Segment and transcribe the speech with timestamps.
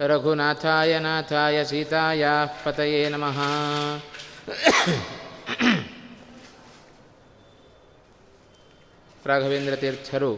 [0.00, 3.38] रघुनाथाय नाथाय सीतायाः पतये नमः
[9.24, 10.30] ರಾಘವೇಂದ್ರ ತೀರ್ಥರು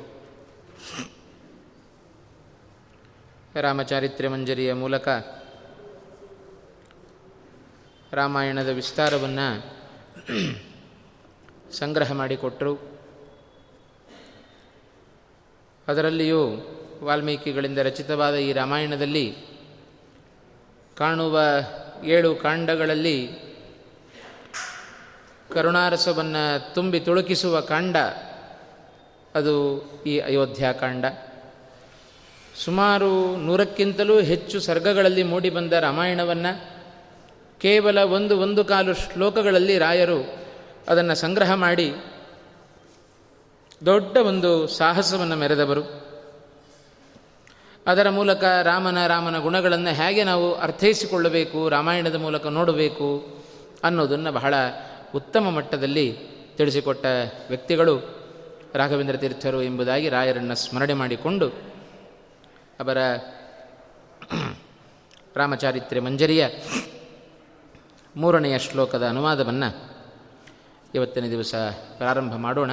[3.56, 5.09] ರಾಮಚಾರಿತ್ರ್ಯ ಮಂಜರಿಯ ಮೂಲಕ
[8.12, 9.47] ರಾಮಾಯಣದ ವಿಸ್ತಾರವನ್ನು
[11.72, 12.72] ಸಂಗ್ರಹ ಮಾಡಿಕೊಟ್ಟರು
[15.88, 16.58] ಅದರಲ್ಲಿಯೂ
[17.03, 19.38] ವಾಲ್ಮೀಕಿಗಳಿಂದ ರಚಿತವಾದ ಈ ರಾಮಾಯಣದಲ್ಲಿ
[20.98, 21.40] ಕಾಣುವ
[22.03, 23.30] ಏಳು ಕಾಂಡಗಳಲ್ಲಿ
[25.53, 27.97] ಕರುಣಾರಸವನ್ನು ತುಂಬಿ ತುಳುಕಿಸುವ ಕಾಂಡ,
[29.36, 31.06] ಅದು ಈ ಅಯೋಧ್ಯಾಕಾಂಡ
[32.66, 36.78] ಸುಮಾರು ನೂರಕ್ಕಿಂತಲೂ ಹೆಚ್ಚು ಸರ್ಗಗಳಲ್ಲಿ ಮೂಡಿಬಂದ ರಾಮಾಯಣವನ್ನು
[37.59, 40.38] ಕೇವಲ ಒಂದು ಒಂದು ಕಾಲು ಶ್ಲೋಕಗಳಲ್ಲಿ ರಾಯರು
[40.88, 41.94] ಅದನ್ನು ಸಂಗ್ರಹ ಮಾಡಿ
[43.85, 46.08] ದೊಡ್ಡ ಒಂದು ಸಾಹಸವನ್ನು ಮೆರೆದವರು.
[47.88, 53.38] ಅದರ ಮೂಲಕ ರಾಮನ ರಾಮನ ಗುಣಗಳನ್ನು ಹೇಗೆ ನಾವು ಅರ್ಥೈಸಿಕೊಳ್ಳಬೇಕು, ರಾಮಾಯಣದ ಮೂಲಕ ನೋಡಬೇಕು
[53.84, 54.53] ಅನ್ನೋದನ್ನು ಬಹಳ
[55.16, 56.18] ಉತ್ತಮ ಮಟ್ಟದಲ್ಲಿ
[56.58, 57.06] ತಿಳಿಸಿಕೊಟ್ಟ
[57.47, 58.18] ವ್ಯಕ್ತಿಗಳು
[58.74, 61.50] ರಾಘವೇಂದ್ರ ತೀರ್ಥರು ಎಂಬುದಾಗಿ ರಾಯರನ್ನು ಸ್ಮರಣೆ ಮಾಡಿಕೊಂಡು
[62.80, 62.97] ಅವರ
[65.35, 66.47] ರಾಮಚಾರಿತ್ರೆ ಮಂಜರಿಯ
[68.16, 69.94] ಮೂರನೆಯ ಶ್ಲೋಕದ ಅನುವಾದವನ್ನು
[70.96, 71.56] ಇವತ್ತಿನ ದಿವಸ
[71.97, 72.72] ಪ್ರಾರಂಭ ಮಾಡೋಣ.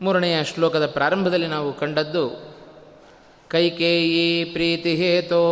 [0.00, 2.24] ಮೂರನೆಯ ಶ್ಲೋಕದ ಪ್ರಾರಂಭದಲ್ಲಿ ನಾವು ಕಂಡದ್ದು
[3.50, 5.42] ಕೈಕೇಯಿ ಪ್ರೀತಿ ಹೇತೋ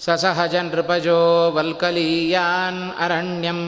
[0.00, 3.60] ಸಸಹಜ ನೃಪಜೋ ವಲ್ಕಲೀಯಾನ್ ಅರಣ್ಯಂ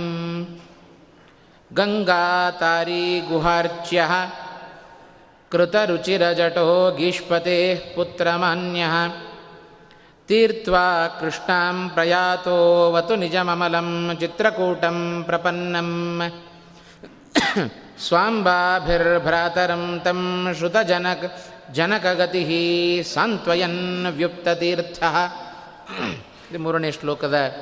[1.72, 4.02] ಗಂಗಾ ತಾರಿ ಗುಹಾರ್ಚ್ಯ
[5.52, 7.58] ಕೃತರುಚಿರಜಟೋ ಗೀಷ್ಪತೆ
[7.94, 8.84] ಪುತ್ರಮಾನ್ಯ
[10.28, 10.68] ತೀರ್ಥ
[11.20, 15.90] ಕೃಷ್ಣಾಂ ಪ್ರಯಾತೋವತು ನಿಜಮಮಲಂ ಚಿತ್ರಕೂಟಂ ಪ್ರಪನ್ನಂ
[18.00, 21.32] ಸ್ವಾಂಬಾಭಿರ್ಭ್ರಾತರಂ ತಂ ಶ್ರುತಜನಕ
[21.72, 25.02] ಜನಕಗತಿ ಸಾಂತ್ವಯನ್ ವ್ಯುಪ್ತತೀರ್ಥ.
[26.50, 27.56] ಇದು ಮೂರನೇ ಶ್ಲೋಕದ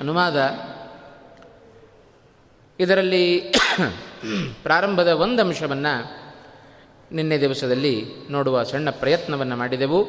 [0.00, 0.58] ಅನುವಾದ.
[2.80, 3.54] ಇದರಲ್ಲಿ
[4.62, 6.18] ಪ್ರಾರಂಭದ ಒಂದು ಅಂಶವನ್ನು
[7.12, 10.08] ನಿನ್ನೆ ದಿವಸದಲ್ಲಿ ನೋಡುವ ಸಣ್ಣ ಪ್ರಯತ್ನವನ್ನು ಮಾಡಿದೆವು.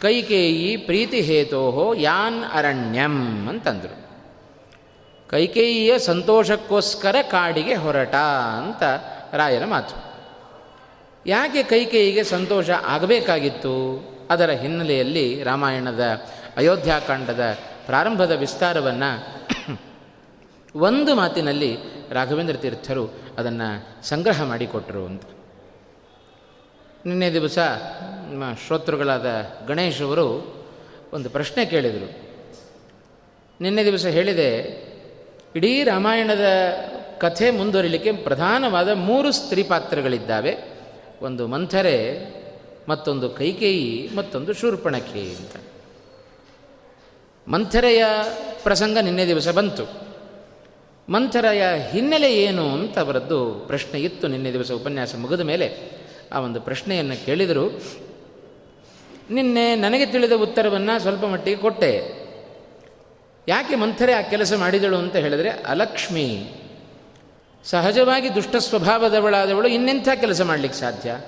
[0.00, 4.05] ಕೈಕೇಯಿ ಪ್ರೀತಿ ಹೇತೋ ಯಾನ್ ಅರಣ್ಯಂ ಅಂತಂದರು.
[5.30, 8.14] ಕೈಕೇಯಿಯ ಸಂತೋಷಕ್ಕೋಸ್ಕರ ಕಾಡಿಗೆ ಹೊರಟ
[8.58, 8.82] ಅಂತ
[9.34, 10.16] ರಾಯರ ಮಾತು.
[11.26, 14.04] ಯಾಕೆ ಕೈಕೇಯಿಗೆ ಸಂತೋಷ ಆಗಬೇಕಾಗಿತ್ತು?
[14.30, 16.00] ಅದರ ಹಿನ್ನೆಲೆಯಲ್ಲಿ ರಾಮಾಯಣದ
[16.56, 19.36] ಅಯೋಧ್ಯಾಕಾಂಡದ ಪ್ರಾರಂಭದ ವಿಸ್ತಾರವನ್ನು
[20.76, 21.76] ಒಂದು ಮಾತಿನಲ್ಲಿ
[22.10, 23.06] ರಾಘವೇಂದ್ರ ತೀರ್ಥರು
[23.38, 25.22] ಅದನ್ನು ಸಂಗ್ರಹ ಮಾಡಿಕೊಟ್ಟರು ಅಂತ.
[27.06, 27.58] ನಿನ್ನೆ ದಿವಸ
[28.30, 29.26] ನಮ್ಮ ಶ್ರೋತೃಗಳಾದ
[29.68, 30.56] ಗಣೇಶವರು
[31.12, 32.26] ಒಂದು ಪ್ರಶ್ನೆ ಕೇಳಿದರು.
[33.60, 34.86] ನಿನ್ನೆ ದಿವಸ ಹೇಳಿದೆ
[35.56, 36.44] ಇಡೀ ರಾಮಾಯಣದ
[37.18, 40.56] ಕಥೆ ಮುಂದುವರಿಲಿಕ್ಕೆ ಪ್ರಧಾನವಾದ ಮೂರು ಸ್ತ್ರೀ ಪಾತ್ರಗಳಿದ್ದಾವೆ.
[41.22, 42.20] ಒಂದು ಮಂಥರೆ,
[42.88, 45.64] ಮತ್ತೊಂದು ಕೈಕೇಯಿ, ಮತ್ತೊಂದು ಶೂರ್ಪಣಕೆ ಅಂತ.
[47.48, 48.04] ಮಂಥರೆಯ
[48.62, 49.84] ಪ್ರಸಂಗ ನಿನ್ನೆ ದಿವಸ ಬಂತು.
[51.08, 55.90] ಮಂಥರೆಯ ಹಿನ್ನೆಲೆ ಏನು ಅಂತ ಅವರದ್ದು ಪ್ರಶ್ನೆ ಇತ್ತು ನಿನ್ನೆ ದಿವಸ ಉಪನ್ಯಾಸ ಮುಗಿದ ಮೇಲೆ.
[56.32, 57.82] ಆ ಒಂದು ಪ್ರಶ್ನೆಯನ್ನು ಕೇಳಿದರು.
[59.30, 62.25] ನಿನ್ನೆ ನನಗೆ ತಿಳಿದ ಉತ್ತರವನ್ನು ಸ್ವಲ್ಪ ಮಟ್ಟಿಗೆ ಕೊಟ್ಟೆ.
[63.48, 66.54] ಯಾಕೆ ಮಂಥರೆ ಆ ಕೆಲಸ ಮಾಡಿದಳು ಅಂತ ಹೇಳಿದರೆ, ಅಲಕ್ಷ್ಮಿ,
[67.64, 71.20] ಸಹಜವಾಗಿ ದುಷ್ಟ ಸ್ವಭಾವದವಳಾದವಳು ಇನ್ನೆಂಥ ಕೆಲಸ ಮಾಡಲಿಕ್ಕೆ ಸಾಧ್ಯ?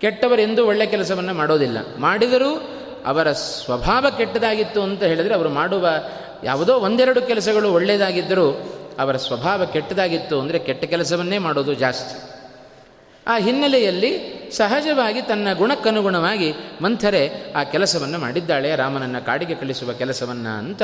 [0.00, 1.78] ಕೆಟ್ಟವರೆಂದು ಒಳ್ಳೆ ಕೆಲಸವನ್ನು ಮಾಡೋದಿಲ್ಲ.
[1.98, 2.68] ಮಾಡಿದರೂ
[3.06, 5.88] ಅವರ ಸ್ವಭಾವ ಕೆಟ್ಟದಾಗಿತ್ತು ಅಂತ ಹೇಳಿದರೆ ಅವರು ಮಾಡುವ
[6.44, 8.50] ಯಾವುದೋ ಒಂದೆರಡು ಕೆಲಸಗಳು ಒಳ್ಳೆಯದಾಗಿದ್ದರೂ
[8.98, 12.16] ಅವರ ಸ್ವಭಾವ ಕೆಟ್ಟದಾಗಿತ್ತು ಅಂದರೆ ಕೆಟ್ಟ ಕೆಲಸವನ್ನೇ ಮಾಡೋದು ಜಾಸ್ತಿ.
[13.26, 14.10] ಆ ಹಿನ್ನೆಲೆಯಲ್ಲಿ
[14.52, 20.82] ಸಹಜವಾಗಿ ತನ್ನ ಗುಣಕ್ಕನುಗುಣವಾಗಿ ಮಂಥರೆ ಆ ಕೆಲಸವನ್ನು ಮಾಡಿದ್ದಾಳೆ, ರಾಮನನ್ನು ಕಾಡಿಗೆ ಕಳಿಸುವ ಕೆಲಸವನ್ನು ಅಂತ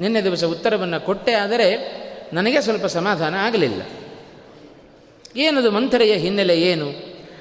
[0.00, 1.98] ನಿನ್ನೆ ದಿವಸ ಉತ್ತರವನ್ನು ಕೊಟ್ಟೆ ಆದರೆ
[2.32, 3.82] ನನಗೆ ಸ್ವಲ್ಪ ಸಮಾಧಾನ ಆಗಲಿಲ್ಲ.
[5.36, 6.92] ಏನದು ಮಂಥರೆಯ ಹಿನ್ನೆಲೆ ಏನು?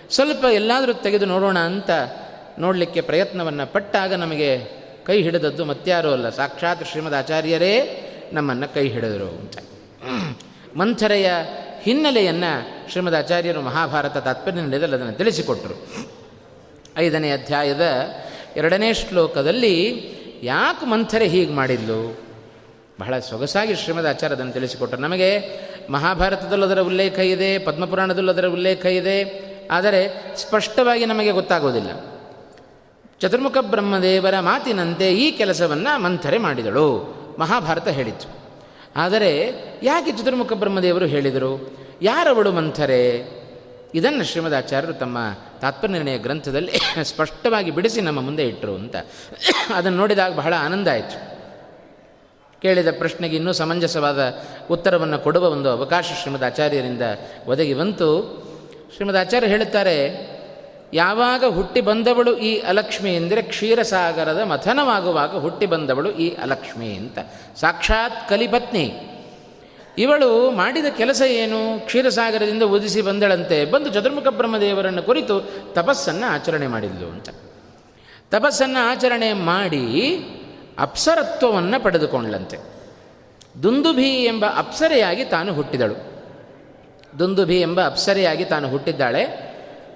[0.09, 1.89] ಸ್ವಲ್ಪ ಎಲ್ಲಾದರೂ ತೆಗೆದು ನೋಡೋಣ ಅಂತ
[2.59, 4.62] ನೋಡಲಿಕ್ಕೆ ಪ್ರಯತ್ನವನ್ನು ಪಟ್ಟಾಗ ನಮಗೆ
[5.06, 6.30] ಕೈ ಹಿಡಿದದ್ದು ಮತ್ಯಾರೂ ಅಲ್ಲ.
[6.30, 9.57] ಸಾಕ್ಷಾತ್ ಶ್ರೀಮದ್ ಆಚಾರ್ಯರೇ ನಮ್ಮನ್ನು ಕೈ ಹಿಡಿದರು ಅಂತ.
[10.75, 11.31] ಮಂಥರೆಯ
[11.81, 15.88] ಹಿನ್ನೆಲೆಯನ್ನು ಶ್ರೀಮದ್ ಆಚಾರ್ಯರು ಮಹಾಭಾರತ ತಾತ್ಪರ್ಯ ನಡೆದಲ್ಲಿ ಅದನ್ನು ತಿಳಿಸಿಕೊಟ್ಟರು.
[16.98, 17.81] ಐದನೇ ಅಧ್ಯಾಯದ
[18.56, 20.07] ಎರಡನೇ ಶ್ಲೋಕದಲ್ಲಿ
[20.44, 22.26] ಯಾಕೆ ಮಂಥರೆ ಹೀಗೆ ಮಾಡಿದ್ಲು?
[23.00, 25.02] ಬಹಳ ಸೊಗಸಾಗಿ ಶ್ರೀಮದ್ ಆಚಾರ್ಯ ಅದನ್ನು ತಿಳಿಸಿಕೊಟ್ಟರು.
[25.02, 25.40] ನಮಗೆ
[25.90, 29.48] ಮಹಾಭಾರತದಲ್ಲೂ ಅದರ ಉಲ್ಲೇಖ ಇದೆ, ಪದ್ಮಪುರಾಣದಲ್ಲೂ ಅದರ ಉಲ್ಲೇಖ ಇದೆ.
[29.72, 31.92] ಆದರೆ ಸ್ಪಷ್ಟವಾಗಿ ನಮಗೆ ಗೊತ್ತಾಗೋದಿಲ್ಲ.
[33.20, 38.38] ಚತುರ್ಮುಖ ಬ್ರಹ್ಮದೇವರ ಮಾತಿನಂತೆ ಈ ಕೆಲಸವನ್ನು ಮಂಥರೆ ಮಾಡಿದಳು, ಮಹಾಭಾರತ ಹೇಳಿತು
[38.96, 39.54] ಆದರೆ
[39.84, 41.78] ಯಾಕೆ ಚತುರ್ಮುಖ ಬ್ರಹ್ಮದೇವರು ಹೇಳಿದರು?
[42.02, 43.38] ಯಾರವಳು ಮಂಥರೆ?
[43.96, 45.18] ಇದನ್ನು ಶ್ರೀಮದಾಚಾರ್ಯರು ತಮ್ಮ
[45.62, 46.72] ತಾತ್ಪರ್ಯನಿರ್ಣಯ ಗ್ರಂಥದಲ್ಲಿ
[47.04, 48.96] ಸ್ಪಷ್ಟವಾಗಿ ಬಿಡಿಸಿ ನಮ್ಮ ಮುಂದೆ ಇಟ್ಟರು ಅಂತ.
[49.76, 51.37] ಅದನ್ನು ನೋಡಿದಾಗ ಬಹಳ ಆನಂದ ಆಯಿತು.
[52.62, 54.33] ಕೇಳಿದ ಪ್ರಶ್ನೆಗೆ ಇನ್ನೂ ಸಮಂಜಸವಾದ
[54.71, 57.01] ಉತ್ತರವನ್ನು ಕೊಡುವ ಒಂದು ಅವಕಾಶ ಶ್ರೀಮದ್ ಆಚಾರ್ಯರಿಂದ
[57.48, 58.09] ಒದಗಿ ಬಂತು.
[58.95, 60.27] ಶ್ರೀಮದ್ ಆಚಾರ್ಯ ಹೇಳುತ್ತಾರೆ,
[60.93, 67.20] ಯಾವಾಗ ಹುಟ್ಟಿ ಬಂದವಳು ಈ ಅಲಕ್ಷ್ಮಿ ಎಂದರೆ ಕ್ಷೀರಸಾಗರದ ಮಥನವಾಗುವಾಗ ಹುಟ್ಟಿ ಬಂದವಳು ಈ ಅಲಕ್ಷ್ಮಿ ಅಂತ.
[67.55, 68.96] ಸಾಕ್ಷಾತ್ ಕಲಿಪತ್ನಿ.
[69.98, 71.86] ಇವಳು ಮಾಡಿದ ಕೆಲಸ ಏನು?
[71.86, 73.65] ಕ್ಷೀರಸಾಗರದಿಂದ ಉದಿಸಿ ಬಂದಳಂತೆ.
[73.65, 75.39] ಬಂದು ಚತುರ್ಮುಖ ಬ್ರಹ್ಮದೇವರನ್ನು ಕುರಿತು
[75.74, 77.29] ತಪಸ್ಸನ್ನು ಆಚರಣೆ ಮಾಡಿದ್ಲು ಅಂತ.
[78.32, 79.86] ತಪಸ್ಸನ್ನು ಆಚರಣೆ ಮಾಡಿ
[80.79, 82.57] ಅಪ್ಸರತ್ವವನ್ನು ಪಡೆದುಕೊಂಡ್ಲಂತೆ
[83.63, 86.17] ದುಂದುಭಿ ಎಂಬ ಅಪ್ಸರೆಯಾಗಿ ತಾನು ಹುಟ್ಟಿದಳು.
[87.19, 89.48] ದುಂದುಭಿ ಎಂಬ ಅಪ್ಸರೆಯಾಗಿ ತಾನು ಹುಟ್ಟಿದ್ದಾಳೆ.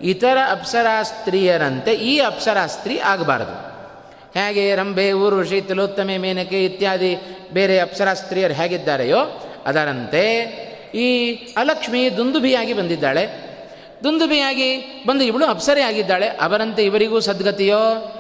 [0.02, 3.72] ಇತರ ಅಪ್ಸರಾ ಸ್ತ್ರೀಯರಂತೆ ಈ ಅಪ್ಸರಾ ಸ್ತ್ರೀ ಆಗಬಾರದು.
[4.40, 7.18] ಹೇಗೆ ರಂಭೆ ಊರ್ವಶಿ ತಿಲೋತ್ತಮೆ ಮೇನಕೆ ಇತ್ಯಾದಿ
[7.54, 9.18] ಬೇರೆ ಅಪ್ಸರಾ ಸ್ತ್ರೀಯರು ಹೇಗಿದ್ದಾರೆಯೋ
[9.66, 10.34] ಅದರಂತೆ
[10.96, 13.52] ಈ ಅಲಕ್ಷ್ಮಿ ದುಂದುಭಿಯಾಗಿ ಬಂದಿದ್ದಾಳೆ.
[14.04, 16.28] ದುಂದುಭಿಯಾಗಿ ಬಂದು ಇವಳು ಅಪ್ಸರೆಯಾಗಿದ್ದಾಳೆ.
[16.28, 18.14] ಅವರಂತೆ ಇವರಿಗೂ ಸದ್ಗತಿಯೋ?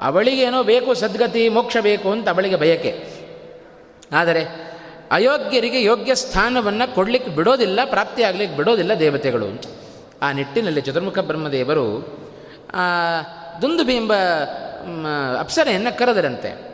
[0.00, 2.92] ಅವಳಿಗೇನೋ ಬೇಕು, ಸದ್ಗತಿ, ಮೋಕ್ಷ ಬೇಕು ಅಂತ ಅವಳಿಗೆ ಬಯಕೆ.
[4.12, 4.42] ಆದರೆ
[5.10, 9.64] ಅಯೋಗ್ಯರಿಗೆ ಯೋಗ್ಯ ಸ್ಥಾನವನ್ನು ಕೊಡಲಿಕ್ಕೆ ಬಿಡೋದಿಲ್ಲ ಪ್ರಾಪ್ತಿಯಾಗಲಿಕ್ಕೆ ಬಿಡೋದಿಲ್ಲ ದೇವತೆಗಳು ಅಂತ.
[10.22, 11.86] ಆ ನಿಟ್ಟಿನಲ್ಲಿ ಚತುರ್ಮುಖ ಬ್ರಹ್ಮದೇವರು
[13.62, 14.14] ದುಂದುಬಿ ಎಂಬ
[15.38, 16.68] ಅಪ್ಸರೆಯನ್ನು ಕರೆದರಂತೆ.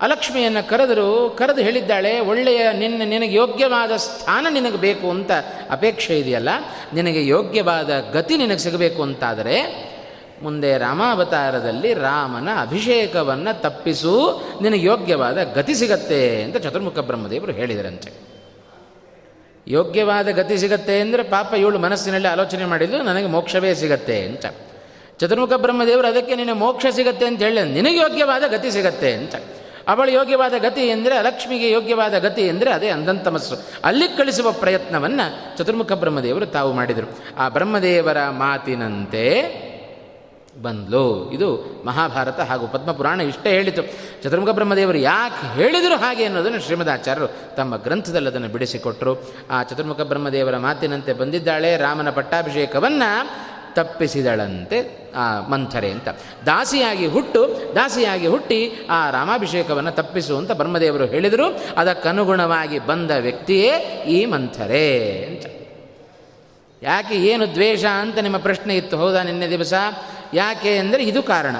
[0.00, 5.30] ಅಲಕ್ಷ್ಮಿಯನ್ನು ಕರೆದರು, ಕರೆದು ಹೇಳಿದ್ದಾಳೆ, ಒಳ್ಳೆಯ ನಿನ್ನ, ನಿನಗೆ ಯೋಗ್ಯವಾದ ಸ್ಥಾನ ನಿನಗೆ ಬೇಕು ಅಂತ
[5.70, 6.48] ಅಪೇಕ್ಷೆ ಇದೆಯಲ್ಲ,
[6.94, 9.87] ನಿನಗೆ ಯೋಗ್ಯವಾದ ಗತಿ ನಿನಗೆ ಸಿಗಬೇಕು ಅಂತಾದರೆ
[10.42, 14.14] ಮುಂದೆ ರಾಮಾವತಾರದಲ್ಲಿ ರಾಮನ ಅಭಿಷೇಕವನ್ನು ತಪ್ಪಿಸು,
[14.62, 18.10] ನಿನಗೆ ಯೋಗ್ಯವಾದ ಗತಿ ಸಿಗತ್ತೆ ಅಂತ ಚತುರ್ಮುಖ ಬ್ರಹ್ಮದೇವರು ಹೇಳಿದರಂತೆ.
[19.66, 24.46] ಯೋಗ್ಯವಾದ ಗತಿ ಸಿಗತ್ತೆ ಅಂದರೆ ಪಾಪ ಇವಳು ಮನಸ್ಸಿನಲ್ಲಿ ಆಲೋಚನೆ ಮಾಡಿದ್ದು ನನಗೆ ಮೋಕ್ಷವೇ ಸಿಗತ್ತೆ ಅಂತ.
[25.20, 29.34] ಚತುರ್ಮುಖ ಬ್ರಹ್ಮದೇವರು ಅದಕ್ಕೆ ನಿನಗೆ ಮೋಕ್ಷ ಸಿಗತ್ತೆ ಅಂತ ಹೇಳಿ, ನಿನಗೆ ಯೋಗ್ಯವಾದ ಗತಿ ಸಿಗತ್ತೆ ಅಂತ.
[29.88, 36.46] ಅವಳು ಯೋಗ್ಯವಾದ ಗತಿ ಎಂದರೆ ಲಕ್ಷ್ಮಿಗೆ ಯೋಗ್ಯವಾದ ಗತಿ ಎಂದರೆ ಅದೇ ಅಂಧಂತಮಸ್ಸು ಅಲ್ಲಿ ಕಳಿಸುವ ಪ್ರಯತ್ನವನ್ನು ಚತುರ್ಮುಖ ಬ್ರಹ್ಮದೇವರು
[36.46, 37.08] ತಾವು ಮಾಡಿದರು.
[37.38, 39.24] ಆ ಬ್ರಹ್ಮದೇವರ ಮಾತಿನಂತೆ
[40.62, 41.30] ಬಂದ್ಲು.
[41.30, 43.82] ಇದು ಮಹಾಭಾರತ ಹಾಗೂ ಪದ್ಮಪುರಾಣ ಇಷ್ಟೇ ಹೇಳಿತು.
[44.22, 49.16] ಚತುರ್ಮುಖ ಬ್ರಹ್ಮದೇವರು ಯಾಕೆ ಹೇಳಿದರು ಹಾಗೆ ಅನ್ನೋದನ್ನು ಶ್ರೀಮದಾಚಾರ್ಯರು ತಮ್ಮ ಗ್ರಂಥದಲ್ಲಿ ಅದನ್ನು ಬಿಡಿಸಿಕೊಟ್ಟರು
[49.50, 56.08] ಆ ಚತುರ್ಮುಖ ಬ್ರಹ್ಮದೇವರ ಮಾತಿನಂತೆ ಬಂದಿದ್ದಾಳೆ, ರಾಮನ ಪಟ್ಟಾಭಿಷೇಕವನ್ನು ತಪ್ಪಿಸಿದಳಂತೆ, ಆ ಮಂಥರೆ ಅಂತ.
[56.46, 61.60] ದಾಸಿಯಾಗಿ ಹುಟ್ಟು, ದಾಸಿಯಾಗಿ ಹುಟ್ಟಿ ಆ ರಾಮಾಭಿಷೇಕವನ್ನು ತಪ್ಪಿಸುವಂತ ಬ್ರಹ್ಮದೇವರು ಹೇಳಿದರು.
[61.76, 63.70] ಅದಕ್ಕನುಗುಣವಾಗಿ ಬಂದ ವ್ಯಕ್ತಿಯೇ
[64.08, 65.46] ಈ ಮಂಥರೆ ಅಂತ.
[66.82, 68.96] ಯಾಕೆ ಏನು ದ್ವೇಷ ಅಂತ ನಿಮ್ಮ ಪ್ರಶ್ನೆ ಇತ್ತು?
[68.96, 69.74] ಹೌದಾ ನಿನ್ನೆ ದಿವಸ?
[70.34, 71.56] ಯಾಕೆ ಅಂದರೆ ಇದು ಕಾರಣ.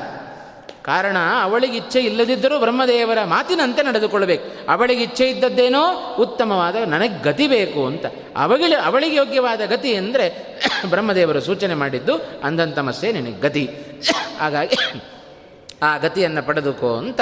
[0.82, 4.70] ಕಾರಣ, ಅವಳಿಗೆ ಇಚ್ಛೆ ಇಲ್ಲದಿದ್ದರೂ ಬ್ರಹ್ಮದೇವರ ಮಾತಿನಂತೆ ನಡೆದುಕೊಳ್ಳಬೇಕು.
[4.70, 8.06] ಅವಳಿಗೆ ಇಚ್ಛೆ ಇದ್ದದ್ದೇನೋ ಉತ್ತಮವಾದ ನನಗೆ ಗತಿ ಬೇಕು ಅಂತ.
[8.36, 10.58] ಅವಳಿ ಅವಳಿಗೆ ಯೋಗ್ಯವಾದ ಗತಿ ಅಂದರೆ
[10.90, 13.70] ಬ್ರಹ್ಮದೇವರು ಸೂಚನೆ ಮಾಡಿದ್ದು ಅಂಧಂತಮಸ್ಸೆ ನಿನಗೆ ಗತಿ.
[14.38, 14.76] ಹಾಗಾಗಿ
[15.82, 17.20] ಆ ಗತಿಯನ್ನು ಪಡೆದುಕೋ ಅಂತ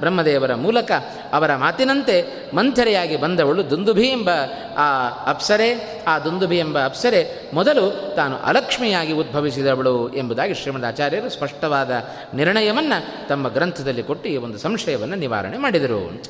[0.00, 0.90] ಬ್ರಹ್ಮದೇವರ ಮೂಲಕ
[1.32, 2.24] ಅವರ ಮಾತಿನಂತೆ
[2.54, 4.30] ಮಂಥರೆಯಾಗಿ ಬಂದವಳು ದುಂದುಭಿ ಎಂಬ
[4.76, 11.90] ಆ ಅಪ್ಸರೆ, ಆ ದುಂದುಭಿ ಎಂಬ ಅಪ್ಸರೆ ಮೊದಲು ತಾನು ಅಲಕ್ಷ್ಮಿಯಾಗಿ ಉದ್ಭವಿಸಿದವಳು ಎಂಬುದಾಗಿ ಶ್ರೀಮದ್ ಆಚಾರ್ಯರು ಸ್ಪಷ್ಟವಾದ
[12.34, 16.22] ನಿರ್ಣಯವನ್ನು ತಮ್ಮ ಗ್ರಂಥದಲ್ಲಿ ಕೊಟ್ಟು ಈ ಒಂದು ಸಂಶಯವನ್ನು ನಿವಾರಣೆ ಮಾಡಿದರು.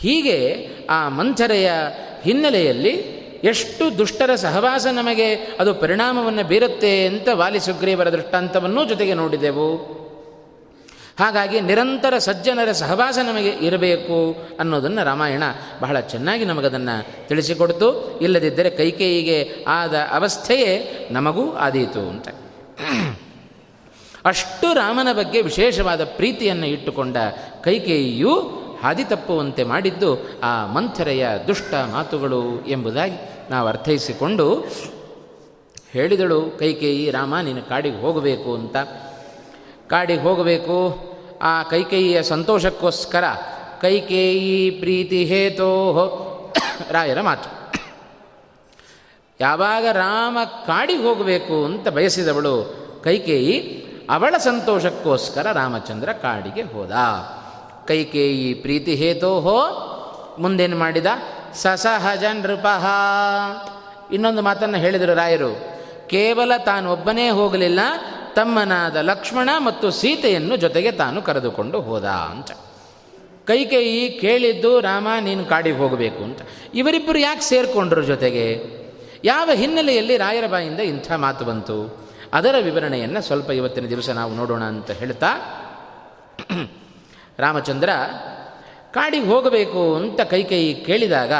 [0.00, 1.72] ಹೀಗೆ ಆ ಮಂಥರೆಯ
[2.22, 10.02] ಹಿನ್ನೆಲೆಯಲ್ಲಿ ಎಷ್ಟು ದುಷ್ಟರ ಸಹವಾಸ ನಮಗೆ ಅದು ಪರಿಣಾಮವನ್ನು ಬೀರುತ್ತೆ ಅಂತ ವಾಲಿ ಸುಗ್ರೀವರ ದೃಷ್ಟಾಂತವನ್ನೂ ಜೊತೆಗೆ ನೋಡಿದೆವು.
[11.18, 15.42] ಹಾಗಾಗಿ ನಿರಂತರ ಸಜ್ಜನರ ಸಹವಾಸ ನಮಗೆ ಇರಬೇಕು ಅನ್ನೋದನ್ನು ರಾಮಾಯಣ
[15.80, 18.18] ಬಹಳ ಚೆನ್ನಾಗಿ ನಮಗದನ್ನು ತಿಳಿಸಿಕೊಡ್ತು.
[18.22, 22.28] ಇಲ್ಲದಿದ್ದರೆ ಕೈಕೇಯಿಗೆ ಆದ ಅವಸ್ಥೆಯೇ ನಮಗೂ ಆದೀತು ಅಂತ.
[24.24, 27.16] ಅಷ್ಟು ರಾಮನ ಬಗ್ಗೆ ವಿಶೇಷವಾದ ಪ್ರೀತಿಯನ್ನು ಇಟ್ಟುಕೊಂಡ
[27.64, 33.16] ಕೈಕೇಯಿಯು ಹಾದಿ ತಪ್ಪುವಂತೆ ಮಾಡಿದ್ದು ಆ ಮಂಥರೆಯ ದುಷ್ಟ ಮಾತುಗಳು ಎಂಬುದಾಗಿ
[33.50, 34.66] ನಾವು ಅರ್ಥೈಸಿಕೊಂಡು
[35.90, 38.76] ಹೇಳಿದಳು, ಕೈಕೇಯಿ, ರಾಮ, ನೀನು ಕಾಡಿಗೆ ಹೋಗಬೇಕು ಅಂತ.
[39.90, 40.76] ಕಾಡಿಗೆ ಹೋಗಬೇಕು.
[41.42, 43.24] ಆ ಕೈಕೇಯಿಯ ಸಂತೋಷಕ್ಕೋಸ್ಕರ
[43.80, 45.70] ಕೈಕೇಯಿ ಪ್ರೀತಿ ಹೇತೋ
[46.90, 47.48] ರಾಯರ ಮಾತು.
[49.40, 52.54] ಯಾವಾಗ ರಾಮ ಕಾಡಿಗೆ ಹೋಗಬೇಕು ಅಂತ ಬಯಸಿದವಳು
[53.04, 53.56] ಕೈಕೇಯಿ,
[54.10, 56.92] ಅವಳ ಸಂತೋಷಕ್ಕೋಸ್ಕರ ರಾಮಚಂದ್ರ ಕಾಡಿಗೆ ಹೋದ.
[57.88, 59.58] ಕೈಕೇಯಿ ಪ್ರೀತಿ ಹೇತೋಹೋ
[60.38, 61.06] ಮುಂದೇನು ಮಾಡಿದ?
[61.54, 62.86] ಸಸಹಜ ನೃಪಃ.
[64.12, 65.52] ಇನ್ನೊಂದು ಮಾತನ್ನು ಹೇಳಿದರು ರಾಯರು,
[66.06, 67.80] ಕೇವಲ ತಾನೊಬ್ಬನೇ ಹೋಗಲಿಲ್ಲ
[68.34, 72.50] ತಮ್ಮನಾದ ಲಕ್ಷ್ಮಣ ಮತ್ತು ಸೀತೆಯನ್ನು ಜೊತೆಗೆ ತಾನು ಕರೆದುಕೊಂಡು ಹೋದ ಅಂತ.
[73.46, 76.38] ಕೈಕೇಯಿ ಕೇಳಿದ್ದು, ರಾಮ, ನೀನು ಕಾಡಿಗೆ ಹೋಗಬೇಕು ಅಂತ.
[76.74, 78.64] ಇವರಿಬ್ಬರು ಯಾಕೆ ಸೇರಿಕೊಂಡ್ರು ಜೊತೆಗೆ?
[79.24, 82.08] ಯಾವ ಹಿನ್ನೆಲೆಯಲ್ಲಿ ರಾಯರ ಬಾಯಿಂದ ಇಂಥ ಮಾತು ಬಂತು?
[82.32, 85.26] ಅದರ ವಿವರಣೆಯನ್ನು ಸ್ವಲ್ಪ ಇವತ್ತಿನ ದಿವಸ ನಾವು ನೋಡೋಣ ಅಂತ ಹೇಳ್ತಾ,
[87.38, 87.90] ರಾಮಚಂದ್ರ
[88.92, 91.32] ಕಾಡಿಗೆ ಹೋಗಬೇಕು ಅಂತ ಕೈಕೇಯಿ ಕೇಳಿದಾಗ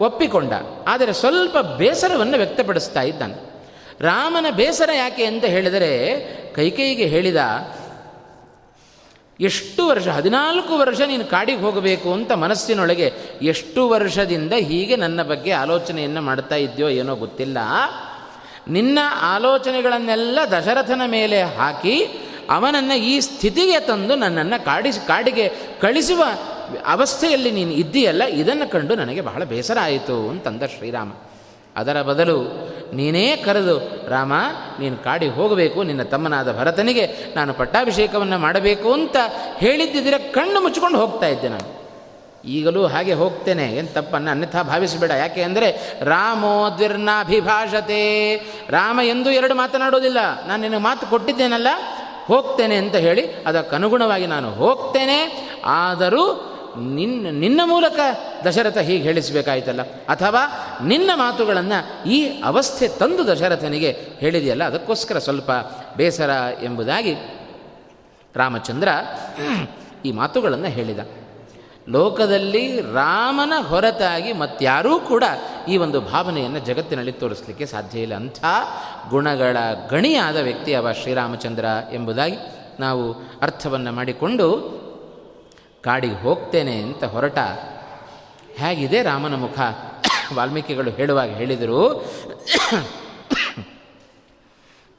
[0.00, 0.52] ಒಪ್ಪಿಕೊಂಡ.
[0.86, 3.57] ಆದರೆ ಸ್ವಲ್ಪ ಬೇಸರವನ್ನು ವ್ಯಕ್ತಪಡಿಸ್ತಾ ಇದ್ದಾನೆ.
[4.00, 5.92] ರಾಮನ ಬೇಸರ ಯಾಕೆ ಅಂತ ಹೇಳಿದರೆ,
[6.54, 7.40] ಕೈಕೈಗೆ ಹೇಳಿದ,
[9.40, 13.12] ಎಷ್ಟು ವರ್ಷ, ಹದಿನಾಲ್ಕು ವರ್ಷ ನೀನು ಕಾಡಿಗೆ ಹೋಗಬೇಕು ಅಂತ ಮನಸ್ಸಿನೊಳಗೆ
[13.42, 17.58] ಎಷ್ಟು ವರ್ಷದಿಂದ ಹೀಗೆ ನನ್ನ ಬಗ್ಗೆ ಆಲೋಚನೆಯನ್ನು ಮಾಡ್ತಾ ಇದೆಯೋ ಏನೋ ಗೊತ್ತಿಲ್ಲ.
[18.68, 18.98] ನಿನ್ನ
[19.34, 21.96] ಆಲೋಚನೆಗಳನ್ನೆಲ್ಲ ದಶರಥನ ಮೇಲೆ ಹಾಕಿ
[22.50, 25.48] ಅವನನ್ನು ಈ ಸ್ಥಿತಿಗೆ ತಂದು ನನ್ನನ್ನು ಕಾಡಿಸಿ ಕಾಡಿಗೆ
[25.80, 26.22] ಕಳಿಸುವ
[26.86, 31.10] ಅವಸ್ಥೆಯಲ್ಲಿ ನೀನು ಇದ್ದೀಯಲ್ಲ, ಇದನ್ನು ಕಂಡು ನನಗೆ ಬಹಳ ಬೇಸರ ಆಯಿತು, ಅಂತಂದ ಶ್ರೀರಾಮ.
[31.76, 33.78] ಅದರ ಬದಲು ನೀನೇ ಕರೆದು,
[34.10, 34.32] ರಾಮ,
[34.80, 39.16] ನೀನು ಕಾಡಿ ಹೋಗಬೇಕು, ನಿನ್ನ ತಮ್ಮನಾದ ಭರತನಿಗೆ ನಾನು ಪಟ್ಟಾಭಿಷೇಕವನ್ನು ಮಾಡಬೇಕು ಅಂತ
[39.56, 41.78] ಹೇಳಿದ್ದಿದ್ರೆ ಕಣ್ಣು ಮುಚ್ಚಿಕೊಂಡು ಹೋಗ್ತಾ ಇದ್ದೆ ನಾನು.
[42.44, 45.10] ಈಗಲೂ ಹಾಗೆ ಹೋಗ್ತೇನೆ ಏನು ತಪ್ಪನ್ನು ಅನ್ಯಥಾ ಭಾವಿಸಬೇಡ.
[45.10, 45.68] ಯಾಕೆ ಅಂದರೆ
[46.04, 48.36] ರಾಮೋ ದ್ವಿರ್ನಾಭಿಭಾಷತೆ.
[48.70, 50.46] ರಾಮ ಎಂದು ಎರಡು ಮಾತನಾಡೋದಿಲ್ಲ.
[50.46, 51.68] ನಾನು ನಿನಗೆ ಮಾತು ಕೊಟ್ಟಿದ್ದೇನಲ್ಲ,
[52.26, 55.18] ಹೋಗ್ತೇನೆ ಅಂತ ಹೇಳಿ ಅದಕ್ಕನುಗುಣವಾಗಿ ನಾನು ಹೋಗ್ತೇನೆ.
[55.64, 57.98] ಆದರೂ ನಿನ್ನ ನಿನ್ನ ಮೂಲಕ
[58.46, 59.82] ದಶರಥ ಹೀಗೆ ಹೇಳಿಸಬೇಕಾಯ್ತಲ್ಲ.
[59.82, 60.42] ಅಥವಾ
[60.84, 65.50] ನಿನ್ನ ಮಾತುಗಳನ್ನು ಈ ಅವಸ್ಥೆ ತಂದು ದಶರಥನಿಗೆ ಹೇಳಿದೆಯಲ್ಲ, ಅದಕ್ಕೋಸ್ಕರ ಸ್ವಲ್ಪ
[65.96, 66.30] ಬೇಸರ
[66.62, 67.14] ಎಂಬುದಾಗಿ
[68.36, 68.88] ರಾಮಚಂದ್ರ
[70.04, 70.98] ಈ ಮಾತುಗಳನ್ನು ಹೇಳಿದ.
[71.88, 75.24] ಲೋಕದಲ್ಲಿ ರಾಮನ ಹೊರತಾಗಿ ಮತ್ತಾರೂ ಕೂಡ
[75.68, 78.14] ಈ ಒಂದು ಭಾವನೆಯನ್ನು ಜಗತ್ತಿನಲ್ಲಿ ತೋರಿಸಲಿಕ್ಕೆ ಸಾಧ್ಯ ಇಲ್ಲ.
[78.14, 78.44] ಅಂಥ
[79.10, 79.56] ಗುಣಗಳ
[79.90, 82.36] ಗಣಿಯಾದ ವ್ಯಕ್ತಿ ಅವ ಶ್ರೀರಾಮಚಂದ್ರ ಎಂಬುದಾಗಿ
[82.80, 84.46] ನಾವು ಅರ್ಥವನ್ನು ಮಾಡಿಕೊಂಡು
[85.84, 87.38] ಕಾಡಿಗೆ ಹೋಗ್ತೇನೆ ಅಂತ ಹೊರಟ.
[88.58, 89.58] ಹೇಗಿದೆ ರಾಮನ ಮುಖ?
[90.34, 91.80] ವಾಲ್ಮೀಕಿಗಳು ಹೇಳುವಾಗ ಹೇಳಿದರು,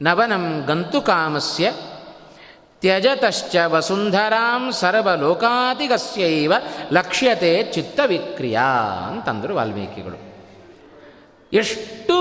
[0.01, 1.71] ನವನಂ ಗಂತು ಕಾಮಸ್ಯ,
[2.81, 6.53] ತ್ಯಜತಶ್ಚ ವಸುಂಧರಾಂ ಸರ್ವಲೋಕಾತಿಗಸ್ಯೈವ
[6.91, 8.69] ಲಕ್ಷ್ಯತೆ ಚಿತ್ತವಿಕ್ರಿಯಾ
[9.07, 10.17] ಅಂತಂದರು ವಾಲ್ಮೀಕಿಗಳು.
[11.53, 12.15] ಎಷ್ಟು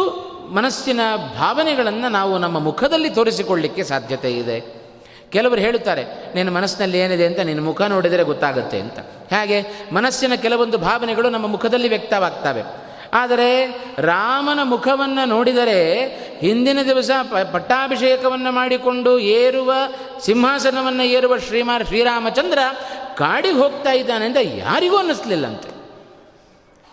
[0.54, 1.00] ಮನಸ್ಸಿನ
[1.38, 4.77] ಭಾವನೆಗಳನ್ನು ನಾವು ನಮ್ಮ ಮುಖದಲ್ಲಿ ತೋರಿಸಿಕೊಳ್ಳಿಕ್ಕೆ ಸಾಧ್ಯತೆ ಇದೆ.
[5.32, 8.99] ಕೆಲವರು ಹೇಳುತ್ತಾರೆ, ನಿನ್ನ ಮನಸ್ಸಿನಲ್ಲಿ ಏನಿದೆ ಅಂತ ನಿನ್ನ ಮುಖ ನೋಡಿದರೆ ಗೊತ್ತಾಗುತ್ತೆ ಅಂತ.
[9.35, 9.58] ಹಾಗೆ?
[9.92, 12.62] ಮನಸ್ಸಿನ ಕೆಲವೊಂದು ಭಾವನೆಗಳು ನಮ್ಮ ಮುಖದಲ್ಲಿ ವ್ಯಕ್ತವಾಗ್ತವೆ.
[13.12, 13.49] ಆದರೆ
[13.99, 15.78] ರಾಮನ ಮುಖವನ್ನು ನೋಡಿದರೆ
[16.40, 19.73] ಹಿಂದಿನ ದಿವಸ ಪ, ಪಟ್ಟಾಭಿಷೇಕವನ್ನು ಮಾಡಿಕೊಂಡು ಏರುವ
[20.20, 22.58] ಸಿಂಹಾಸನವನ್ನು ಏರುವ ಶ್ರೀಮಾ ಶ್ರೀರಾಮಚಂದ್ರ
[23.16, 25.70] ಕಾಡಿಗೆ ಹೋಗ್ತಾ ಇದ್ದಾನೆ ಅಂತ ಯಾರಿಗೂ ಅನ್ನಿಸ್ಲಿಲ್ಲಂತೆ.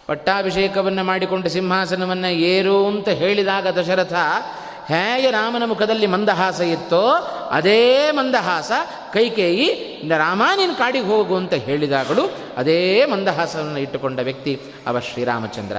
[0.08, 4.13] ಪಟ್ಟಾಭಿಷೇಕವನ್ನು ಮಾಡಿಕೊಂಡು ಸಿಂಹಾಸನವನ್ನು ಏರು ಅಂತ ಹೇಳಿದಾಗ ದಶರಥ
[4.88, 7.12] ಹೇಗೆ ರಾಮನ ಮುಖದಲ್ಲಿ ಮಂದಹಾಸ ಇತ್ತೋ
[7.51, 8.72] ಅದೇ ಮಂದಹಾಸ
[9.13, 9.68] ಕೈಕೇಯಿ
[10.18, 15.77] ರಾಮ ನೀನು ಕಾಡಿಗೆ ಹೋಗು ಅಂತ ಹೇಳಿದಾಗಲೂ ಅದೇ ಮಂದಹಾಸವನ್ನು ಇಟ್ಟುಕೊಂಡ ವ್ಯಕ್ತಿ ಅವ ಶ್ರೀರಾಮಚಂದ್ರ.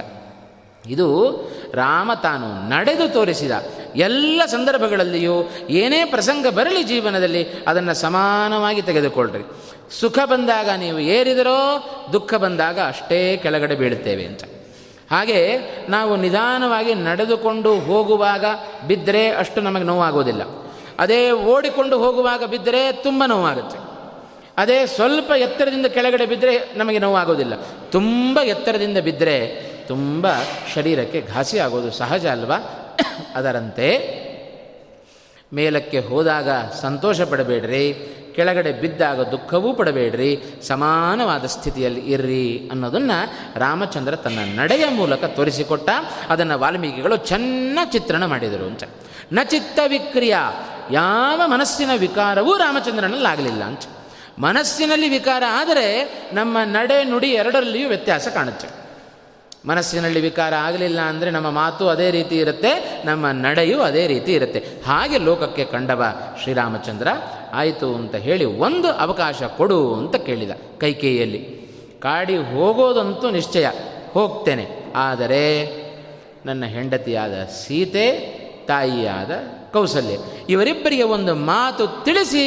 [0.87, 1.33] ಇದು
[1.75, 3.51] ರಾಮ ತಾನು ನಡೆದು ತೋರಿಸಿದ
[3.97, 9.45] ಎಲ್ಲ ಸಂದರ್ಭಗಳಲ್ಲಿಯೂ ಏನೇ ಪ್ರಸಂಗ ಬರಲಿ ಜೀವನದಲ್ಲಿ ಅದನ್ನು ಸಮಾನವಾಗಿ ತೆಗೆದುಕೊಳ್ಳ್ರಿ
[10.01, 14.43] ಸುಖ ಬಂದಾಗ ನೀವು ಏರಿದರೋ ದುಃಖ ಬಂದಾಗ ಅಷ್ಟೇ ಕೆಳಗಡೆ ಬೀಳುತ್ತೇವೆ ಅಂತ.
[15.11, 15.59] ಹಾಗೆ
[15.89, 18.45] ನಾವು ನಿಧಾನವಾಗಿ ನಡೆದುಕೊಂಡು ಹೋಗುವಾಗ
[18.87, 20.43] ಬಿದ್ದರೆ ಅಷ್ಟು ನಮಗೆ ನೋವಾಗೋದಿಲ್ಲ.
[20.99, 23.79] ಅದೇ ಓಡಿಕೊಂಡು ಹೋಗುವಾಗ ಬಿದ್ದರೆ ತುಂಬ ನೋವಾಗುತ್ತೆ.
[24.59, 27.53] ಅದೇ ಸ್ವಲ್ಪ ಎತ್ತರದಿಂದ ಕೆಳಗಡೆ ಬಿದ್ದರೆ ನಮಗೆ ನೋವಾಗೋದಿಲ್ಲ.
[27.91, 29.49] ತುಂಬ ಎತ್ತರದಿಂದ ಬಿದ್ದರೆ
[29.89, 30.27] ತುಂಬ
[30.75, 32.57] ಶರೀರಕ್ಕೆ ಘಾಸಿ ಆಗೋದು ಸಹಜ ಅಲ್ವಾ?
[33.35, 34.17] ಅದರಂತೆ
[35.55, 36.49] ಮೇಲಕ್ಕೆ ಹೋದಾಗ
[36.81, 37.93] ಸಂತೋಷ ಪಡಬೇಡ್ರಿ.
[38.37, 43.19] ಕೆಳಗಡೆ ಬಿದ್ದಾಗ ದುಃಖವೂ ಪಡಬೇಡ್ರಿ, ಸಮಾನವಾದ ಸ್ಥಿತಿಯಲ್ಲಿ ಇರ್ರಿ ಅನ್ನೋದನ್ನು
[43.59, 45.91] ರಾಮಚಂದ್ರ ತನ್ನ ನಡೆಯ ಮೂಲಕ ತೋರಿಸಿಕೊಟ್ಟ,
[46.29, 48.85] ಅದನ್ನು ವಾಲ್ಮೀಕಿಗಳು ಚೆನ್ನ ಚಿತ್ರಣ ಮಾಡಿದರು ಅಂತ.
[49.33, 50.37] ನ ಚಿತ್ತ ವಿಕ್ರಿಯ,
[50.91, 53.81] ಯಾವ ಮನಸ್ಸಿನ ವಿಕಾರವೂ ರಾಮಚಂದ್ರನಲ್ಲಾಗಲಿಲ್ಲ ಅಂತ.
[54.39, 58.86] ಮನಸ್ಸಿನಲ್ಲಿ ವಿಕಾರ ಆದರೆ ನಮ್ಮ ನಡೆ ನುಡಿ ಎರಡರಲ್ಲಿಯೂ ವ್ಯತ್ಯಾಸ ಕಾಣುತ್ತೆ.
[59.67, 62.73] ಮನಸ್ಸಿನಲ್ಲಿ ವಿಕಾರ ಆಗಲಿಲ್ಲ ಅಂದರೆ ನಮ್ಮ ಮಾತು ಅದೇ ರೀತಿ ಇರುತ್ತೆ,
[63.05, 64.61] ನಮ್ಮ ನಡೆಯೂ ಅದೇ ರೀತಿ ಇರುತ್ತೆ.
[64.87, 66.03] ಹಾಗೆ ಲೋಕಕ್ಕೆ ಕಂಡವ
[66.43, 67.09] ಶ್ರೀರಾಮಚಂದ್ರ,
[67.53, 71.43] ಆಯಿತು ಅಂತ ಹೇಳಿ ಒಂದು ಅವಕಾಶ ಕೊಡು ಅಂತ ಕೇಳಿದ ಕೈಕೇಯಲ್ಲಿ
[72.01, 73.67] ಕಾಡಿ ಹೋಗೋದಂತೂ ನಿಶ್ಚಯ,
[74.15, 74.67] ಹೋಗ್ತೇನೆ.
[75.09, 75.45] ಆದರೆ
[76.47, 78.09] ನನ್ನ ಹೆಂಡತಿಯಾದ ಸೀತೆ,
[78.69, 79.33] ತಾಯಿಯಾದ
[79.73, 80.17] ಕೌಸಲ್ಯ,
[80.49, 82.45] ಇವರಿಬ್ಬರಿಗೆ ಒಂದು ಮಾತು ತಿಳಿಸಿ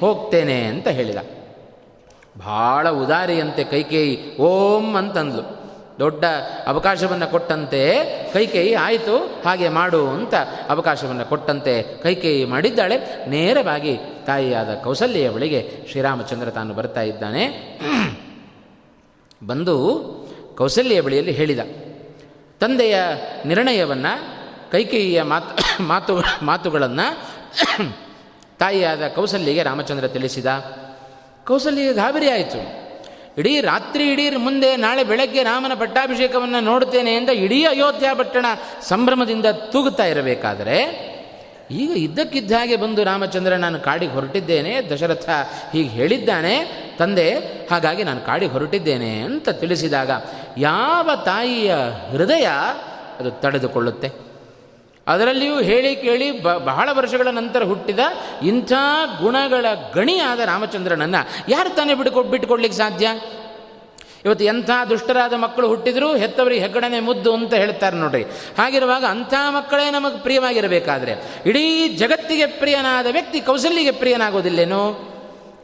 [0.00, 1.20] ಹೋಗ್ತೇನೆ ಅಂತ ಹೇಳಿದ.
[2.40, 4.14] ಭಾಳ ಉದಾರಿಯಂತೆ ಕೈಕೇಯಿ
[4.48, 5.44] ಓಂ ಅಂತಂದ್ಲು.
[6.02, 6.24] ದೊಡ್ಡ
[6.66, 7.82] ಅವಕಾಶವನ್ನು ಕೊಟ್ಟಂತೆ
[8.32, 10.34] ಕೈಕೇಯಿ ಆಯಿತು, ಹಾಗೆ ಮಾಡು ಅಂತ
[10.68, 12.96] ಅವಕಾಶವನ್ನು ಕೊಟ್ಟಂತೆ ಕೈಕೇಯಿ ಮಾಡಿದ್ದಾಳೆ.
[13.28, 13.94] ನೇರವಾಗಿ
[14.26, 17.44] ತಾಯಿಯಾದ ಕೌಸಲ್ಯ ಬಳಿಗೆ ಶ್ರೀರಾಮಚಂದ್ರ ತಾನು ಬರ್ತಾ ಇದ್ದಾನೆ.
[19.46, 19.76] ಬಂದು
[20.58, 21.60] ಕೌಸಲ್ಯ ಬಳಿಯಲ್ಲಿ ಹೇಳಿದ,
[22.60, 22.96] ತಂದೆಯ
[23.46, 24.12] ನಿರ್ಣಯವನ್ನು
[24.72, 27.06] ಕೈಕೇಯಿಯ ಮಾತು ಮಾತು, ಮಾತುಗಳನ್ನು
[28.58, 30.46] ತಾಯಿಯಾದ ಕೌಸಲ್ಯಗೆ ರಾಮಚಂದ್ರ ತಿಳಿಸಿದ.
[31.46, 32.60] ಕೌಸಲ್ಯ ಗಾಬರಿ ಆಯಿತು.
[33.38, 38.46] ಇಡೀ ರಾತ್ರಿ, ಇಡೀ ಮುಂದೆ ನಾಳೆ ಬೆಳಗ್ಗೆ ರಾಮನ ಪಟ್ಟಾಭಿಷೇಕವನ್ನು ನೋಡ್ತೇನೆ ಅಂತ ಇಡೀ ಅಯೋಧ್ಯ ಪಟ್ಟಣ
[38.82, 41.12] ಸಂಭ್ರಮದಿಂದ ತೂಗುತ್ತಾ ಇರಬೇಕಾದರೆ,
[41.70, 45.30] ಈಗ ಇದ್ದಕ್ಕಿದ್ದ ಹಾಗೆ ಬಂದು ರಾಮಚಂದ್ರ ನಾನು ಕಾಡಿಗೆ ಹೊರಟಿದ್ದೇನೆ, ದಶರಥ
[45.72, 46.54] ಹೀಗೆ ಹೇಳಿದ್ದಾನೆ,
[46.98, 47.30] ತಂದೆ
[47.70, 50.10] ಹಾಗಾಗಿ ನಾನು ಕಾಡಿಗೆ ಹೊರಟಿದ್ದೇನೆ ಅಂತ ತಿಳಿಸಿದಾಗ
[50.58, 51.74] ಯಾವ ತಾಯಿಯ
[52.10, 52.44] ಹೃದಯ
[53.20, 54.31] ಅದು ತಡೆದುಕೊಳ್ಳುತ್ತೆ?
[55.08, 57.98] ಅದರಲ್ಲಿಯೂ ಹೇಳಿ ಕೇಳಿ ಬ, ಬಹಳ ವರ್ಷಗಳ ನಂತರ ಹುಟ್ಟಿದ
[58.42, 58.72] ಇಂಥ
[59.20, 63.08] ಗುಣಗಳ ಗಣಿಯಾದ ರಾಮಚಂದ್ರನನ್ನು ಯಾರು ತಾನೇ ಬಿಡ್ಕೊ, ಬಿಟ್ಟುಕೊಡ್ಲಿಕ್ಕೆ ಸಾಧ್ಯ?
[64.24, 68.22] ಇವತ್ತು ಎಂಥ ದುಷ್ಟರಾದ ಮಕ್ಕಳು ಹುಟ್ಟಿದರೂ ಹೆತ್ತವರಿಗೆ ಹೆಗ್ಗಡನೆ ಮುದ್ದು ಅಂತ ಹೇಳ್ತಾರೆ ನೋಡ್ರಿ
[68.58, 71.12] ಹಾಗಿರುವಾಗ ಅಂಥ ಮಕ್ಕಳೇ ನಮಗೆ ಪ್ರಿಯವಾಗಿರಬೇಕಾದ್ರೆ.
[71.46, 75.12] ಇಡೀ ಜಗತ್ತಿಗೆ ಪ್ರಿಯನಾದ ವ್ಯಕ್ತಿ ಕೌಸಲ್ಯಿಗೆ ಪ್ರಿಯನಾಗೋದಿಲ್ಲೇನು?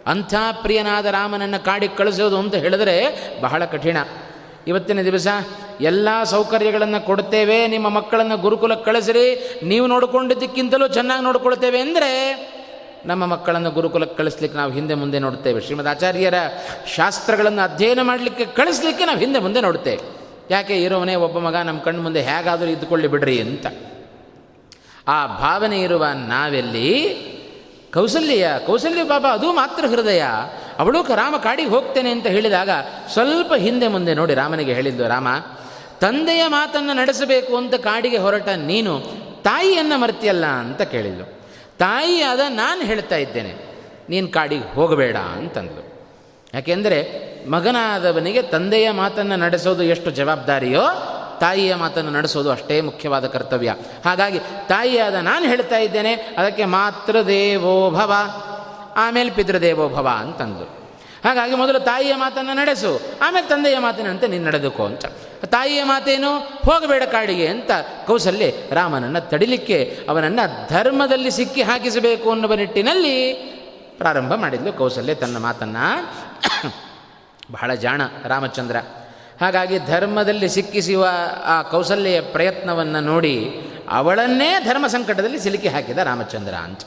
[0.06, 3.96] ಅಂಥ ಪ್ರಿಯನಾದ ರಾಮನನ್ನು ಕಾಡಿಗೆ ಕಳಿಸೋದು ಅಂತ ಹೇಳಿದ್ರೆ ಬಹಳ ಕಠಿಣ.
[4.68, 5.26] ಇವತ್ತಿನ ದಿವಸ
[5.80, 9.24] ಎಲ್ಲ ಸೌಕರ್ಯಗಳನ್ನು ಕೊಡ್ತೇವೆ, ನಿಮ್ಮ ಮಕ್ಕಳನ್ನು ಗುರುಕುಲಕ್ಕೆ ಕಳಿಸ್ರಿ,
[9.62, 12.10] ನೀವು ನೋಡಿಕೊಂಡಿದ್ದಕ್ಕಿಂತಲೂ ಚೆನ್ನಾಗಿ ನೋಡ್ಕೊಳ್ತೇವೆ ಅಂದರೆ
[13.06, 15.60] ನಮ್ಮ ಮಕ್ಕಳನ್ನು ಗುರುಕುಲಕ್ಕೆ ಕಳಿಸ್ಲಿಕ್ಕೆ ನಾವು ಹಿಂದೆ ಮುಂದೆ ನೋಡ್ತೇವೆ.
[15.60, 16.38] ಶ್ರೀಮದ್ ಆಚಾರ್ಯರ
[16.96, 20.02] ಶಾಸ್ತ್ರಗಳನ್ನು ಅಧ್ಯಯನ ಮಾಡಲಿಕ್ಕೆ ಕಳಿಸ್ಲಿಕ್ಕೆ ನಾವು ಹಿಂದೆ ಮುಂದೆ ನೋಡ್ತೇವೆ.
[20.50, 23.66] ಯಾಕೆ ಇರೋವನೇ ಒಬ್ಬ ಮಗ ನಮ್ಮ ಕಣ್ಣು ಮುಂದೆ ಹೇಗಾದರೂ ಇದ್ದುಕೊಳ್ಳಿ ಬಿಡ್ರಿ ಅಂತ.
[25.08, 26.88] ಆ ಭಾವನೆ ಇರುವ ನಾವೆಲ್ಲಿ
[27.98, 30.24] ಕೌಸಲ್ಯ ಕೌಸಲ್ಯ ಬಾಬಾ, ಅದು ಮಾತ್ರ ಹೃದಯ.
[30.78, 32.70] ಅವಳು ರಾಮ ಕಾಡಿಗೆ ಹೋಗ್ತೇನೆ ಅಂತ ಹೇಳಿದಾಗ
[33.12, 35.28] ಸ್ವಲ್ಪ ಹಿಂದೆ ಮುಂದೆ ನೋಡಿ ರಾಮನಿಗೆ ಹೇಳಿದ್ದು, ರಾಮ,
[36.00, 38.92] ತಂದೆಯ ಮಾತನ್ನು ನಡೆಸಬೇಕು ಅಂತ ಕಾಡಿಗೆ ಹೊರಟ ನೀನು
[39.42, 41.26] ತಾಯಿಯನ್ನು ಮರ್ತಿಯಲ್ಲ ಅಂತ ಕೇಳಿದ್ಲು.
[41.78, 43.52] ತಾಯಿಯಾದ ನಾನು ಹೇಳ್ತಾ ಇದ್ದೇನೆ,
[44.08, 45.82] ನೀನು ಕಾಡಿಗೆ ಹೋಗಬೇಡ ಅಂತಂದ್ಲು.
[46.54, 46.98] ಯಾಕೆಂದರೆ
[47.50, 50.84] ಮಗನಾದವನಿಗೆ ತಂದೆಯ ಮಾತನ್ನು ನಡೆಸೋದು ಎಷ್ಟು ಜವಾಬ್ದಾರಿಯೋ
[51.40, 53.74] ತಾಯಿಯ ಮಾತನ್ನು ನಡೆಸೋದು ಅಷ್ಟೇ ಮುಖ್ಯವಾದ ಕರ್ತವ್ಯ.
[54.04, 58.12] ಹಾಗಾಗಿ ತಾಯಿಯಾದ ನಾನು ಹೇಳ್ತಾ ಇದ್ದೇನೆ, ಅದಕ್ಕೆ ಮಾತೃದೇವೋ ಭವ,
[58.96, 60.64] ಆಮೇಲೆ ಪಿತೃದೇವೋಭವ ಅಂತಂದು.
[61.24, 65.06] ಹಾಗಾಗಿ ಮೊದಲು ತಾಯಿಯ ಮಾತನ್ನು ನಡೆಸು, ಆಮೇಲೆ ತಂದೆಯ ಮಾತಿನಂತೆ ನೀನು ನಡೆದುಕೋ ಅಂತ.
[65.44, 66.38] ತಾಯಿಯ ಮಾತೇನು?
[66.38, 67.70] ಹೋಗಬೇಡ ಕಾಡಿಗೆ ಅಂತ
[68.06, 73.32] ಕೌಸಲ್ಯ ರಾಮನನ್ನು ತಡಿಲಿಕ್ಕೆ, ಅವನನ್ನು ಧರ್ಮದಲ್ಲಿ ಸಿಕ್ಕಿ ಹಾಕಿಸಬೇಕು ಅನ್ನುವ ನಿಟ್ಟಿನಲ್ಲಿ
[73.98, 76.08] ಪ್ರಾರಂಭ ಮಾಡಿದ್ಲು ಕೌಸಲ್ಯ ತನ್ನ ಮಾತನ್ನು.
[77.52, 78.76] ಬಹಳ ಜಾಣ ರಾಮಚಂದ್ರ.
[79.40, 81.08] ಹಾಗಾಗಿ ಧರ್ಮದಲ್ಲಿ ಸಿಕ್ಕಿಸುವ
[81.44, 83.50] ಆ ಕೌಸಲ್ಯ ಪ್ರಯತ್ನವನ್ನು ನೋಡಿ
[83.88, 86.80] ಅವಳನ್ನೇ ಧರ್ಮ ಸಂಕಟದಲ್ಲಿ ಸಿಲುಕಿ ಹಾಕಿದ ರಾಮಚಂದ್ರ ಅಂತ.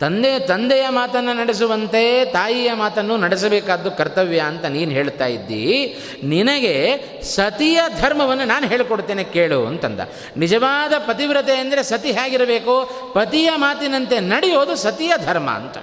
[0.00, 5.86] ತಂದೆ ತಂದೆಯ ಮಾತನ್ನು ನಡೆಸುವಂತೆ ತಾಯಿಯ ಮಾತನ್ನು ನಡೆಸಬೇಕಾದ್ದು ಕರ್ತವ್ಯ ಅಂತ ನೀನು ಹೇಳ್ತಾ ಇದ್ದೀ.
[6.22, 10.00] ನಿನಗೆ ಸತಿಯ ಧರ್ಮವನ್ನು ನಾನು ಹೇಳಿಕೊಡ್ತೇನೆ ಕೇಳು ಅಂತಂದ.
[10.36, 12.90] ನಿಜವಾದ ಪತಿವ್ರತೆ ಅಂದರೆ ಸತಿ ಹೇಗಿರಬೇಕು?
[13.14, 15.78] ಪತಿಯ ಮಾತಿನಂತೆ ನಡೆಯೋದು ಸತಿಯ ಧರ್ಮ ಅಂತ.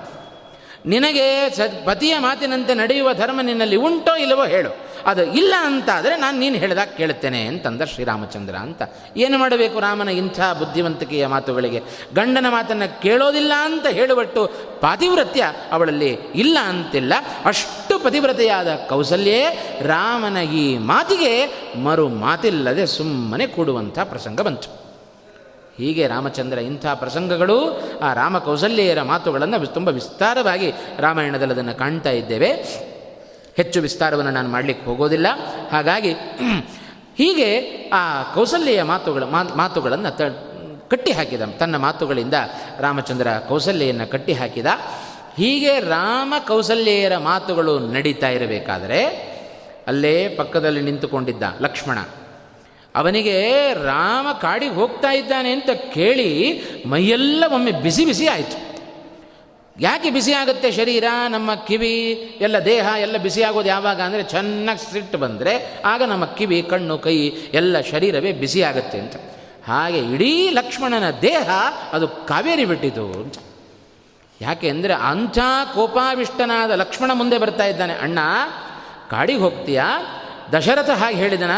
[0.86, 4.87] ನಿನಗೆ ಸ, ಪತಿಯ ಮಾತಿನಂತೆ ನಡೆಯುವ ಧರ್ಮ ನಿನ್ನಲ್ಲಿ ಉಂಟೋ ಇಲ್ಲವೋ ಹೇಳು.
[5.08, 8.82] ಅದು ಇಲ್ಲ ಅಂತಾದರೆ ನಾನು ನೀನು ಹೇಳಿದಾಗ ಕೇಳ್ತೇನೆ ಅಂತಂದ ಶ್ರೀರಾಮಚಂದ್ರ ಅಂತ.
[9.18, 11.80] ಏನು ಮಾಡಬೇಕು ರಾಮನ ಇಂಥ ಬುದ್ಧಿವಂತಿಕೆಯ ಮಾತುಗಳಿಗೆ?
[12.14, 17.14] ಗಂಡನ ಮಾತನ್ನು ಕೇಳೋದಿಲ್ಲ ಅಂತ ಹೇಳುವಟ್ಟು ಪಾತಿವ್ರತ್ಯ ಅವಳಲ್ಲಿ ಇಲ್ಲ ಅಂತಿಲ್ಲ.
[17.46, 19.46] ಅಷ್ಟು ಪತಿವ್ರತೆಯಾದ ಕೌಸಲ್ಯೇ
[19.82, 21.46] ರಾಮನ ಈ ಮಾತಿಗೆ
[21.84, 24.88] ಮರು ಮಾತಿಲ್ಲದೆ ಸುಮ್ಮನೆ ಕೂಡುವಂಥ ಪ್ರಸಂಗ ಬಂತು.
[25.78, 32.88] ಹೀಗೆ ರಾಮಚಂದ್ರ ಇಂಥ ಪ್ರಸಂಗಗಳು ಆ ರಾಮ ಕೌಸಲ್ಯರ ಮಾತುಗಳನ್ನು ತುಂಬ ವಿಸ್ತಾರವಾಗಿ ರಾಮಾಯಣದಲ್ಲಿ ಅದನ್ನು ಕಾಣ್ತಾ ಇದ್ದೇವೆ.
[33.58, 35.28] ಹೆಚ್ಚು ವಿಸ್ತಾರವನ್ನು ನಾನು ಮಾಡಲಿಕ್ಕೆ ಹೋಗೋದಿಲ್ಲ.
[35.72, 36.12] ಹಾಗಾಗಿ,
[37.18, 37.50] ಹೀಗೆ
[37.94, 39.24] ಆ ಕೌಸಲ್ಯ ಮಾತುಗಳ
[39.56, 40.22] ಮಾತುಗಳನ್ನು ತ,
[40.90, 42.34] ಕಟ್ಟಿ ಹಾಕಿದ, ತನ್ನ ಮಾತುಗಳಿಂದ
[42.80, 44.66] ರಾಮಚಂದ್ರ ಕೌಸಲ್ಯನ್ನು ಕಟ್ಟಿ ಹಾಕಿದ.
[45.38, 49.02] ಹೀಗೆ ರಾಮ ಕೌಸಲ್ಯರ ಮಾತುಗಳು ನಡೀತಾ ಇರಬೇಕಾದರೆ,
[49.88, 51.98] ಅಲ್ಲೇ ಪಕ್ಕದಲ್ಲಿ ನಿಂತುಕೊಂಡಿದ್ದ ಲಕ್ಷ್ಮಣ,
[52.96, 58.67] ಅವನಿಗೆ ರಾಮ ಕಾಡಿಗೆ ಹೋಗ್ತಾ ಇದ್ದಾನೆ ಅಂತ ಕೇಳಿ ಮೈಯೆಲ್ಲ ಒಮ್ಮೆ ಬಿಸಿ ಬಿಸಿ ಆಯಿತು.
[59.80, 66.04] ಯಾಕೆ ಬಿಸಿಯಾಗುತ್ತೆ ಶರೀರ, ನಮ್ಮ ಕಿವಿ, ಎಲ್ಲ ದೇಹ ಎಲ್ಲ ಬಿಸಿಯಾಗೋದು ಯಾವಾಗ ಅಂದರೆ ಚೆನ್ನಾಗಿ ಸಿಟ್ಟು ಬಂದರೆ ಆಗ
[66.04, 67.18] ನಮ್ಮ ಕಿವಿ, ಕಣ್ಣು, ಕೈ
[67.54, 69.16] ಎಲ್ಲ ಶರೀರವೇ ಬಿಸಿಯಾಗುತ್ತೆ ಅಂತ.
[69.68, 71.50] ಹಾಗೆ ಇಡೀ ಲಕ್ಷ್ಮಣನ ದೇಹ
[71.92, 73.36] ಅದು ಕಾವೇರಿ ಬಿಟ್ಟಿತು ಅಂತ.
[74.42, 75.38] ಯಾಕೆ ಅಂದರೆ ಅಂಥ
[75.76, 77.94] ಕೋಪಾವಿಷ್ಟನಾದ ಲಕ್ಷ್ಮಣ ಮುಂದೆ ಬರ್ತಾ ಇದ್ದಾನೆ.
[77.94, 78.20] ಅಣ್ಣ,
[79.10, 79.88] ಕಾಡಿಗೆ ಹೋಗ್ತೀಯಾ?
[80.54, 81.52] ದಶರಥ ಹಾಗೆ ಹೇಳಿದನ,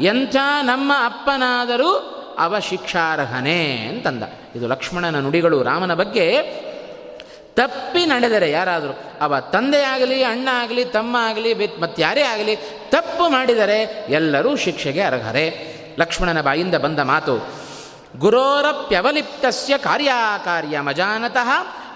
[0.00, 1.90] ಎಂಥ ನಮ್ಮ ಅಪ್ಪನಾದರೂ
[2.38, 4.22] ಅವಶಿಕ್ಷಾರ್ಹನೇ ಅಂತಂದ.
[4.54, 6.26] ಇದು ಲಕ್ಷ್ಮಣನ ನುಡಿಗಳು, ರಾಮನ ಬಗ್ಗೆ
[7.56, 12.56] ತಪ್ಪಿ ನಡೆದರೆ ಯಾರಾದರೂ, ಅವ ತಂದೆ ಆಗಲಿ, ಅಣ್ಣ ಆಗಲಿ, ತಮ್ಮ ಆಗಲಿ ಮತ್ತು ಯಾರೇ ಆಗಲಿ,
[12.88, 15.46] ತಪ್ಪು ಮಾಡಿದರೆ ಎಲ್ಲರೂ ಶಿಕ್ಷೆಗೆ ಅರ್ಹರೇ.
[15.98, 17.34] ಲಕ್ಷ್ಮಣನ ಬಾಯಿಂದ ಬಂದ ಮಾತು,
[18.18, 21.50] ಗುರೋರಪ್ಯವಲಿಪ್ತಸ್ಯ ಕಾರ್ಯಾಕಾರ್ಯ ಮಜಾನತಃ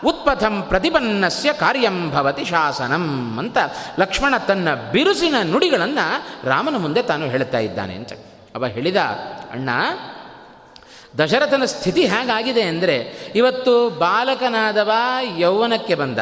[0.05, 3.59] ಉತ್ಪಥಂ ಪ್ರತಿಪನ್ನಸ್ಯ ಕಾರ್ಯಂ ಭವತಿ ಶಾಸನಂ ಅಂತ
[3.99, 6.07] ಲಕ್ಷ್ಮಣ ತನ್ನ ಬಿರುಸಿನ ನುಡಿಗಳನ್ನು
[6.49, 8.13] ರಾಮನ ಮುಂದೆ ತಾನು ಹೇಳ್ತಾ ಇದ್ದಾನೆ ಅಂತ.
[8.55, 8.97] ಅವ ಹೇಳಿದ,
[9.53, 9.71] ಅಣ್ಣ
[11.19, 12.97] ದಶರಥನ ಸ್ಥಿತಿ ಹೇಗಾಗಿದೆ ಅಂದರೆ
[13.35, 14.91] ಇವತ್ತು ಬಾಲಕನಾದವ
[15.39, 16.19] ಯೌವನಕ್ಕೆ ಬಂದ,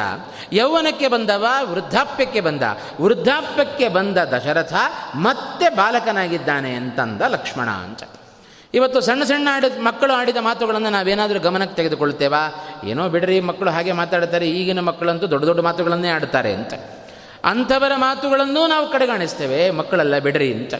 [0.53, 2.63] ಯೌವನಕ್ಕೆ ಬಂದವ ವೃದ್ಧಾಪ್ಯಕ್ಕೆ ಬಂದ
[3.01, 4.75] ವೃದ್ಧಾಪ್ಯಕ್ಕೆ ಬಂದ ದಶರಥ
[5.15, 8.03] ಮತ್ತೆ ಬಾಲಕನಾಗಿದ್ದಾನೆ ಅಂತಂದ ಲಕ್ಷ್ಮಣ ಅಂತ.
[8.75, 12.43] ಇವತ್ತು ಸಣ್ಣ ಸಣ್ಣ ಆಡಿದ ಮಕ್ಕಳು ಆಡಿದ ಮಾತುಗಳನ್ನು ನಾವೇನಾದರೂ ಗಮನಕ್ಕೆ ತೆಗೆದುಕೊಳ್ತೇವಾ?
[12.85, 16.75] ಏನೋ ಬಿಡ್ರಿ, ಮಕ್ಕಳು ಹಾಗೆ ಮಾತಾಡ್ತಾರೆ, ಈಗಿನ ಮಕ್ಕಳಂತೂ ದೊಡ್ಡ ದೊಡ್ಡ ಮಾತುಗಳನ್ನೇ ಆಡ್ತಾರೆ ಅಂತ.
[17.45, 20.75] ಅಂಥವರ ಮಾತುಗಳನ್ನೂ ನಾವು ಕಡೆಗಾಣಿಸ್ತೇವೆ, ಮಕ್ಕಳೆಲ್ಲ ಬಿಡ್ರಿ ಅಂತ.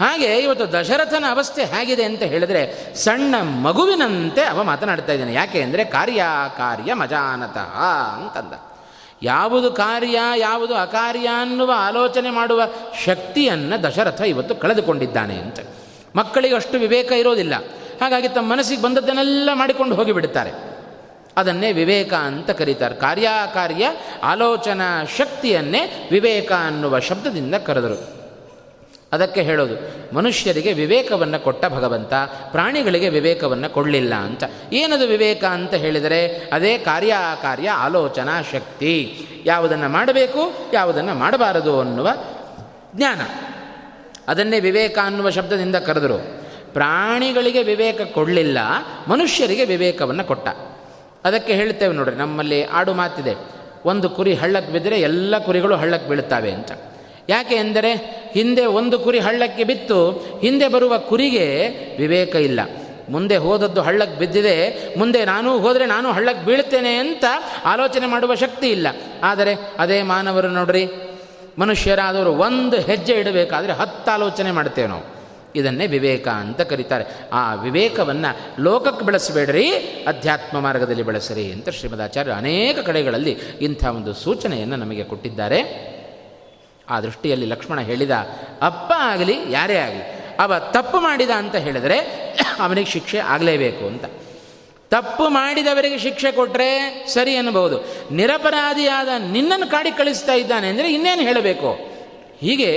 [0.00, 5.32] ಹಾಗೆ ಇವತ್ತು ದಶರಥನ ಅವಸ್ಥೆ ಹೇಗಿದೆ ಅಂತ ಹೇಳಿದ್ರೆ ಸಣ್ಣ ಮಗುವಿನಂತೆ ಅವ ಮಾತನಾಡ್ತಾ ಇದ್ದಾನೆ.
[5.32, 6.24] ಯಾಕೆ ಅಂದರೆ ಕಾರ್ಯ
[6.56, 7.80] ಕಾರ್ಯ ಮಜಾನತಃ
[8.14, 8.52] ಅಂತಂದ.
[9.22, 12.62] ಯಾವುದು ಕಾರ್ಯ, ಯಾವುದು ಅಕಾರ್ಯ ಅನ್ನುವ ಆಲೋಚನೆ ಮಾಡುವ
[13.04, 15.60] ಶಕ್ತಿಯನ್ನು ದಶರಥ ಇವತ್ತು ಕಳೆದುಕೊಂಡಿದ್ದಾನೆ ಅಂತ.
[16.16, 17.54] ಮಕ್ಕಳಿಗೆ ಅಷ್ಟು ವಿವೇಕ ಇರೋದಿಲ್ಲ.
[18.00, 20.52] ಹಾಗಾಗಿ ತಮ್ಮ ಮನಸ್ಸಿಗೆ ಬಂದದ್ದನ್ನೆಲ್ಲ ಮಾಡಿಕೊಂಡು ಹೋಗಿಬಿಡುತ್ತಾರೆ
[21.36, 22.94] ಅದನ್ನೇ ವಿವೇಕ ಅಂತ ಕರೀತಾರೆ.
[22.94, 28.17] ಕಾರ್ಯಕಾರ್ಯ ಆಲೋಚನಾ ಶಕ್ತಿಯನ್ನೇ ವಿವೇಕ ಅನ್ನುವ ಶಬ್ದದಿಂದ ಕರೆದರು.
[29.12, 29.74] ಅದಕ್ಕೆ ಹೇಳೋದು,
[30.14, 32.14] ಮನುಷ್ಯರಿಗೆ ವಿವೇಕವನ್ನು ಕೊಟ್ಟ ಭಗವಂತ,
[32.50, 34.44] ಪ್ರಾಣಿಗಳಿಗೆ ವಿವೇಕವನ್ನು ಕೊಡಲಿಲ್ಲ ಅಂತ.
[34.72, 39.26] ಏನದು ವಿವೇಕ ಅಂತ ಹೇಳಿದರೆ, ಅದೇ ಕಾರ್ಯ ಕಾರ್ಯ ಆಲೋಚನಾ ಶಕ್ತಿ.
[39.44, 42.08] ಯಾವುದನ್ನು ಮಾಡಬೇಕು, ಯಾವುದನ್ನು ಮಾಡಬಾರದು ಅನ್ನುವ
[42.96, 43.20] ಜ್ಞಾನ.
[44.28, 46.18] ಅದನ್ನೇ ವಿವೇಕ ಅನ್ನುವ ಶಬ್ದದಿಂದ ಕರೆದರು.
[46.72, 48.58] ಪ್ರಾಣಿಗಳಿಗೆ ವಿವೇಕ ಕೊಡಲಿಲ್ಲ,
[49.08, 50.48] ಮನುಷ್ಯರಿಗೆ ವಿವೇಕವನ್ನು ಕೊಟ್ಟ.
[51.24, 53.34] ಅದಕ್ಕೆ ಹೇಳ್ತೇವೆ ನೋಡ್ರಿ, ನಮ್ಮಲ್ಲಿ ಆಡು ಮಾತಿದೆ,
[53.84, 56.72] ಒಂದು ಕುರಿ ಹಳ್ಳಕ್ಕೆ ಬಿದ್ದರೆ ಎಲ್ಲ ಕುರಿಗಳು ಹಳ್ಳಕ್ಕೆ ಬೀಳುತ್ತವೆ ಅಂತ.
[57.28, 57.92] ಯಾಕೆ ಎಂದರೆ
[58.34, 59.98] ಹಿಂದೆ ಒಂದು ಕುರಿ ಹಳ್ಳಕ್ಕೆ ಬಿತ್ತು,
[60.40, 62.60] ಹಿಂದೆ ಬರುವ ಕುರಿಗೆ ವಿವೇಕ ಇಲ್ಲ.
[63.08, 64.56] ಮುಂದೆ ಹೋದದ್ದು ಹಳ್ಳಕ್ಕೆ ಬಿದ್ದಿದೆ,
[64.98, 67.24] ಮುಂದೆ ನಾನು ಹೋದರೆ ನಾನು ಹಳ್ಳಕ್ಕೆ ಬೀಳ್ತೇನೆ ಅಂತ
[67.64, 68.86] ಆಲೋಚನೆ ಮಾಡುವ ಶಕ್ತಿ ಇಲ್ಲ.
[69.22, 70.86] ಆದರೆ ಅದೇ ಮಾನವರು ನೋಡ್ರಿ,
[71.58, 75.04] ಮನುಷ್ಯರಾದವರು ಒಂದು ಹೆಜ್ಜೆ ಇಡಬೇಕಾದರೆ ಹತ್ತು ಆಲೋಚನೆ ಮಾಡ್ತೇವೆ ನಾವು.
[75.54, 77.04] ಇದನ್ನೇ ವಿವೇಕ ಅಂತ ಕರೀತಾರೆ.
[77.32, 79.70] ಆ ವಿವೇಕವನ್ನು ಲೋಕಕ್ಕೆ ಬೆಳೆಸಬೇಡ್ರಿ,
[80.06, 85.97] ಅಧ್ಯಾತ್ಮ ಮಾರ್ಗದಲ್ಲಿ ಬೆಳೆಸರಿ ಅಂತ ಶ್ರೀಮದಾಚಾರ್ಯರು ಅನೇಕ ಕಡೆಗಳಲ್ಲಿ ಇಂಥ ಒಂದು ಸೂಚನೆಯನ್ನು ನಮಗೆ ಕೊಟ್ಟಿದ್ದಾರೆ.
[86.88, 88.10] ಆ ದೃಷ್ಟಿಯಲ್ಲಿ ಲಕ್ಷ್ಮಣ ಹೇಳಿದ,
[88.62, 90.04] ಅಪ್ಪ ಆಗಲಿ, ಯಾರೇ ಆಗಲಿ,
[90.38, 91.98] ಅವ ತಪ್ಪು ಮಾಡಿದ ಅಂತ ಹೇಳಿದರೆ
[92.58, 94.04] ಅವನಿಗೆ ಶಿಕ್ಷೆ ಆಗಲೇಬೇಕು ಅಂತ.
[94.90, 96.68] ತಪ್ಪು ಮಾಡಿದವರಿಗೆ ಶಿಕ್ಷೆ ಕೊಟ್ಟರೆ
[97.08, 97.76] ಸರಿ ಅನ್ನಬಹುದು
[98.10, 101.70] ನಿರಪರಾಧಿಯಾದ ನಿನ್ನನ್ನು ಕಾಡಿ ಕಳಿಸ್ತಾ ಇದ್ದಾನೆ ಅಂದರೆ ಇನ್ನೇನು ಹೇಳಬೇಕು?
[102.40, 102.70] ಹೀಗೆ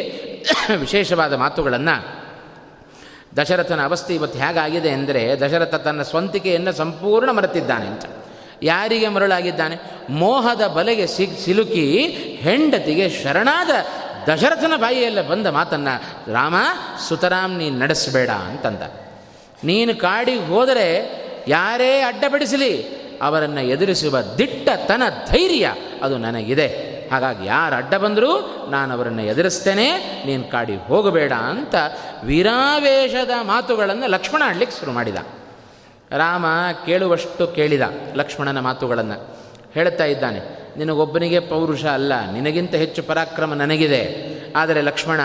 [0.76, 1.96] ವಿಶೇಷವಾದ ಮಾತುಗಳನ್ನು
[3.38, 8.06] ದಶರಥನ ಅವಸ್ಥೆ ಇವತ್ತು ಹೇಗಾಗಿದೆ ಅಂದರೆ ದಶರಥ ತನ್ನ ಸ್ವಂತಿಕೆಯನ್ನು ಸಂಪೂರ್ಣ ಮರೆತಿದ್ದಾನೆ ಅಂತ.
[8.64, 9.76] ಯಾರಿಗೆ ಮರಳಾಗಿದ್ದಾನೆ?
[10.10, 11.08] ಮೋಹದ ಬಲೆಗೆ
[11.46, 11.86] ಸಿಲುಕಿ
[12.42, 13.70] ಹೆಂಡತಿಗೆ ಶರಣಾದ
[14.28, 16.56] ದಶರಥನ ಬಾಯಿಯೆಲ್ಲ ಬಂದ ಮಾತನ್ನು, ರಾಮ,
[17.08, 18.82] ಸುತರಾಮ್, ನೀನು ನಡೆಸಬೇಡ ಅಂತಂದ.
[19.64, 20.88] ನೀನು ಕಾಡಿಗೆ ಹೋದರೆ
[21.48, 26.92] ಯಾರೇ ಅಡ್ಡಪಡಿಸಲಿ, ಅವರನ್ನು ಎದುರಿಸುವ ದಿಟ್ಟತನ ಧೈರ್ಯ ಅದು ನನಗಿದೆ.
[27.12, 29.92] ಹಾಗಾಗಿ ಯಾರು ಅಡ್ಡ ಬಂದರೂ ನಾನು ಅವರನ್ನು ಎದುರಿಸ್ತೇನೆ,
[30.26, 31.76] ನೀನು ಕಾಡಿ ಹೋಗಬೇಡ ಅಂತ
[32.24, 35.16] ವೀರಾವೇಶದ ಮಾತುಗಳನ್ನು ಲಕ್ಷ್ಮಣ ಆಡ್ಲಿಕ್ಕೆ ಶುರು ಮಾಡಿದ.
[36.12, 36.46] ರಾಮ
[36.86, 37.82] ಕೇಳುವಷ್ಟು ಕೇಳಿದ
[38.14, 39.38] ಲಕ್ಷ್ಮಣನ ಮಾತುಗಳನ್ನು.
[39.74, 44.32] ಹೇಳ್ತಾ ಇದ್ದಾನೆ ನಿನಗೊಬ್ಬನಿಗೆ ಪೌರುಷ ಅಲ್ಲ, ನಿನಗಿಂತ ಹೆಚ್ಚು ಪರಾಕ್ರಮ ನನಗಿದೆ.
[44.56, 45.20] ಆದರೆ ಲಕ್ಷ್ಮಣ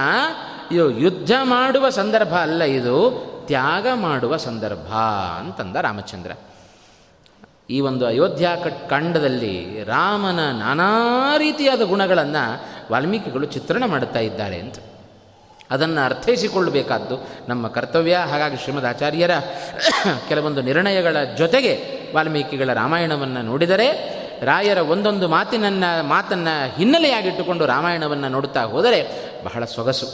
[0.72, 4.94] ಇದು ಯುದ್ಧ ಮಾಡುವ ಸಂದರ್ಭ ಅಲ್ಲ ಇದು, ತ್ಯಾಗ ಮಾಡುವ ಸಂದರ್ಭ
[5.38, 6.30] ಅಂತಂದ ರಾಮಚಂದ್ರ.
[7.70, 8.48] ಈ ಒಂದು ಅಯೋಧ್ಯ
[8.90, 14.74] ಕಾಂಡದಲ್ಲಿ ರಾಮನ ನಾನಾ ರೀತಿಯಾದ ಗುಣಗಳನ್ನು ವಾಲ್ಮೀಕಿಗಳು ಚಿತ್ರಣ ಮಾಡುತ್ತಾ ಇದ್ದಾರೆ ಅಂತ.
[15.70, 18.16] ಅದನ್ನು ಅರ್ಥೈಸಿಕೊಳ್ಳಬೇಕಾದ್ದು ನಮ್ಮ ಕರ್ತವ್ಯ.
[18.16, 19.30] ಹಾಗಾಗಿ ಶ್ರೀಮದ್ ಆಚಾರ್ಯರ
[20.28, 29.00] ಕೆಲವೊಂದು ನಿರ್ಣಯಗಳ ಜೊತೆಗೆ ವಾಲ್ಮೀಕಿಗಳ ರಾಮಾಯಣವನ್ನು ನೋಡಿದರೆ ರಾಯರ ಒಂದೊಂದು ಮಾತಿನನ್ನು, ಮಾತನ್ನು ಹಿನ್ನೆಲೆಯಾಗಿಟ್ಟುಕೊಂಡು ರಾಮಾಯಣವನ್ನು ನೋಡುತ್ತಾ ಹೋದರೆ
[29.44, 30.08] ಬಹಳ ಸೊಗಸು.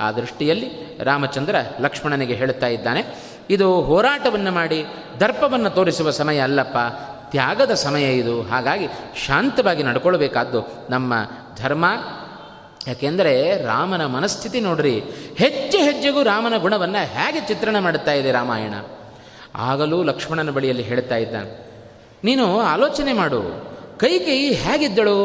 [0.00, 0.68] ಆ ದೃಷ್ಟಿಯಲ್ಲಿ
[1.04, 3.02] ರಾಮಚಂದ್ರ ಲಕ್ಷ್ಮಣನಿಗೆ ಹೇಳುತ್ತಾ ಇದ್ದಾನೆ,
[3.50, 4.84] ಇದು ಹೋರಾಟವನ್ನು ಮಾಡಿ
[5.20, 6.78] ದರ್ಪವನ್ನು ತೋರಿಸುವ ಸಮಯ ಅಲ್ಲಪ್ಪ,
[7.30, 8.42] ತ್ಯಾಗದ ಸಮಯ ಇದು.
[8.42, 8.86] ಹಾಗಾಗಿ
[9.26, 10.60] ಶಾಂತವಾಗಿ ನಡ್ಕೊಳ್ಬೇಕಾದ್ದು
[10.90, 11.14] ನಮ್ಮ
[11.58, 11.84] ಧರ್ಮ.
[12.86, 15.00] ಯಾಕೆಂದರೆ ರಾಮನ ಮನಸ್ಥಿತಿ ನೋಡ್ರಿ,
[15.36, 18.74] ಹೆಜ್ಜೆ ಹೆಜ್ಜೆಗೂ ರಾಮನ ಗುಣವನ್ನು ಹೇಗೆ ಚಿತ್ರಣ ಮಾಡುತ್ತಾ ಇದೆ ರಾಮಾಯಣ?
[19.54, 21.50] ಆಗಲೂ ಲಕ್ಷ್ಮಣನ ಬಳಿಯಲ್ಲಿ ಹೇಳ್ತಾ ಇದ್ದಾನೆ,
[22.24, 23.67] ನೀನು ಆಲೋಚನೆ ಮಾಡು.
[23.98, 25.18] ಕೈ ಕೈ ಹೇಗಿದ್ದಳು?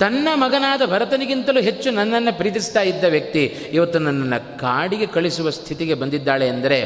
[0.00, 6.80] ತನ್ನ ಮಗನಾದ ಭರತನಿಗಿಂತಲೂ ಹೆಚ್ಚು ನನ್ನನ್ನು ಪ್ರೀತಿಸ್ತಾ ಇದ್ದ ವ್ಯಕ್ತಿ ಇವತ್ತು ನನ್ನನ್ನು ಕಾಡಿಗೆ ಕಳಿಸುವ ಸ್ಥಿತಿಗೆ ಬಂದಿದ್ದಾಳೆ ಎಂದರೆ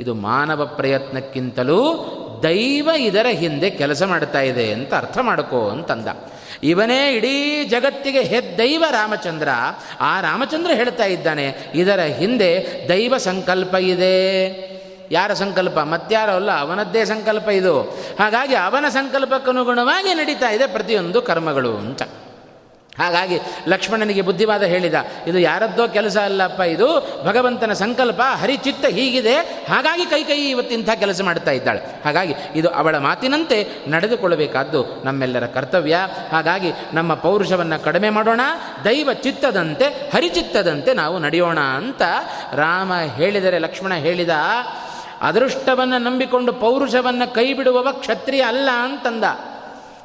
[0.00, 1.80] ಇದು ಮಾನವ ಪ್ರಯತ್ನಕ್ಕಿಂತಲೂ
[2.42, 6.08] ದೈವ ಇದರ ಹಿಂದೆ ಕೆಲಸ ಮಾಡ್ತಾ ಇದೆ ಅಂತ ಅರ್ಥ ಮಾಡ್ಕೋ ಅಂತಂದ.
[6.62, 9.48] ಇವನೇ ಇಡೀ ಜಗತ್ತಿಗೆ ಹೆದ್ದೈವ ರಾಮಚಂದ್ರ.
[10.00, 12.50] ಆ ರಾಮಚಂದ್ರ ಹೇಳ್ತಾ ಇದ್ದಾನೆ, ಇದರ ಹಿಂದೆ
[12.88, 14.16] ದೈವ ಸಂಕಲ್ಪ ಇದೆ.
[15.10, 15.78] ಯಾರ ಸಂಕಲ್ಪ?
[15.78, 17.80] ಮತ್ತಾರೋ ಅಲ್ಲ, ಅವನದ್ದೇ ಸಂಕಲ್ಪ ಇದು.
[18.18, 22.02] ಹಾಗಾಗಿ ಅವನ ಸಂಕಲ್ಪಕ್ಕನುಗುಣವಾಗಿ ನಡೀತಾ ಇದೆ ಪ್ರತಿಯೊಂದು ಕರ್ಮಗಳು ಅಂತ.
[22.98, 24.94] ಹಾಗಾಗಿ ಲಕ್ಷ್ಮಣನಿಗೆ ಬುದ್ಧಿವಾದ ಹೇಳಿದ,
[25.26, 26.86] ಇದು ಯಾರದ್ದೋ ಕೆಲಸ ಅಲ್ಲಪ್ಪ ಇದು,
[27.24, 29.36] ಭಗವಂತನ ಸಂಕಲ್ಪ, ಹರಿಚಿತ್ತ ಹೀಗಿದೆ,
[29.68, 32.02] ಹಾಗಾಗಿ ಕೈ ಕೈ ಇವತ್ತಿಂಥ ಕೆಲಸ ಮಾಡ್ತಾ ಇದ್ದಾಳೆ.
[32.04, 35.96] ಹಾಗಾಗಿ ಇದು ಅವಳ ಮಾತಿನಂತೆ ನಡೆದುಕೊಳ್ಳಬೇಕಾದ್ದು ನಮ್ಮೆಲ್ಲರ ಕರ್ತವ್ಯ.
[36.32, 38.40] ಹಾಗಾಗಿ ನಮ್ಮ ಪೌರುಷವನ್ನು ಕಡಿಮೆ ಮಾಡೋಣ,
[38.84, 42.02] ದೈವ ಚಿತ್ತದಂತೆ, ಹರಿಚಿತ್ತದಂತೆ ನಾವು ನಡೆಯೋಣ ಅಂತ
[42.52, 44.30] ರಾಮ ಹೇಳಿದರೆ, ಲಕ್ಷ್ಮಣ ಹೇಳಿದ
[45.22, 49.24] ಅದೃಷ್ಟವನ್ನು ನಂಬಿಕೊಂಡು ಪೌರುಷವನ್ನು ಕೈ ಬಿಡುವವ ಕ್ಷತ್ರಿಯ ಅಲ್ಲ ಅಂತಂದ.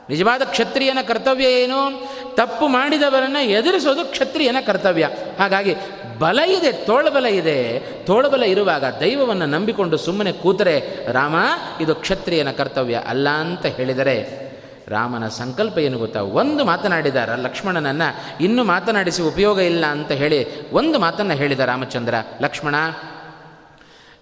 [0.10, 2.10] ನಿಜವಾದ ಕ್ಷತ್ರಿಯನ ಕರ್ತವ್ಯ ಏನು?
[2.36, 5.10] ತಪ್ಪು ಮಾಡಿದವರನ್ನು ಎದುರಿಸೋದು ಕ್ಷತ್ರಿಯನ ಕರ್ತವ್ಯ.
[5.40, 5.76] ಹಾಗಾಗಿ
[6.20, 7.80] ಬಲ ಇದೆ ತೋಳಬಲ ಇದೆ.
[8.06, 11.36] ತೋಳಬಲ ಇರುವಾಗ ದೈವವನ್ನು ನಂಬಿಕೊಂಡು ಸುಮ್ಮನೆ ಕೂತರೆ, ರಾಮ,
[11.82, 14.52] ಇದು ಕ್ಷತ್ರಿಯನ ಕರ್ತವ್ಯ ಅಲ್ಲ ಅಂತ ಹೇಳಿದರೆ,
[14.88, 16.22] ರಾಮನ ಸಂಕಲ್ಪ ಏನು ಗೊತ್ತಾ?
[16.22, 22.76] ಒಂದು ಮಾತನಾಡಿದಾರ ಲಕ್ಷ್ಮಣನನ್ನು, ಇನ್ನೂ ಮಾತನಾಡಿಸಿ ಉಪಯೋಗ ಇಲ್ಲ ಅಂತ ಹೇಳಿ ಒಂದು ಮಾತನ್ನು ಹೇಳಿದ ರಾಮಚಂದ್ರ, ಲಕ್ಷ್ಮಣ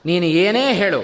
[0.05, 1.01] ನೀನು ಏನೇ ಹೇಳು,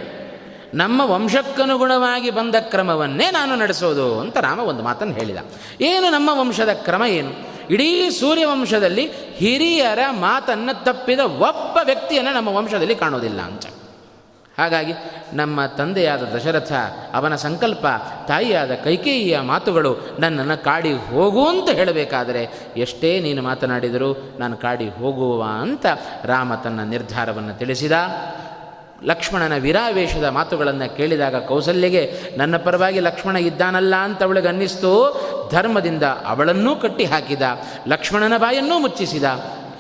[0.74, 5.38] ನಮ್ಮ ವಂಶಕ್ಕನುಗುಣವಾಗಿ ಬಂದ ಕ್ರಮವನ್ನೇ ನಾನು ನಡೆಸೋದು ಅಂತ ರಾಮ ಒಂದು ಮಾತನ್ನು ಹೇಳಿದ.
[5.82, 7.32] ಏನು ನಮ್ಮ ವಂಶದ ಕ್ರಮ ಏನು?
[7.70, 9.06] ಇಡೀ ಸೂರ್ಯವಂಶದಲ್ಲಿ
[9.36, 13.66] ಹಿರಿಯರ ಮಾತನ್ನು ತಪ್ಪಿದ ಒಬ್ಬ ವ್ಯಕ್ತಿಯನ್ನು ನಮ್ಮ ವಂಶದಲ್ಲಿ ಕಾಣೋದಿಲ್ಲ ಅಂತ.
[14.58, 14.94] ಹಾಗಾಗಿ
[15.34, 16.72] ನಮ್ಮ ತಂದೆಯಾದ ದಶರಥ,
[17.14, 17.86] ಅವನ ಸಂಕಲ್ಪ,
[18.28, 22.44] ತಾಯಿಯಾದ ಕೈಕೇಯಿಯ ಮಾತುಗಳು ನನ್ನನ್ನು ಕಾಡಿ ಹೋಗು ಅಂತ ಹೇಳಬೇಕಾದರೆ
[22.78, 25.86] ಎಷ್ಟೇ ನೀನು ಮಾತನಾಡಿದರೂ ನಾನು ಕಾಡಿ ಹೋಗುವ ಅಂತ
[26.24, 27.92] ರಾಮ ತನ್ನ ನಿರ್ಧಾರವನ್ನು ತಿಳಿಸಿದ.
[29.06, 34.92] ಲಕ್ಷ್ಮಣನ ವಿರಾವೇಶದ ಮಾತುಗಳನ್ನು ಕೇಳಿದಾಗ ಕೌಸಲ್ಯಗೆ, ನನ್ನ ಪರವಾಗಿ ಲಕ್ಷ್ಮಣ ಇದ್ದಾನಲ್ಲ ಅಂತ ಅವಳಿಗೆ ಅನ್ನಿಸ್ತು.
[35.52, 37.42] ಧರ್ಮದಿಂದ ಅವಳನ್ನೂ ಕಟ್ಟಿ ಹಾಕಿದ
[37.88, 39.24] ಲಕ್ಷ್ಮಣನ ಬಾಯನ್ನೂ ಮುಚ್ಚಿಸಿದ.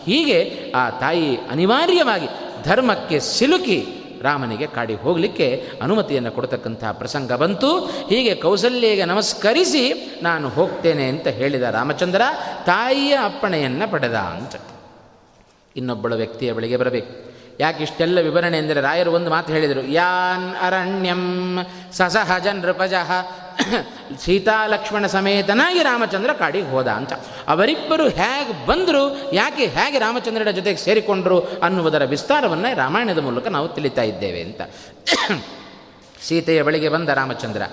[0.06, 2.28] ಹೀಗೆ ಆ ತಾಯಿ ಅನಿವಾರ್ಯವಾಗಿ
[2.64, 3.86] ಧರ್ಮಕ್ಕೆ ಸಿಲುಕಿ
[4.22, 7.78] ರಾಮನಿಗೆ ಕಾಡಿ ಹೋಗಲಿಕ್ಕೆ ಅನುಮತಿಯನ್ನು ಕೊಡ್ತಕ್ಕಂಥ ಪ್ರಸಂಗ ಬಂತು.
[8.10, 12.22] ಹೀಗೆ ಕೌಸಲ್ಯಗೆ ನಮಸ್ಕರಿಸಿ, ನಾನು ಹೋಗ್ತೇನೆ ಅಂತ ಹೇಳಿದ ರಾಮಚಂದ್ರ,
[12.66, 14.56] ತಾಯಿಯ ಅಪ್ಪಣೆಯನ್ನು ಪಡೆದ ಅಂತ.
[15.76, 17.25] ಇನ್ನೊಬ್ಬಳ ವ್ಯಕ್ತಿಯ ಬಳಿಗೆ ಬರಬೇಕು.
[17.60, 21.24] ಯಾಕೆ ಇಷ್ಟೆಲ್ಲ ವಿವರಣೆ ಎಂದರೆ ರಾಯರು ಒಂದು ಮಾತು ಹೇಳಿದರು, ಯಾನ್ ಅರಣ್ಯಂ
[21.94, 23.12] ಸಸಹಜ ನೃಪಜಃ,
[24.24, 27.14] ಸೀತಾ ಲಕ್ಷ್ಮಣ ಸಮೇತನಾಗಿ ರಾಮಚಂದ್ರ ಕಾಡಿಗೆ ಹೋದ ಅಂತ.
[27.48, 34.42] ಅವರಿಬ್ಬರು ಹೇಗೆ ಬಂದರು, ಯಾಕೆ ಹೇಗೆ ರಾಮಚಂದ್ರನ ಜೊತೆಗೆ ಸೇರಿಕೊಂಡರು ಅನ್ನುವುದರ ವಿಸ್ತಾರವನ್ನು ರಾಮಾಯಣದ ಮೂಲಕ ನಾವು ತಿಳಿತಾ ಇದ್ದೇವೆ
[34.42, 34.62] ಅಂತ.
[36.22, 37.64] ಸೀತೆಯ ಬಳಿಗೆ ಬಂದ ರಾಮಚಂದ್ರ,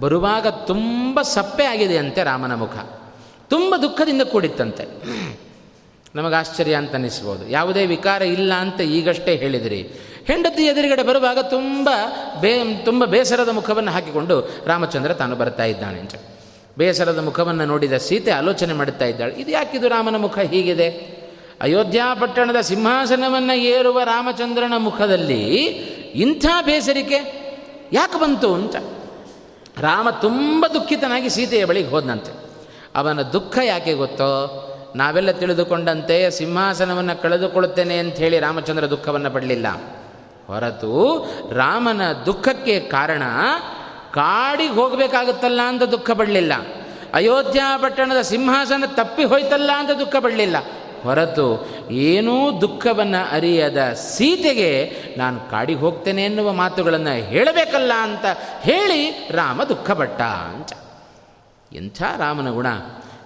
[0.00, 2.76] ಬರುವಾಗ ತುಂಬ ಸಪ್ಪೆ ಆಗಿದೆ ಅಂತೆ ರಾಮನ ಮುಖ.
[3.50, 4.84] ತುಂಬ ದುಃಖದಿಂದ ಕೂಡಿತ್ತಂತೆ.
[6.14, 9.80] ನಮಗೆ ಆಶ್ಚರ್ಯ ಅಂತ ಅನ್ನಿಸ್ಬೋದು ಯಾವುದೇ ವಿಕಾರ ಇಲ್ಲ ಅಂತ ಈಗಷ್ಟೇ ಹೇಳಿದಿರಿ.
[10.24, 11.90] ಹೆಂಡತಿ ಎದುರುಗಡೆ ಬರುವಾಗ ತುಂಬ
[12.40, 16.14] ಬೇ, ತುಂಬ ಬೇಸರದ ಮುಖವನ್ನು ಹಾಕಿಕೊಂಡು ರಾಮಚಂದ್ರ ತಾನು ಬರ್ತಾ ಇದ್ದಾನೆ ಅಂತ.
[16.78, 19.34] ಬೇಸರದ ಮುಖವನ್ನು ನೋಡಿದ ಸೀತೆ ಆಲೋಚನೆ ಮಾಡುತ್ತಾ ಇದ್ದಾಳೆ.
[19.34, 20.88] ಇದು ಯಾಕಿದು ರಾಮನ ಮುಖ ಹೀಗಿದೆ?
[21.60, 25.54] ಅಯೋಧ್ಯಾ ಪಟ್ಟಣದ ಸಿಂಹಾಸನವನ್ನು ಏರುವ ರಾಮಚಂದ್ರನ ಮುಖದಲ್ಲಿ
[26.14, 27.44] ಇಂಥ ಬೇಸರಿಕೆ
[27.92, 28.76] ಯಾಕೆ ಬಂತು ಅಂತ.
[29.80, 32.32] ರಾಮ ತುಂಬ ದುಃಖಿತನಾಗಿ ಸೀತೆಯ ಬಳಿಗೆ ಹೋದನಂತೆ.
[32.94, 34.70] ಅವನ ದುಃಖ ಯಾಕೆ ಗೊತ್ತೋ?
[34.96, 39.66] ನಾವೆಲ್ಲ ತಿಳಿದುಕೊಂಡಂತೆ ಸಿಂಹಾಸನವನ್ನು ಕಳೆದುಕೊಳ್ಳುತ್ತೇನೆ ಅಂತ ಹೇಳಿ ರಾಮಚಂದ್ರ ದುಃಖವನ್ನು ಪಡಲಿಲ್ಲ.
[40.46, 43.22] ಹೊರತು ರಾಮನ ದುಃಖಕ್ಕೆ ಕಾರಣ
[44.12, 46.52] ಕಾಡಿಗೆ ಹೋಗಬೇಕಾಗುತ್ತಲ್ಲ ಅಂತ ದುಃಖ ಪಡಲಿಲ್ಲ.
[47.14, 50.56] ಅಯೋಧ್ಯ ಪಟ್ಟಣದ ಸಿಂಹಾಸನ ತಪ್ಪಿ ಹೋಯ್ತಲ್ಲ ಅಂತ ದುಃಖ ಪಡಲಿಲ್ಲ.
[51.02, 58.24] ಹೊರತು ಏನೂ ದುಃಖವನ್ನು ಅರಿಯದ ಸೀತೆಗೆ ನಾನು ಕಾಡಿಗೆ ಹೋಗ್ತೇನೆ ಎನ್ನುವ ಮಾತುಗಳನ್ನು ಹೇಳಬೇಕಲ್ಲ ಅಂತ
[58.60, 60.72] ಹೇಳಿ ರಾಮ ದುಃಖಪಟ್ಟ ಅಂತ.
[61.72, 62.66] ಎಂಥ ರಾಮನ ಗುಣ.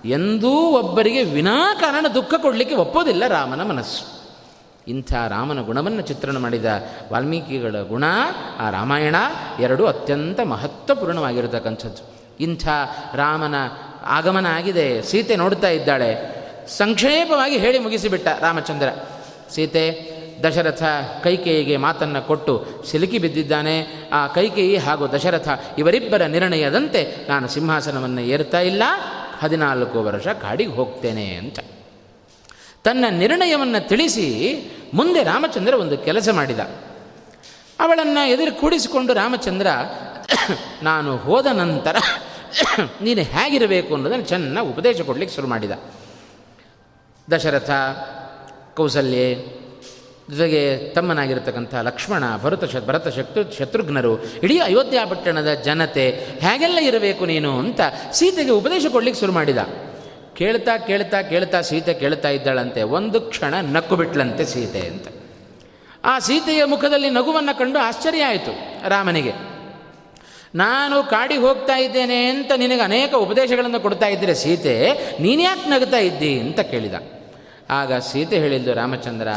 [0.05, 4.19] ಎಂದೂ ಒಬ್ಬರಿಗೆ ವಿನಾಕಾರಣ ದುಃಖ ಕೊಡಲಿಕ್ಕೆ ಒಪ್ಪೋದಿಲ್ಲ ರಾಮನ ಮನಸ್ಸು.
[4.89, 6.65] ಇಂಥ ರಾಮನ ಗುಣವನ್ನು ಚಿತ್ರಣ ಮಾಡಿದ
[7.13, 8.05] ವಾಲ್ಮೀಕಿಗಳ ಗುಣ,
[8.59, 9.17] ಆ ರಾಮಾಯಣ
[9.61, 12.19] ಎರಡು ಅತ್ಯಂತ ಮಹತ್ವಪೂರ್ಣವಾಗಿರತಕ್ಕಂಥದ್ದು.
[12.41, 12.69] ಇಂಥ
[13.15, 13.55] ರಾಮನ
[14.05, 16.39] ಆಗಮನ ಆಗಿದೆ ಸೀತೆ ನೋಡ್ತಾ ಇದ್ದಾಳೆ.
[16.69, 18.89] ಸಂಕ್ಷೇಪವಾಗಿ ಹೇಳಿ ಮುಗಿಸಿಬಿಟ್ಟ ರಾಮಚಂದ್ರ.
[19.51, 20.83] ಸೀತೆ ದಶರಥ
[21.25, 23.87] ಕೈಕೇಯಿಗೆ ಮಾತನ್ನು ಕೊಟ್ಟು ಸಿಲುಕಿ ಬಿದ್ದಿದ್ದಾನೆ.
[24.13, 28.83] ಆ ಕೈಕೇಯಿ ಹಾಗೂ ದಶರಥ ಇವರಿಬ್ಬರ ನಿರ್ಣಯದಂತೆ ನಾನು ಸಿಂಹಾಸನವನ್ನು ಏರ್ತಾ ಇಲ್ಲ.
[29.38, 31.59] ಹದಿನಾಲ್ಕು ವರ್ಷ ಕಾಡಿಗೆ ಹೋಗ್ತೇನೆ ಅಂತ.
[32.85, 34.59] ತನ್ನ ನಿರ್ಣಯವನ್ನು ತಿಳಿಸಿ
[34.94, 36.59] ಮುಂದೆ ರಾಮಚಂದ್ರ ಒಂದು ಕೆಲಸ ಮಾಡಿದ.
[37.81, 39.66] ಅವಳನ್ನು ಎದುರು ಕೂಡಿಸಿಕೊಂಡು ರಾಮಚಂದ್ರ,
[40.83, 41.96] ನಾನು ಹೋದ ನಂತರ
[43.01, 45.70] ನೀನು ಹೇಗಿರಬೇಕು ಅನ್ನೋದನ್ನು ಚೆನ್ನಾಗಿ ಉಪದೇಶ ಕೊಡಲಿಕ್ಕೆ ಶುರು ಮಾಡಿದ.
[47.33, 47.70] ದಶರಥ,
[48.77, 49.58] ಕೌಸಲ್ಯೆ
[50.31, 56.07] ಜೊತೆಗೆ ತಮ್ಮನಾಗಿರ್ತಕ್ಕಂಥ ಲಕ್ಷ್ಮಣ, ಭರತ ಶ, ಭರತ ಶತ್ರು ಶತ್ರುಘ್ನರು, ಇಡೀ ಅಯೋಧ್ಯ ಪಟ್ಟಣದ ಜನತೆ
[56.41, 57.81] ಹೇಗೆಲ್ಲ ಇರಬೇಕು ನೀನು ಅಂತ
[58.12, 59.59] ಸೀತೆಗೆ ಉಪದೇಶ ಕೊಡ್ಲಿಕ್ಕೆ ಶುರು ಮಾಡಿದ.
[60.37, 62.83] ಕೇಳ್ತಾ ಕೇಳ್ತಾ ಕೇಳ್ತಾ ಸೀತೆ ಕೇಳ್ತಾ ಇದ್ದಾಳಂತೆ.
[62.83, 65.09] ಒಂದು ಕ್ಷಣ ನಕ್ಕು ಬಿಟ್ಲಂತೆ ಸೀತೆ ಅಂತ.
[66.05, 68.53] ಆ ಸೀತೆಯ ಮುಖದಲ್ಲಿ ನಗುವನ್ನು ಕಂಡು ಆಶ್ಚರ್ಯ ಆಯಿತು
[68.88, 69.33] ರಾಮನಿಗೆ.
[70.55, 74.75] ನಾನು ಕಾಡಿಗೆ ಹೋಗ್ತಾ ಇದ್ದೇನೆ ಅಂತ ನಿನಗೆ ಅನೇಕ ಉಪದೇಶಗಳನ್ನು ಕೊಡ್ತಾ ಇದ್ದರೆ ಸೀತೆ,
[75.21, 76.95] ನೀನ್ಯಾಕೆ ನಗ್ತಾ ಇದ್ದಿ ಅಂತ ಕೇಳಿದ.
[77.71, 79.29] ಆಗ ಸೀತೆ ಹೇಳಿದ್ದು, ರಾಮಚಂದ್ರ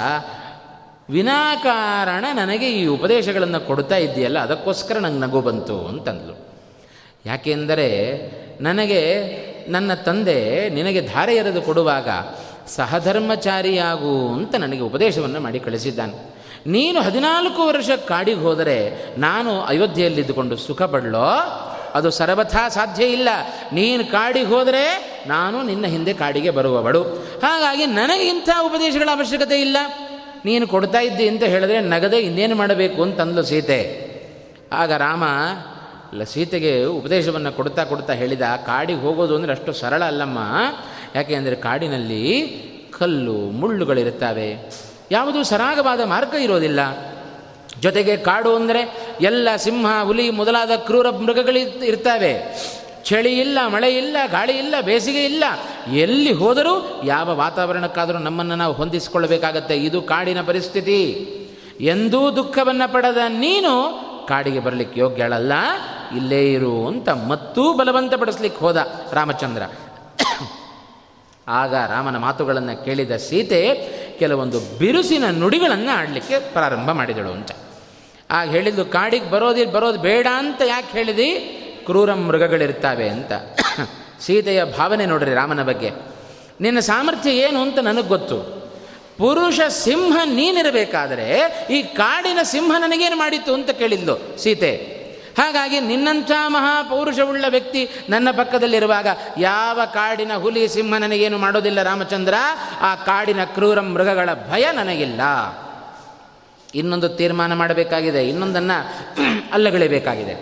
[1.11, 6.35] ವಿನಾಕಾರಣ ನನಗೆ ಈ ಉಪದೇಶಗಳನ್ನು ಕೊಡ್ತಾ ಇದ್ದೀಯಲ್ಲ, ಅದಕ್ಕೋಸ್ಕರ ನಂಗೆ ನಗು ಬಂತು ಅಂತಂದ್ಲು.
[7.25, 7.89] ಯಾಕೆಂದರೆ
[8.61, 9.01] ನನಗೆ
[9.67, 12.09] ನನ್ನ ತಂದೆ ನಿನಗೆ ಧಾರೆ ಎರೆದು ಕೊಡುವಾಗ
[12.67, 16.15] ಸಹಧರ್ಮಚಾರಿಯಾಗು ಅಂತ ನನಗೆ ಉಪದೇಶವನ್ನು ಮಾಡಿ ಕಳಿಸಿದ್ದಾನೆ.
[16.67, 18.77] ನೀನು ಹದಿನಾಲ್ಕು ವರ್ಷ ಕಾಡಿಗೆ ಹೋದರೆ
[19.17, 21.27] ನಾನು ಅಯೋಧ್ಯೆಯಲ್ಲಿದ್ದುಕೊಂಡು ಸುಖ ಪಡಲೋ
[21.93, 23.29] ಅದು ಸರ್ವಥಾ ಸಾಧ್ಯ ಇಲ್ಲ.
[23.73, 24.83] ನೀನು ಕಾಡಿಗೆ ಹೋದರೆ
[25.27, 27.01] ನಾನು ನಿನ್ನ ಹಿಂದೆ ಕಾಡಿಗೆ ಬರುವವಳು.
[27.43, 29.77] ಹಾಗಾಗಿ ನನಗೆ ಇಂಥ ಉಪದೇಶಗಳ ಅವಶ್ಯಕತೆ ಇಲ್ಲ.
[30.45, 34.11] ನೀನು ಕೊಡ್ತಾ ಇದ್ದಿ ಅಂತ ಹೇಳಿದ್ರೆ ನಗದೆ ಇನ್ನೇನು ಮಾಡಬೇಕು ಅಂತಂದ್ಲು ಸೀತೆ.
[34.73, 35.23] ಆಗ ರಾಮ,
[36.13, 40.39] ಇಲ್ಲ, ಸೀತೆಗೆ ಉಪದೇಶವನ್ನು ಕೊಡ್ತಾ ಕೊಡ್ತಾ ಹೇಳಿದ, ಕಾಡಿಗೆ ಹೋಗೋದು ಅಂದರೆ ಅಷ್ಟು ಸರಳ ಅಲ್ಲಮ್ಮ.
[41.15, 42.23] ಯಾಕೆ ಅಂದರೆ ಕಾಡಿನಲ್ಲಿ
[42.99, 44.71] ಕಲ್ಲು, ಮುಳ್ಳುಗಳಿರುತ್ತವೆ.
[45.11, 46.79] ಯಾವುದೂ ಸರಾಗವಾದ ಮಾರ್ಗ ಇರೋದಿಲ್ಲ.
[47.79, 52.33] ಜೊತೆಗೆ ಕಾಡು ಅಂದರೆ ಎಲ್ಲ ಸಿಂಹ, ಹುಲಿ ಮೊದಲಾದ ಕ್ರೂರ ಮೃಗಗಳು ಇರ್ತವೆ.
[53.03, 55.43] ಚಳಿ ಇಲ್ಲ ಮಳೆ ಇಲ್ಲ ಗಾಳಿ ಇಲ್ಲ ಬೇಸಿಗೆ ಇಲ್ಲ
[55.93, 59.77] ಎಲ್ಲಿ ಹೋದರೂ ಯಾವ ವಾತಾವರಣಕ್ಕಾದರೂ ನಮ್ಮನ್ನು ನಾವು ಹೊಂದಿಸಿಕೊಳ್ಳಬೇಕಾಗತ್ತೆ.
[59.77, 61.01] ಇದು ಕಾಡಿನ ಪರಿಸ್ಥಿತಿ.
[61.79, 63.71] ಎಂದೂ ದುಃಖವನ್ನು ಪಡೆದ ನೀನು
[64.27, 65.53] ಕಾಡಿಗೆ ಬರಲಿಕ್ಕೆ ಯೋಗ್ಯಳಲ್ಲ.
[66.15, 69.61] ಇಲ್ಲೇ ಇರು ಅಂತ ಮತ್ತೂ ಬಲವಂತಪಡಿಸ್ಲಿಕ್ಕೆ ಹೋದ ರಾಮಚಂದ್ರ.
[71.47, 73.61] ಆಗ ರಾಮನ ಮಾತುಗಳನ್ನು ಕೇಳಿದ ಸೀತೆ
[74.19, 77.51] ಕೆಲವೊಂದು ಬಿರುಸಿನ ನುಡಿಗಳನ್ನು ಆಡಲಿಕ್ಕೆ ಪ್ರಾರಂಭ ಮಾಡಿದಳು ಅಂತ.
[78.31, 81.57] ಆಗ ಹೇಳಿದ್ದು, ಕಾಡಿಗೆ ಬರೋದಿ ಬರೋದು ಬೇಡ ಅಂತ ಯಾಕೆ ಹೇಳಿದಿ?
[81.91, 83.33] ಕ್ರೂರ ಮೃಗಗಳಿರ್ತಾವೆ ಅಂತ.
[84.25, 85.91] ಸೀತೆಯ ಭಾವನೆ ನೋಡ್ರಿ ರಾಮನ ಬಗ್ಗೆ.
[86.61, 88.37] ನಿನ್ನ ಸಾಮರ್ಥ್ಯ ಏನು ಅಂತ ನನಗೆ ಗೊತ್ತು.
[89.17, 91.27] ಪುರುಷ ಸಿಂಹ ನೀನಿರಬೇಕಾದರೆ
[91.71, 94.71] ಈ ಕಾಡಿನ ಸಿಂಹ ನನಗೇನು ಮಾಡಿತ್ತು ಅಂತ ಕೇಳಿದ್ಲು ಸೀತೆ.
[95.37, 102.35] ಹಾಗಾಗಿ ನಿನ್ನಂಥ ಮಹಾಪೌರುಷವುಳ್ಳ ವ್ಯಕ್ತಿ ನನ್ನ ಪಕ್ಕದಲ್ಲಿರುವಾಗ ಯಾವ ಕಾಡಿನ ಹುಲಿ ಸಿಂಹ ನನಗೇನು ಮಾಡೋದಿಲ್ಲ ರಾಮಚಂದ್ರ,
[102.81, 105.21] ಆ ಕಾಡಿನ ಕ್ರೂರ ಮೃಗಗಳ ಭಯ ನನಗಿಲ್ಲ.
[106.75, 108.77] ಇನ್ನೊಂದು ತೀರ್ಮಾನ ಮಾಡಬೇಕಾಗಿದೆ, ಇನ್ನೊಂದನ್ನು
[109.53, 110.35] ಅಲ್ಲಗಳಿಬೇಕಾಗಿದೆ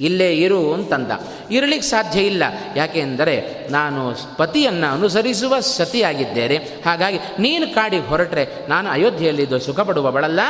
[0.00, 1.10] ಇಲ್ಲೇ ಇರು ಅಂತಂದ.
[1.50, 2.42] ಇರಲಿಕ್ಕೆ ಸಾಧ್ಯ ಇಲ್ಲ.
[2.76, 6.56] ಯಾಕೆಂದರೆ ನಾನು ಪತಿಯನ್ನು ಅನುಸರಿಸುವ ಸತಿಯಾಗಿದ್ದೇನೆ.
[6.56, 10.40] ಹಾಗಾಗಿ ನೀನು ಕಾಡಿಗೆ ಹೊರಟ್ರೆ ನಾನು ಅಯೋಧ್ಯೆಯಲ್ಲಿದ್ದು ಸುಖ ಪಡುವವಳಲ್ಲ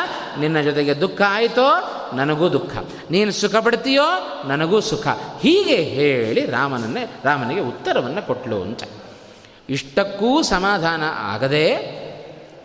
[0.40, 1.94] ನಿನ್ನ ಜೊತೆಗೆ ದುಃಖ ಆಯಿತೋ?
[2.14, 2.76] ನನಗೂ ದುಃಖ.
[3.10, 4.04] ನೀನು ಸುಖ ಪಡ್ತೀಯೋ
[4.48, 5.06] ನನಗೂ ಸುಖ.
[5.40, 8.82] ಹೀಗೆ ಹೇಳಿ ರಾಮನನ್ನೇ, ರಾಮನಿಗೆ ಉತ್ತರವನ್ನು ಕೊಟ್ಟಳು ಅಂತ.
[9.70, 12.07] ಇಷ್ಟಕ್ಕೂ ಸಮಾಧಾನ ಆಗದೆ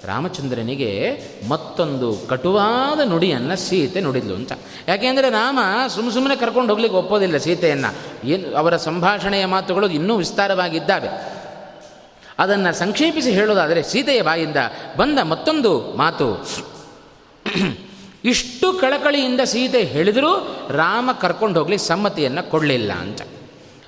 [0.06, 4.52] ರಾಮಚಂದ್ರನಿಗೆ ಮತ್ತೊಂದು ಕಟುವಾದ ನುಡಿಯನ್ನು ಸೀತೆ ನುಡಿದ್ಲು ಅಂತ.
[4.88, 8.28] ಯಾಕೆಂದರೆ ರಾಮ ಸುಮ್ಮ ಸುಮ್ಮನೆ ಕರ್ಕೊಂಡು ಹೋಗ್ಲಿಕ್ಕೆ ಒಪ್ಪೋದಿಲ್ಲ ಸೀತೆಯನ್ನು.
[8.28, 11.44] ಏನು, ಅವರ ಸಂಭಾಷಣೆಯ ಮಾತುಗಳು ಇನ್ನೂ ವಿಸ್ತಾರವಾಗಿದ್ದಾವೆ.
[12.40, 14.58] ಅದನ್ನು ಸಂಕ್ಷೇಪಿಸಿ ಹೇಳೋದಾದರೆ ಸೀತೆಯ ಬಾಯಿಂದ
[14.98, 16.48] ಬಂದ ಮತ್ತೊಂದು ಮಾತು.
[18.26, 23.22] ಇಷ್ಟು ಕಳಕಳಿಯಿಂದ ಸೀತೆ ಹೇಳಿದರೂ ರಾಮ ಕರ್ಕೊಂಡು ಹೋಗ್ಲಿಕ್ಕೆ ಸಮ್ಮತಿಯನ್ನು ಕೊಡಲಿಲ್ಲ ಅಂತ.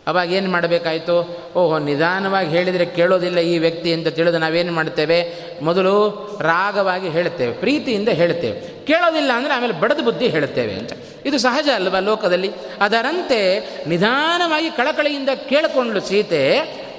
[0.08, 1.16] ಅವಾಗ ಏನು ಮಾಡಬೇಕಾಯಿತು?
[1.56, 5.20] ಓಹೋ, ನಿಧಾನವಾಗಿ ಹೇಳಿದರೆ ಕೇಳೋದಿಲ್ಲ ಈ ವ್ಯಕ್ತಿ ಅಂತ ತಿಳಿದು ನಾವೇನು ಮಾಡ್ತೇವೆ?
[5.62, 5.94] ಮೊದಲು
[6.42, 8.58] ರಾಗವಾಗಿ ಹೇಳುತ್ತೇವೆ, ಪ್ರೀತಿಯಿಂದ ಹೇಳುತ್ತೇವೆ.
[8.86, 10.94] ಕೇಳೋದಿಲ್ಲ ಅಂದರೆ ಆಮೇಲೆ ಬಡದ ಬುದ್ಧಿ ಹೇಳುತ್ತೇವೆ ಅಂತ.
[11.26, 12.50] ಇದು ಸಹಜ ಅಲ್ವಾ ಲೋಕದಲ್ಲಿ?
[12.82, 13.40] ಅದರಂತೆ
[13.88, 16.42] ನಿಧಾನವಾಗಿ ಕಳಕಳಿಯಿಂದ ಕೇಳಿಕೊಂಡ್ಲು ಸೀತೆ,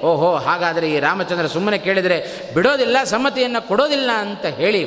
[0.03, 2.17] ಓಹೋ, ಹಾಗಾದರೆ ಈ ರಾಮಚಂದ್ರ ಸುಮ್ಮನೆ ಕೇಳಿದರೆ
[2.53, 4.81] ಬಿಡೋದಿಲ್ಲ, ಸಮ್ಮತಿಯನ್ನು ಕೊಡೋದಿಲ್ಲ ಅಂತ ಹೇಳಿ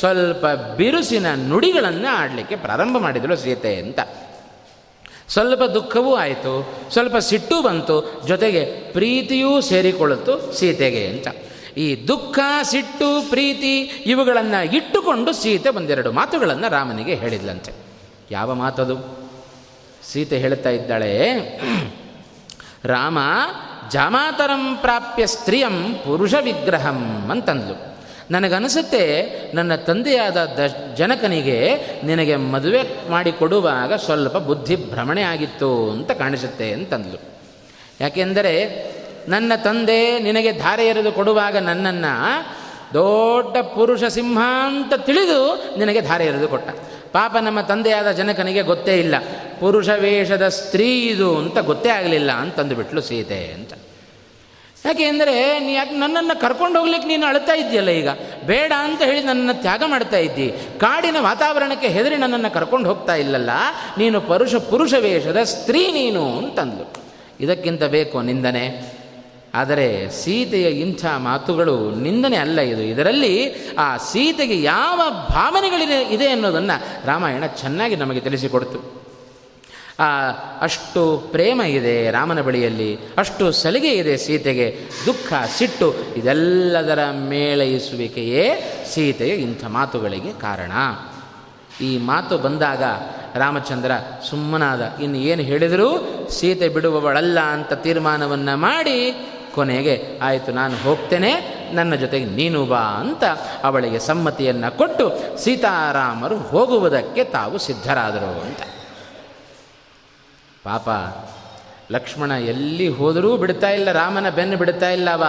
[0.00, 4.00] ಸ್ವಲ್ಪ ಬಿರುಸಿನ ನುಡಿಗಳನ್ನು ಆಡಲಿಕ್ಕೆ ಪ್ರಾರಂಭ ಮಾಡಿದಳು ಸೀತೆ ಅಂತ.
[5.28, 11.28] ಸ್ವಲ್ಪ ದುಃಖವೂ ಆಯಿತು, ಸ್ವಲ್ಪ ಸಿಟ್ಟು ಬಂತು, ಜೊತೆಗೆ ಪ್ರೀತಿಯೂ ಸೇರಿಕೊಳ್ಳುತ್ತು ಸೀತೆಗೆ ಅಂತ.
[11.76, 17.72] ಈ ದುಃಖ, ಸಿಟ್ಟು, ಪ್ರೀತಿ ಇವುಗಳನ್ನು ಇಟ್ಟುಕೊಂಡು ಸೀತೆ ಒಂದೆರಡು ಮಾತುಗಳನ್ನು ರಾಮನಿಗೆ ಹೇಳಿದ್ಲಂತೆ.
[18.30, 19.18] ಯಾವ ಮಾತದು?
[20.12, 21.32] ಸೀತೆ ಹೇಳ್ತಾ ಇದ್ದಾಳೆ,
[22.84, 23.18] ರಾಮ
[23.90, 27.95] ಜಾಮಾತರಂ ಪ್ರಾಪ್ಯ ಸ್ತ್ರೀಯಂ ಪುರುಷ ವಿಗ್ರಹಂ ಅಂತಂದ್ಲು.
[28.30, 29.04] ನನಗನಿಸುತ್ತೆ
[29.54, 30.62] ನನ್ನ ತಂದೆಯಾದ ದ
[30.96, 31.58] ಜನಕನಿಗೆ
[32.04, 37.20] ನಿನಗೆ ಮದುವೆ ಮಾಡಿಕೊಡುವಾಗ ಸ್ವಲ್ಪ ಬುದ್ಧಿ ಭ್ರಮಣೆ ಆಗಿತ್ತು ಅಂತ ಕಾಣಿಸುತ್ತೆ ಅಂತಂದ್ಲು.
[38.00, 38.54] ಯಾಕೆಂದರೆ
[39.28, 42.12] ನನ್ನ ತಂದೆ ನಿನಗೆ ಧಾರೆ ಎರೆದು ಕೊಡುವಾಗ ನನ್ನನ್ನು
[42.94, 45.40] ದೊಡ್ಡ ಪುರುಷ ಸಿಂಹ ಅಂತ ತಿಳಿದು
[45.78, 46.68] ನಿನಗೆ ಧಾರೆ ಎರೆದು ಕೊಟ್ಟ.
[47.12, 49.14] ಪಾಪ ನಮ್ಮ ತಂದೆಯಾದ ಜನಕನಿಗೆ ಗೊತ್ತೇ ಇಲ್ಲ,
[49.60, 53.72] ಪುರುಷ ವೇಷದ ಸ್ತ್ರೀ ಇದು ಅಂತ ಗೊತ್ತೇ ಆಗಲಿಲ್ಲ ಅಂತಂದುಬಿಟ್ಲು ಸೀತೆ ಅಂತ.
[54.86, 58.08] ಯಾಕೆ ಅಂದರೆ ನೀ ಯಾಕೆ ನನ್ನನ್ನು ಕರ್ಕೊಂಡು ಹೋಗ್ಲಿಕ್ಕೆ ನೀನು ಅಳ್ತಾ ಇದ್ದೀಯಲ್ಲ ಈಗ?
[58.46, 60.52] ಬೇಡ ಅಂತ ಹೇಳಿ ನನ್ನನ್ನು ತ್ಯಾಗ ಮಾಡ್ತಾ ಇದ್ದಿ.
[60.78, 63.50] ಕಾಡಿನ ವಾತಾವರಣಕ್ಕೆ ಹೆದರಿ ನನ್ನನ್ನು ಕರ್ಕೊಂಡು ಹೋಗ್ತಾ ಇಲ್ಲಲ್ಲ?
[63.98, 66.92] ನೀನು ಪರುಷ ಪುರುಷ ವೇಷದ ಸ್ತ್ರೀ ನೀನು ಅಂತಂದ್ಲು.
[67.40, 68.96] ಇದಕ್ಕಿಂತ ಬೇಕು ನಿಂದನೆ.
[69.54, 72.82] ಆದರೆ ಸೀತೆಯ ಇಂಥ ಮಾತುಗಳು ನಿಂದನೆ ಅಲ್ಲ ಇದು.
[72.82, 79.05] ಇದರಲ್ಲಿ ಆ ಸೀತೆಗೆ ಯಾವ ಭಾವನೆಗಳಿದೆ ಇದೆ ಅನ್ನೋದನ್ನು ರಾಮಾಯಣ ಚೆನ್ನಾಗಿ ನಮಗೆ ತಿಳಿಸಿಕೊಡ್ತು.
[79.98, 80.28] ಆ,
[80.60, 88.44] ಅಷ್ಟು ಪ್ರೇಮ ಇದೆ ರಾಮನ ಬಳಿಯಲ್ಲಿ, ಅಷ್ಟು ಸಲಿಗೆ ಇದೆ ಸೀತೆಗೆ, ದುಃಖ, ಸಿಟ್ಟು, ಇದೆಲ್ಲದರ ಮೇಳೈಸುವಿಕೆಯೇ
[88.94, 90.72] ಸೀತೆಯ ಇಂಥ ಮಾತುಗಳಿಗೆ ಕಾರಣ.
[91.80, 92.82] ಈ ಮಾತು ಬಂದಾಗ
[93.34, 93.90] ರಾಮಚಂದ್ರ
[94.30, 95.88] ಸುಮ್ಮನಾದ, ಇನ್ನು ಏನು ಹೇಳಿದರೂ
[96.30, 101.32] ಸೀತೆ ಬಿಡುವವಳಲ್ಲ ಅಂತ ತೀರ್ಮಾನವನ್ನು ಮಾಡಿ ಕೊನೆಗೆ, ಆಯಿತು ನಾನು ಹೋಗ್ತೇನೆ,
[101.72, 103.24] ನನ್ನ ಜೊತೆಗೆ ನೀನು ಬಾ ಅಂತ
[103.62, 108.75] ಅವಳಿಗೆ ಸಮ್ಮತಿಯನ್ನು ಕೊಟ್ಟು ಸೀತಾರಾಮರು ಹೋಗುವುದಕ್ಕೆ ತಾವು ಸಿದ್ಧರಾದರು ಅಂತ.
[110.66, 110.88] ಪಾಪ,
[111.92, 115.24] ಲಕ್ಷ್ಮಣ ಎಲ್ಲಿ ಹೋದರೂ ಬಿಡ್ತಾ ಇಲ್ಲ, ರಾಮನ ಬೆನ್ನು ಬಿಡ್ತಾ ಇಲ್ಲ ಅವ.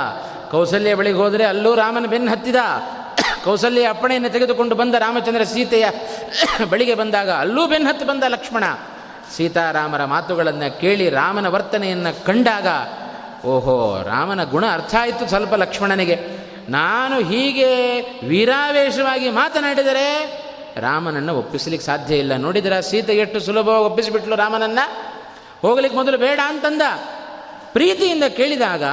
[0.51, 2.55] ಕೌಸಲ್ಯ ಬಳಿಗೆ ಹೋದರೆ ಅಲ್ಲೂ ರಾಮನ ಬೆನ್ನು ಹತ್ತಿದ.
[3.43, 5.85] ಕೌಸಲ್ಯ ಅಪ್ಪಣೆಯನ್ನು ತೆಗೆದುಕೊಂಡು ಬಂದ ರಾಮಚಂದ್ರ ಸೀತೆಯ
[6.69, 8.63] ಬಳಿಗೆ ಬಂದಾಗ ಅಲ್ಲೂ ಬೆನ್ನು ಹತ್ತಿ ಬಂದ ಲಕ್ಷ್ಮಣ.
[9.35, 12.67] ಸೀತಾರಾಮರ ಮಾತುಗಳನ್ನು ಕೇಳಿ ರಾಮನ ವರ್ತನೆಯನ್ನು ಕಂಡಾಗ,
[13.45, 16.17] ಓಹೋ, ರಾಮನ ಗುಣ ಅರ್ಥ ಆಯಿತು ಸ್ವಲ್ಪ ಲಕ್ಷ್ಮಣನಿಗೆ.
[16.69, 20.07] ನಾನು ಹೀಗೆ ವೀರಾವೇಶವಾಗಿ ಮಾತನಾಡಿದರೆ
[20.77, 22.35] ರಾಮನನ್ನು ಒಪ್ಪಿಸಲಿಕ್ಕೆ ಸಾಧ್ಯ ಇಲ್ಲ.
[22.35, 25.16] ನೋಡಿದ್ರೆ, ಸೀತೆ ಎಷ್ಟು ಸುಲಭವಾಗಿ ಒಪ್ಪಿಸಿಬಿಟ್ಲು ರಾಮನನ್ನು?
[25.61, 26.81] ಹೋಗ್ಲಿಕ್ಕೆ ಮೊದಲು ಬೇಡ ಅಂತಂದ.
[27.73, 28.83] ಪ್ರೀತಿಯಿಂದ ಕೇಳಿದಾಗ,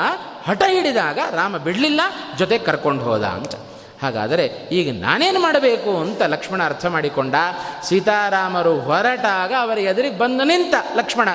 [0.49, 2.01] ಹಠ ಹಿಡಿದಾಗ ರಾಮ ಬಿಡಲಿಲ್ಲ,
[2.39, 3.55] ಜೊತೆ ಕರ್ಕೊಂಡು ಹೋದ ಅಂತ.
[4.03, 7.35] ಹಾಗಾದರೆ ಈಗ ನಾನೇನು ಮಾಡಬೇಕು ಅಂತ ಲಕ್ಷ್ಮಣ ಅರ್ಥ ಮಾಡಿಕೊಂಡ.
[7.83, 11.29] ಸೀತಾರಾಮರು ಹೊರಟಾಗ ಅವರ ಎದುರಿಗೆ ಬಂದು ನಿಂತ ಲಕ್ಷ್ಮಣ.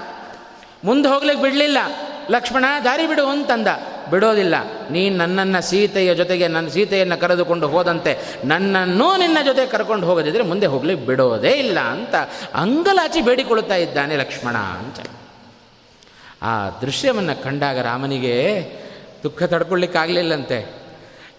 [0.84, 1.77] ಮುಂದೆ ಹೋಗ್ಲಿಕ್ಕೆ ಬಿಡಲಿಲ್ಲ.
[2.32, 3.67] ಲಕ್ಷ್ಮಣ, ದಾರಿ ಬಿಡು ಅಂತಂದ.
[4.09, 4.55] ಬಿಡೋದಿಲ್ಲ.
[4.91, 11.07] ನೀನು ನನ್ನನ್ನು ಸೀತೆಯ ಜೊತೆಗೆ ನನ್ನ ಸೀತೆಯನ್ನು ಕರೆದುಕೊಂಡು ಹೋದಂತೆ ನನ್ನನ್ನು ನಿನ್ನ ಜೊತೆ ಕರ್ಕೊಂಡು ಹೋಗದಿದ್ದರೆ ಮುಂದೆ ಹೋಗ್ಲಿಕ್ಕೆ
[11.07, 12.15] ಬಿಡೋದೇ ಇಲ್ಲ ಅಂತ
[12.55, 14.95] ಅಂಗಲಾಚಿ ಬೇಡಿಕೊಳ್ಳುತ್ತಾ ಇದ್ದಾನೆ ಲಕ್ಷ್ಮಣ ಅಂತ.
[16.41, 18.35] ಆ ದೃಶ್ಯವನ್ನು ಕಂಡಾಗ ರಾಮನಿಗೆ
[19.23, 20.79] ದುಃಖ ತಡ್ಕೊಳ್ಳಿಕ್ಕಾಗಲಿಲ್ಲಂತೆ.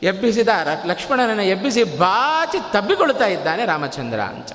[0.02, 0.48] ಎಬ್ಬಿಸಿದ
[0.86, 4.48] ಲಕ್ಷ್ಮಣನನ್ನು ಎಬ್ಬಿಸಿ ಬಾಚಿ ತಬ್ಬಿಕೊಳ್ತಾ ಇದ್ದಾನೆ ರಾಮಚಂದ್ರ ಅಂತ.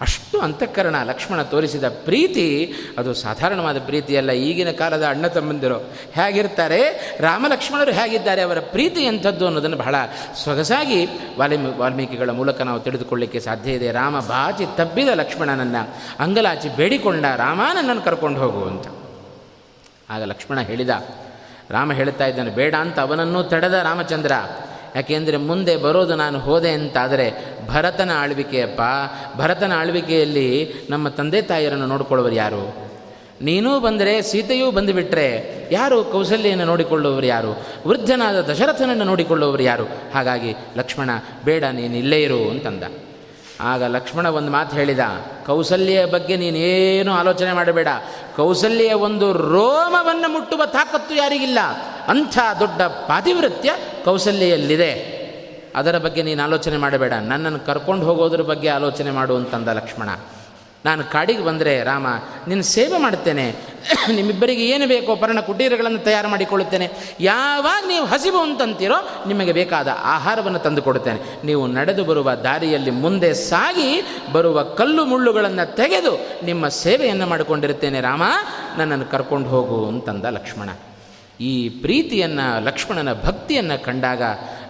[0.00, 5.78] ಅಷ್ಟು ಅಂತಃಕರಣ ಲಕ್ಷ್ಮಣ ತೋರಿಸಿದ ಪ್ರೀತಿ, ಅದು ಸಾಧಾರಣವಾದ ಪ್ರೀತಿಯಲ್ಲ, ಈಗಿನ ಕಾಲದ ಅಣ್ಣ ತಮ್ಮಂದಿರು
[6.12, 9.94] ಹೇಗಿರ್ತಾರೆ ರಾಮ ಲಕ್ಷ್ಮಣರು ಹೇಗಿದ್ದಾರೆ, ಅವರ ಪ್ರೀತಿ ಎಂಥದ್ದು ಅನ್ನೋದನ್ನು ಬಹಳ
[10.44, 11.06] ಸೊಗಸಾಗಿ
[11.38, 13.92] ವಾಲ್ಮೀ, ವಾಲ್ಮೀಕಿಗಳ ಮೂಲಕ ನಾವು ತಿಳಿದುಕೊಳ್ಳಿಕ್ಕೆ ಸಾಧ್ಯ ಇದೆ.
[13.92, 18.86] ರಾಮ ಬಾಚಿ ತಬ್ಬಿದ ಲಕ್ಷ್ಮಣನನ್ನು ಅಂಗಲಾಚಿ ಬೇಡಿಕೊಂಡ ರಾಮ ನನ್ನನ್ನು ಕರ್ಕೊಂಡು ಹೋಗು ಅಂತ.
[20.10, 20.90] ಆಗ ಲಕ್ಷ್ಮಣ ಹೇಳಿದ,
[21.70, 24.32] ರಾಮ ಹೇಳ್ತಾ ಇದ್ದಾನೆ, ಬೇಡ ಅಂತ ಅವನನ್ನೂ ತಡೆದ ರಾಮಚಂದ್ರ.
[24.96, 27.26] ಯಾಕೆಂದರೆ ಮುಂದೆ ಬರೋದು ನಾನು ಹೋದೆ ಅಂತಾದರೆ
[27.68, 28.80] ಭರತನ ಆಳ್ವಿಕೆಯಪ್ಪ
[29.38, 32.88] ಭರತನ ಆಳ್ವಿಕೆಯಲ್ಲಿ ನಮ್ಮ ತಂದೆ ತಾಯಿಯರನ್ನು ನೋಡಿಕೊಳ್ಳುವರು ಯಾರು?
[33.42, 35.26] ನೀನೂ ಬಂದರೆ ಸೀತೆಯೂ ಬಂದುಬಿಟ್ರೆ
[35.70, 37.62] ಯಾರು ಕೌಸಲ್ಯನ್ನು ನೋಡಿಕೊಳ್ಳುವವರು ಯಾರು?
[37.86, 39.84] ವೃದ್ಧನಾದ ದಶರಥನನ್ನು ನೋಡಿಕೊಳ್ಳುವವರು ಯಾರು?
[40.14, 41.10] ಹಾಗಾಗಿ ಲಕ್ಷ್ಮಣ,
[41.44, 42.82] ಬೇಡ, ನೀನು ಇಲ್ಲೇ ಇರು, ಅಂತಂದ.
[43.60, 44.98] ಆಗ ಲಕ್ಷ್ಮಣ ಒಂದು ಮಾತು ಹೇಳಿದ
[45.46, 47.88] ಕೌಸಲ್ಯ ಬಗ್ಗೆ ನೀನೇನು ಆಲೋಚನೆ ಮಾಡಬೇಡ.
[48.36, 51.58] ಕೌಸಲ್ಯ ಒಂದು ರೋಮವನ್ನು ಮುಟ್ಟುವ ತಾಕತ್ತು ಯಾರಿಗಿಲ್ಲ.
[52.08, 53.72] ಅಂಥ ದೊಡ್ಡ ಪಾತಿವೃತ್ಯ
[54.04, 55.18] ಕೌಸಲ್ಯಲ್ಲಿದೆ
[55.76, 57.12] ಅದರ ಬಗ್ಗೆ ನೀನು ಆಲೋಚನೆ ಮಾಡಬೇಡ.
[57.12, 60.08] ನನ್ನನ್ನು ಕರ್ಕೊಂಡು ಹೋಗೋದ್ರ ಬಗ್ಗೆ ಆಲೋಚನೆ ಮಾಡು ಅಂತಂದ ಲಕ್ಷ್ಮಣ.
[60.84, 62.06] ನಾನು ಕಾಡಿಗೆ ಬಂದರೆ, ರಾಮ
[62.48, 63.54] ನಿನ್ನ ಸೇವೆ ಮಾಡುತ್ತೇನೆ
[64.12, 66.90] ನಿಮ್ಮಿಬ್ಬರಿಗೆ ಏನು ಬೇಕೋ ಪರ್ಣ ಕುಟೀರಗಳನ್ನು ತಯಾರು ಮಾಡಿಕೊಳ್ಳುತ್ತೇನೆ.
[67.20, 68.94] ಯಾವಾಗ ನೀವು ಹಸಿವು ಅಂತಂತೀರೋ
[69.28, 71.20] ನಿಮಗೆ ಬೇಕಾದ ಆಹಾರವನ್ನು ತಂದು ಕೊಡುತ್ತೇನೆ.
[71.44, 78.22] ನೀವು ನಡೆದು ಬರುವ ದಾರಿಯಲ್ಲಿ ಮುಂದೆ ಸಾಗಿ ಬರುವ ಕಲ್ಲು ಮುಳ್ಳುಗಳನ್ನು ತೆಗೆದು ನಿಮ್ಮ ಸೇವೆಯನ್ನು ಮಾಡಿಕೊಂಡಿರುತ್ತೇನೆ ರಾಮ,
[78.78, 80.70] ನನ್ನನ್ನು ಕರ್ಕೊಂಡು ಹೋಗು ಅಂತಂದ ಲಕ್ಷ್ಮಣ.
[81.40, 84.22] ಈ ಪ್ರೀತಿಯನ್ನು, ಲಕ್ಷ್ಮಣನ ಭಕ್ತಿಯನ್ನು ಕಂಡಾಗ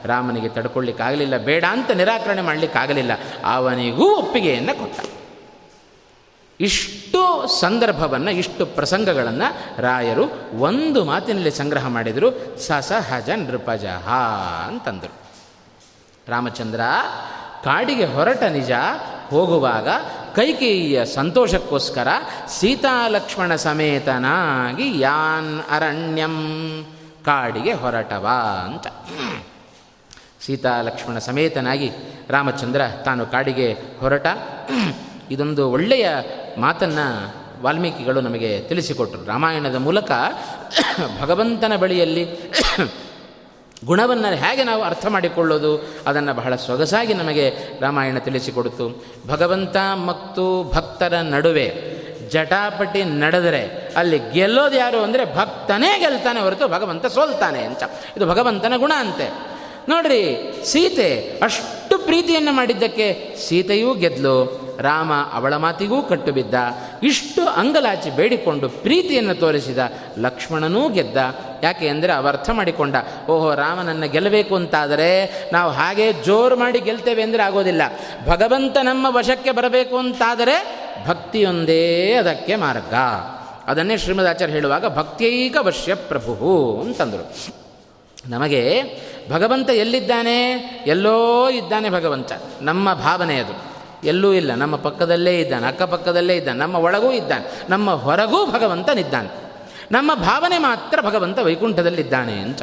[0.04, 3.12] ರಾಮನಿಗೆ ತಡ್ಕೊಳ್ಳಿಕ್ಕಾಗಲಿಲ್ಲ, ಬೇಡ ಅಂತ ನಿರಾಕರಣೆ ಮಾಡಲಿಕ್ಕಾಗಲಿಲ್ಲ.
[3.44, 5.17] ಅವನಿಗೂ ಒಪ್ಪಿಗೆಯನ್ನು ಕೊಟ್ಟ.
[6.60, 10.24] ಇಷ್ಟು ಸಂದರ್ಭವನ್ನು, ಇಷ್ಟು ಪ್ರಸಂಗಗಳನ್ನು ರಾಯರು
[10.58, 12.60] ಒಂದು ಮಾತಿನಲ್ಲಿ ಸಂಗ್ರಹ ಮಾಡಿದರು.
[12.60, 14.08] ಸಸಹಜ ನೃಪಜಹ
[14.66, 15.12] ಅಂತಂದರು.
[16.28, 16.80] ರಾಮಚಂದ್ರ,
[17.64, 18.70] ಕಾಡಿಗೆ ಹೊರಟ ನಿಜ,
[19.30, 19.88] ಹೋಗುವಾಗ
[20.34, 22.08] ಕೈಕೇಯಿಯ ಸಂತೋಷಕ್ಕೋಸ್ಕರ
[22.48, 26.36] ಸೀತಾಲಕ್ಷ್ಮಣ ಸಮೇತನಾಗಿ ಯಾನ್ ಅರಣ್ಯಂ
[27.24, 28.28] ಕಾಡಿಗೆ ಹೊರಟವ
[28.64, 28.86] ಅಂತ.
[30.40, 31.90] ಸೀತಾಲಕ್ಷ್ಮಣ ಸಮೇತನಾಗಿ
[32.28, 34.26] ರಾಮಚಂದ್ರ ತಾನು ಕಾಡಿಗೆ ಹೊರಟ.
[35.30, 36.08] ಇದೊಂದು ಒಳ್ಳೆಯ
[36.58, 37.06] ಮಾತನ್ನು
[37.64, 40.10] ವಾಲ್ಮೀಕಿಗಳು ನಮಗೆ ತಿಳಿಸಿಕೊಟ್ಟರು ರಾಮಾಯಣದ ಮೂಲಕ
[41.20, 42.24] ಭಗವಂತನ ಬಳಿಯಲ್ಲಿ
[43.86, 45.70] ಗುಣವನ್ನು ಹೇಗೆ ನಾವು ಅರ್ಥ ಮಾಡಿಕೊಳ್ಳೋದು,
[46.06, 47.44] ಅದನ್ನು ಬಹಳ ಸೊಗಸಾಗಿ ನಮಗೆ
[47.80, 48.86] ರಾಮಾಯಣ ತಿಳಿಸಿಕೊಡ್ತು
[49.28, 51.66] ಭಗವಂತ ಮತ್ತು ಭಕ್ತರ ನಡುವೆ
[52.32, 57.82] ಜಟಾಪಟಿ ನಡೆದರೆ ಅಲ್ಲಿ ಗೆಲ್ಲೋದು ಯಾರು ಅಂದರೆ ಭಕ್ತನೇ ಗೆಲ್ತಾನೆ ಹೊರತು ಭಗವಂತ ಸೋಲ್ತಾನೆ ಅಂತ.
[58.16, 59.28] ಇದು ಭಗವಂತನ ಗುಣ ಅಂತೆ.
[59.88, 60.22] ನೋಡ್ರಿ,
[60.64, 61.10] ಸೀತೆ
[61.42, 64.67] ಅಷ್ಟು ಪ್ರೀತಿಯನ್ನು ಮಾಡಿದ್ದಕ್ಕೆ ಸೀತೆಯೂ ಗೆದ್ಲು.
[64.80, 66.54] ರಾಮ ಅವಳ ಮಾತಿಗೂ ಕಟ್ಟುಬಿದ್ದ.
[67.02, 69.78] ಇಷ್ಟು ಅಂಗಲಾಚಿ ಬೇಡಿಕೊಂಡು ಪ್ರೀತಿಯನ್ನು ತೋರಿಸಿದ
[70.18, 71.16] ಲಕ್ಷ್ಮಣನೂ ಗೆದ್ದ.
[71.62, 72.96] ಯಾಕೆ ಅಂದರೆ ಅರ್ಥ ಮಾಡಿಕೊಂಡ.
[73.28, 77.82] ಓಹೋ ರಾಮನನ್ನು ಗೆಲ್ಲಬೇಕು ಅಂತಾದರೆ ನಾವು ಹಾಗೆ ಜೋರು ಮಾಡಿ ಗೆಲ್ತೇವೆ ಅಂದರೆ ಆಗೋದಿಲ್ಲ.
[78.28, 82.94] ಭಗವಂತ ನಮ್ಮ ವಶಕ್ಕೆ ಬರಬೇಕು ಅಂತಾದರೆ ಭಕ್ತಿಯೊಂದೇ ಅದಕ್ಕೆ ಮಾರ್ಗ.
[83.66, 87.32] ಅದನ್ನೇ ಶ್ರೀಮದಾಚಾರ್ಯ ಹೇಳುವಾಗ ಭಕ್ತೈಕ ವಶ್ಯ ಪ್ರಭು ಅಂತಂದರು.
[88.28, 88.82] ನಮಗೆ
[89.30, 90.50] ಭಗವಂತ ಎಲ್ಲಿದ್ದಾನೆ?
[90.86, 92.32] ಎಲ್ಲೋ ಇದ್ದಾನೆ ಭಗವಂತ.
[92.60, 93.77] ನಮ್ಮ ಭಾವನೆ ಅದು.
[94.04, 94.54] ಎಲ್ಲೂ ಇಲ್ಲ.
[94.54, 99.48] ನಮ್ಮ ಪಕ್ಕದಲ್ಲೇ ಇದ್ದಾನೆ ಅಕ್ಕಪಕ್ಕದಲ್ಲೇ ಇದ್ದಾನೆ, ನಮ್ಮ ಒಳಗೂ ಇದ್ದಾನೆ, ನಮ್ಮ ಹೊರಗೂ ಭಗವಂತನಿದ್ದಾನೆ.
[99.92, 102.62] ನಮ್ಮ ಭಾವನೆ ಮಾತ್ರ ಭಗವಂತ ವೈಕುಂಠದಲ್ಲಿದ್ದಾನೆ ಅಂತ.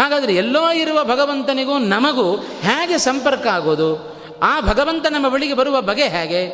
[0.00, 4.18] ಹಾಗಾದರೆ ಎಲ್ಲೋ ಇರುವ ಭಗವಂತನಿಗೂ ನಮಗೂ ಹೇಗೆ ಸಂಪರ್ಕ ಆಗೋದು?
[4.42, 6.46] ಆ ಭಗವಂತ ನಮ್ಮ ಬಳಿಗೆ ಬರುವ ಬಗೆ ಹೇಗೆ?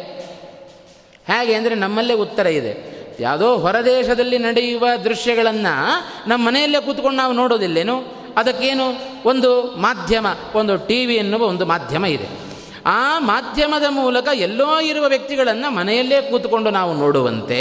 [1.33, 2.95] ಹೇಗೆ ಅಂದರೆ ನಮ್ಮಲ್ಲೇ ಉತ್ತರ ಇದೆ.
[3.21, 5.85] ಯಾವುದೋ ಹೊರದೇಶದಲ್ಲಿ ನಡೆಯುವ ದೃಶ್ಯಗಳನ್ನು
[6.29, 8.25] ನಮ್ಮ ಮನೆಯಲ್ಲೇ ಕೂತ್ಕೊಂಡು ನಾವು ನೋಡೋದಿಲ್ಲೇನು?
[8.37, 8.85] ಅದಕ್ಕೇನು?
[9.29, 12.44] ಒಂದು ಮಾಧ್ಯಮ, ಒಂದು ಟಿ ವಿ ಎನ್ನುವ ಒಂದು ಮಾಧ್ಯಮ ಇದೆ.
[12.87, 17.61] ಆ ಮಾಧ್ಯಮದ ಮೂಲಕ ಎಲ್ಲೋ ಇರುವ ವ್ಯಕ್ತಿಗಳನ್ನು ಮನೆಯಲ್ಲೇ ಕೂತ್ಕೊಂಡು ನಾವು ನೋಡುವಂತೆ,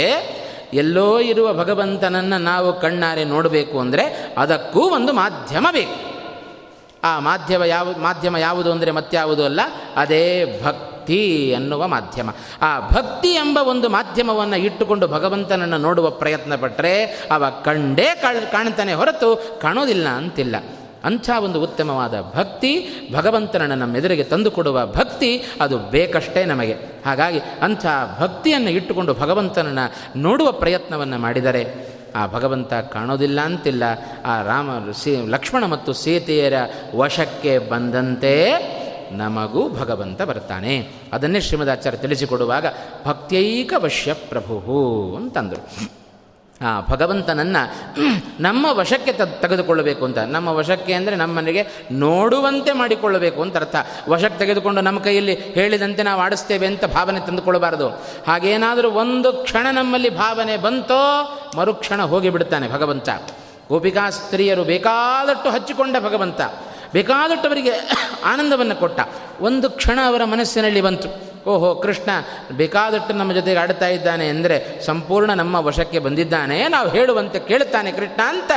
[0.74, 5.96] ಎಲ್ಲೋ ಇರುವ ಭಗವಂತನನ್ನು ನಾವು ಕಣ್ಣಾರೆ ನೋಡಬೇಕು ಅಂದರೆ ಅದಕ್ಕೂ ಒಂದು ಮಾಧ್ಯಮ ಬೇಕು.
[7.04, 9.60] ಆ ಮಾಧ್ಯಮ ಯಾವ, ಮಾಧ್ಯಮ ಯಾವುದು ಅಂದರೆ ಮತ್ಯಾವುದು ಅಲ್ಲ,
[9.96, 12.30] ಅದೇ ಭಕ್ತಿ ಅನ್ನುವ ಮಾಧ್ಯಮ.
[12.62, 16.94] ಆ ಭಕ್ತಿ ಎಂಬ ಒಂದು ಮಾಧ್ಯಮವನ್ನು ಇಟ್ಟುಕೊಂಡು ಭಗವಂತನನ್ನು ನೋಡುವ ಪ್ರಯತ್ನ ಪಟ್ಟರೆ
[17.30, 18.08] ಅವ ಕಂಡೇ
[18.52, 20.56] ಕಾಣ್ತಾನೆ ಹೊರತು ಕಾಣೋದಿಲ್ಲ ಅಂತಿಲ್ಲ.
[21.04, 26.76] ಅಂಥ ಒಂದು ಉತ್ತಮವಾದ ಭಕ್ತಿ ಭಗವಂತನನ್ನು ನಮ್ಮೆದುರಿಗೆ ತಂದುಕೊಡುವ ಭಕ್ತಿ ಅದು ಬೇಕಷ್ಟೇ ನಮಗೆ.
[27.06, 27.86] ಹಾಗಾಗಿ ಅಂಥ
[28.20, 33.82] ಭಕ್ತಿಯನ್ನು ಇಟ್ಟುಕೊಂಡು ಭಗವಂತನನ್ನು ನೋಡುವ ಪ್ರಯತ್ನವನ್ನು ಮಾಡಿದರೆ ಆ ಭಗವಂತ ಕಾಣೋದಿಲ್ಲ ಅಂತಿಲ್ಲ.
[34.24, 36.52] ಆ ರಾಮ ಸೀ ಲಕ್ಷ್ಮಣ ಮತ್ತು ಸೀತೆಯರ
[36.96, 38.52] ವಶಕ್ಕೆ ಬಂದಂತೆ
[39.12, 40.88] ನಮಗೂ ಭಗವಂತ ಬರ್ತಾನೆ.
[41.12, 42.66] ಅದನ್ನೇ ಶ್ರೀಮದಾಚಾರ್ಯ ತಿಳಿಸಿಕೊಡುವಾಗ
[43.06, 46.03] ಭಕ್ತೈಕ ವಶ್ಯ ಪ್ರಭು ಅಂತಂದರು.
[46.62, 47.72] ಆ, ಭಗವಂತನನ್ನು
[48.42, 50.18] ನಮ್ಮ ವಶಕ್ಕೆ ತೆಗೆದುಕೊಳ್ಳಬೇಕು ಅಂತ.
[50.18, 53.76] ನಮ್ಮ ವಶಕ್ಕೆ ಅಂದರೆ ನಮ್ಮನೆಗೆ ನೋಡುವಂತೆ ಮಾಡಿಕೊಳ್ಳಬೇಕು ಅಂತ ಅರ್ಥ.
[54.08, 57.88] ವಶಕ್ಕೆ ತೆಗೆದುಕೊಂಡು ನಮ್ಮ ಕೈಯಲ್ಲಿ ಹೇಳಿದಂತೆ ನಾವು ಆಡಿಸ್ತೇವೆ ಅಂತ ಭಾವನೆ ತಂದುಕೊಳ್ಳಬಾರದು.
[58.26, 63.08] ಹಾಗೇನಾದರೂ ಒಂದು ಕ್ಷಣ ನಮ್ಮಲ್ಲಿ ಭಾವನೆ ಬಂತೋ, ಮರುಕ್ಷಣ ಹೋಗಿಬಿಡ್ತಾನೆ ಭಗವಂತ.
[63.68, 66.40] ಗೋಪಿಕಾ ಸ್ತ್ರೀಯರು ಬೇಕಾದಟ್ಟು ಹಚ್ಚಿಕೊಂಡ ಭಗವಂತ.
[66.92, 67.70] ಬೇಕಾದಟ್ಟವರಿಗೆ
[68.24, 69.00] ಆನಂದವನ್ನು ಕೊಟ್ಟ.
[69.40, 71.33] ಒಂದು ಕ್ಷಣ ಅವರ ಮನಸ್ಸಿನಲ್ಲಿ ಬಂತು.
[71.46, 72.10] ಓಹೋ ಕೃಷ್ಣ,
[72.52, 78.50] ಬೇಕಾದಷ್ಟು ನಮ್ಮ ಜೊತೆಗೆ ಆಡ್ತಾ ಇದ್ದಾನೆ ಅಂದರೆ ಸಂಪೂರ್ಣ ನಮ್ಮ ವಶಕ್ಕೆ ಬಂದಿದ್ದಾನೆ, ನಾವು ಹೇಳುವಂತೆ ಕೇಳುತ್ತಾನೆ ಕೃಷ್ಣ ಅಂತ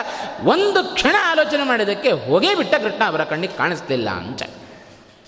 [0.44, 4.44] ಒಂದು ಕ್ಷಣ ಆಲೋಚನೆ ಮಾಡಿದ್ದಕ್ಕೆ ಹೋಗೇ ಬಿಟ್ಟ ಕೃಷ್ಣ ಅವರ ಕಣ್ಣಿಗೆ ಕಾಣಿಸ್ತಿಲ್ಲ ಅಂತ.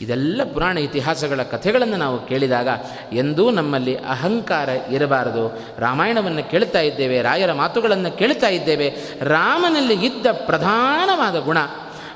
[0.01, 2.69] ಇದೆಲ್ಲ ಪುರಾಣ ಇತಿಹಾಸಗಳ ಕಥೆಗಳನ್ನು ನಾವು ಕೇಳಿದಾಗ
[3.13, 5.43] ಎಂದೂ ನಮ್ಮಲ್ಲಿ ಅಹಂಕಾರ ಇರಬಾರದು.
[5.79, 8.87] ರಾಮಾಯಣವನ್ನು ಕೇಳ್ತಾ ಇದ್ದೇವೆ, ರಾಯರ ಮಾತುಗಳನ್ನು ಕೇಳ್ತಾ ಇದ್ದೇವೆ.
[9.21, 11.57] ರಾಮನಲ್ಲಿ ಇದ್ದ ಪ್ರಧಾನವಾದ ಗುಣ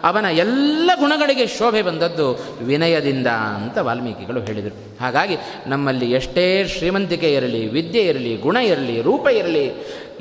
[0.03, 4.97] ಅವನ ಎಲ್ಲ ಗುಣಗಳಿಗೆ ಶೋಭೆ ಬಂದದ್ದು ವಿನಯದಿಂದ ಅಂತ ವಾಲ್ಮೀಕಿಗಳು ಹೇಳಿದರು.
[5.01, 5.37] ಹಾಗಾಗಿ
[5.67, 9.71] ನಮ್ಮಲ್ಲಿ ಎಷ್ಟೇ ಶ್ರೀಮಂತಿಕೆ ಇರಲಿ, ವಿದ್ಯೆ ಇರಲಿ, ಗುಣ ಇರಲಿ, ರೂಪ ಇರಲಿ,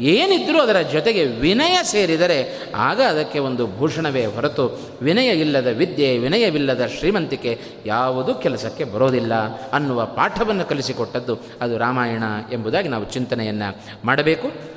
[0.01, 7.61] ಏನಿದ್ರೂ ಅದರ ಜೊತೆಗೆ ವಿನಯ ಸೇರಿದರೆ ಆಗ ಅದಕ್ಕೆ ಒಂದು ಭೂಷಣವೇ ಹೊರತು ವಿನಯ ಇಲ್ಲದ ವಿದ್ಯೆ ವಿನಯವಿಲ್ಲದ ಶ್ರೀಮಂತಿಕೆ
[7.87, 9.35] ಯಾವುದೂ ಕೆಲಸಕ್ಕೆ ಬರೋದಿಲ್ಲ
[9.72, 12.22] ಅನ್ನುವ ಪಾಠವನ್ನು ಕಲಿಸಿಕೊಟ್ಟದ್ದು ಅದು ರಾಮಾಯಣ
[12.53, 14.72] ಎಂಬುದಾಗಿ ನಾವು ಚಿಂತನೆಯನ್ನು ಮಾಡಬೇಕು.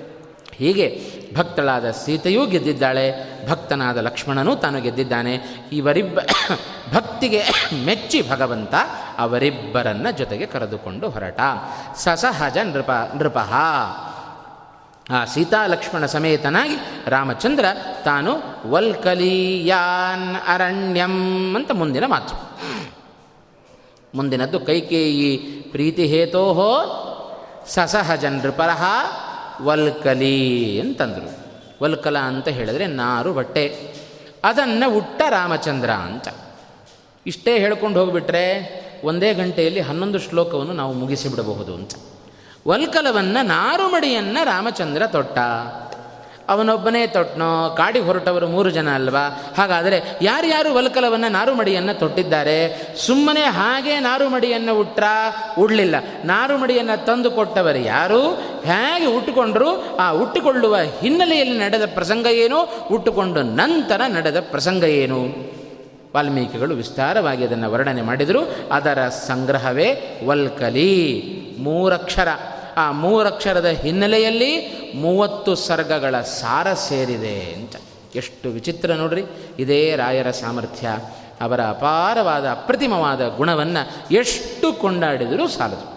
[0.57, 1.01] ಹೀಗೆ
[1.37, 3.13] ಭಕ್ತಳಾದ ಸೀತೆಯೂ ಗೆದ್ದಿದ್ದಾಳೆ,
[3.49, 5.39] ಭಕ್ತನಾದ ಲಕ್ಷ್ಮಣನೂ ತಾನು ಗೆದ್ದಿದ್ದಾನೆ.
[5.71, 6.19] ಇವರಿಬ್ಬ
[6.93, 7.43] ಭಕ್ತಿಗೆ
[7.85, 8.73] ಮೆಚ್ಚಿ ಭಗವಂತ
[9.17, 11.39] ಅವರಿಬ್ಬರನ್ನ ಜೊತೆಗೆ ಕರೆದುಕೊಂಡು ಹೊರಟ.
[11.95, 13.53] ಸಸಹಜ ನೃಪ, ನೃಪಃ.
[15.11, 16.75] ಆ ಸೀತಾ ಲಕ್ಷ್ಮಣ ಸಮೇತನಾಗಿ
[17.07, 17.65] ರಾಮಚಂದ್ರ
[18.05, 18.31] ತಾನು
[18.69, 22.55] ವಲ್ಕಲಿಯಾನ್ ಅರಣ್ಯಂ ಅಂತ ಮುಂದಿನ ಮಾತು.
[24.15, 25.37] ಮುಂದಿನದ್ದು ಕೈಕೇಯಿ
[25.71, 26.91] ಪ್ರೀತಿ ಹೇತೋಹೋ
[27.67, 28.83] ಸಸಹಜ ನೃಪರಹ
[29.61, 31.37] ವಲ್ಕಲಿ ಅಂತಂದರು.
[31.83, 33.95] ವಲ್ಕಲ ಅಂತ ಹೇಳಿದ್ರೆ ನಾರು ಬಟ್ಟೆ.
[34.43, 36.27] ಅದನ್ನು ಉಟ್ಟ ರಾಮಚಂದ್ರ ಅಂತ.
[37.27, 41.91] ಇಷ್ಟೇ ಹೇಳ್ಕೊಂಡು ಹೋಗಿಬಿಟ್ರೆ ಒಂದೇ ಗಂಟೆಯಲ್ಲಿ ಹನ್ನೊಂದು ಶ್ಲೋಕವನ್ನು ನಾವು ಮುಗಿಸಿಬಿಡಬಹುದು ಅಂತ.
[42.67, 45.37] ವಲ್ಕಲವನ್ನು ನಾರುಮಡಿಯನ್ನು ರಾಮಚಂದ್ರ ತೊಟ್ಟ.
[46.49, 49.53] ಅವನೊಬ್ಬನೇ ತೊಟ್ಟನೋ ಕಾಡಿಗೆ ಹೊರಟವರು ಮೂರು ಜನ ಅಲ್ವಾ?
[49.57, 52.87] ಹಾಗಾದರೆ ಯಾರ್ಯಾರು ವಲ್ಕಲವನ್ನು ನಾರುಮಡಿಯನ್ನು ತೊಟ್ಟಿದ್ದಾರೆ?
[53.05, 55.03] ಸುಮ್ಮನೆ ಹಾಗೆ ನಾರುಮಡಿಯನ್ನು ಉಟ್ರ
[55.59, 55.95] ಉಡಲಿಲ್ಲ.
[56.25, 58.31] ನಾರುಮಡಿಯನ್ನು ತಂದು ಕೊಟ್ಟವರು ಯಾರು?
[58.65, 62.87] ಹೇಗೆ ಉಟ್ಟುಕೊಂಡ್ರು ಆ ಉಟ್ಟುಕೊಳ್ಳುವ ಹಿನ್ನೆಲೆಯಲ್ಲಿ ನಡೆದ ಪ್ರಸಂಗ ಏನು?
[62.91, 65.25] ಉಟ್ಟುಕೊಂಡು ನಂತರ ನಡೆದ ಪ್ರಸಂಗ ಏನು?
[66.15, 68.55] ವಾಲ್ಮೀಕಿಗಳು ವಿಸ್ತಾರವಾಗಿ ಅದನ್ನು ವರ್ಣನೆ ಮಾಡಿದರು.
[68.71, 71.23] ಅದರ ಸಂಗ್ರಹವೇ ವಲ್ಕಲಿ,
[71.59, 72.27] ಮೂರಕ್ಷರ.
[72.75, 77.75] ಆ ಮೂರಕ್ಷರದ ಹಿನ್ನೆಲೆಯಲ್ಲಿ ಮೂವತ್ತು ಸರ್ಗಗಳ ಸಾರ ಸೇರಿದೆ ಅಂತ.
[78.15, 79.23] ಎಷ್ಟು ವಿಚಿತ್ರ ನೋಡ್ರಿ.
[79.59, 80.87] ಇದೇ ರಾಯರ ಸಾಮರ್ಥ್ಯ.
[81.41, 85.95] ಅವರ ಅಪಾರವಾದ ಅಪ್ರತಿಮವಾದ ಗುಣವನ್ನು ಎಷ್ಟು ಕೊಂಡಾಡಿದರೂ ಸಾಲದು.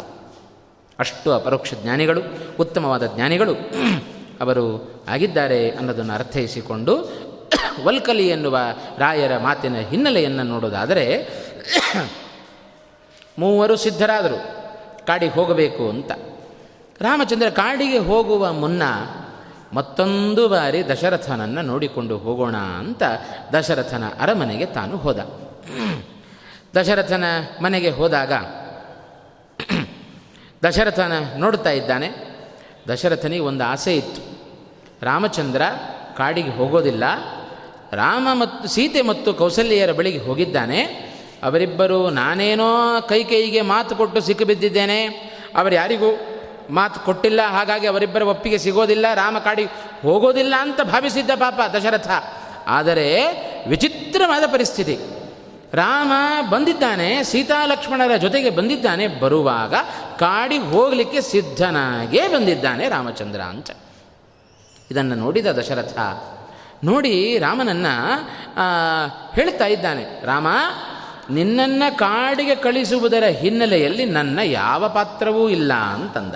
[0.98, 2.20] ಅಷ್ಟು ಅಪರೋಕ್ಷ ಜ್ಞಾನಿಗಳು,
[2.60, 3.52] ಉತ್ತಮವಾದ ಜ್ಞಾನಿಗಳು
[4.40, 7.12] ಅವರು ಆಗಿದ್ದಾರೆ ಅನ್ನೋದನ್ನು ಅರ್ಥೈಸಿಕೊಂಡು
[7.84, 8.58] ವಲ್ಕಲಿ ಎನ್ನುವ
[8.98, 11.28] ರಾಯರ ಮಾತಿನ ಹಿನ್ನೆಲೆಯನ್ನು ನೋಡೋದಾದರೆ
[13.38, 14.58] ಮೂವರು ಸಿದ್ಧರಾದರು.
[15.06, 16.12] ಕಾಡಿಗೆ ಹೋಗಬೇಕು ಅಂತ.
[17.00, 18.82] ರಾಮಚಂದ್ರ ಕಾಡಿಗೆ ಹೋಗುವ ಮುನ್ನ
[19.72, 23.02] ಮತ್ತೊಂದು ಬಾರಿ ದಶರಥನನ್ನು ನೋಡಿಕೊಂಡು ಹೋಗೋಣ ಅಂತ
[23.52, 25.18] ದಶರಥನ ಅರಮನೆಗೆ ತಾನು ಹೋದ.
[26.76, 27.24] ದಶರಥನ
[27.62, 28.32] ಮನೆಗೆ ಹೋದಾಗ
[30.68, 32.10] ದಶರಥನ ನೋಡ್ತಾ ಇದ್ದಾನೆ.
[32.88, 34.38] ದಶರಥನಿಗೆ ಒಂದು ಆಸೆ ಇತ್ತು.
[35.02, 35.62] ರಾಮಚಂದ್ರ
[36.16, 37.04] ಕಾಡಿಗೆ ಹೋಗೋದಿಲ್ಲ.
[37.92, 40.82] ರಾಮ ಮತ್ತು ಸೀತೆ ಮತ್ತು ಕೌಸಲ್ಯರ ಬಳಿಗೆ ಹೋಗಿದ್ದಾನೆ.
[41.42, 45.06] ಅವರಿಬ್ಬರು ನಾನೇನೋ ಕೈ ಕೈಗೆ ಮಾತು ಕೊಟ್ಟು ಸಿಕ್ಕಿಬಿದ್ದಿದ್ದೇನೆ.
[45.56, 46.37] ಅವರು ಯಾರಿಗೂ
[46.70, 49.64] ಮಾತು ಕೊಟ್ಟಿಲ್ಲ, ಹಾಗಾಗಿ ಅವರಿಬ್ಬರ ಒಪ್ಪಿಗೆ ಸಿಗೋದಿಲ್ಲ, ರಾಮ ಕಾಡಿ
[50.02, 52.08] ಹೋಗೋದಿಲ್ಲ ಅಂತ ಭಾವಿಸಿದ್ದ ಪಾಪ ದಶರಥ.
[52.66, 53.06] ಆದರೆ
[53.68, 54.96] ವಿಚಿತ್ರವಾದ ಪರಿಸ್ಥಿತಿ.
[55.74, 56.12] ರಾಮ
[56.50, 59.74] ಬಂದಿದ್ದಾನೆ ಸೀತಾ ಲಕ್ಷ್ಮಣರ ಜೊತೆಗೆ ಬಂದಿದ್ದಾನೆ, ಬರುವಾಗ
[60.18, 63.70] ಕಾಡಿ ಹೋಗಲಿಕ್ಕೆ ಸಿದ್ಧನಾಗೇ ಬಂದಿದ್ದಾನೆ ರಾಮಚಂದ್ರ ಅಂತ.
[64.90, 65.98] ಇದನ್ನು ನೋಡಿದ ದಶರಥ,
[66.84, 67.94] ನೋಡಿ ರಾಮನನ್ನು
[69.34, 70.48] ಹೇಳ್ತಾ ಇದ್ದಾನೆ, ರಾಮ,
[71.30, 76.34] ನಿನ್ನನ್ನು ಕಾಡಿಗೆ ಕಳಿಸುವುದರ ಹಿನ್ನೆಲೆಯಲ್ಲಿ ನನ್ನ ಯಾವ ಪಾತ್ರವೂ ಇಲ್ಲ ಅಂತಂದ.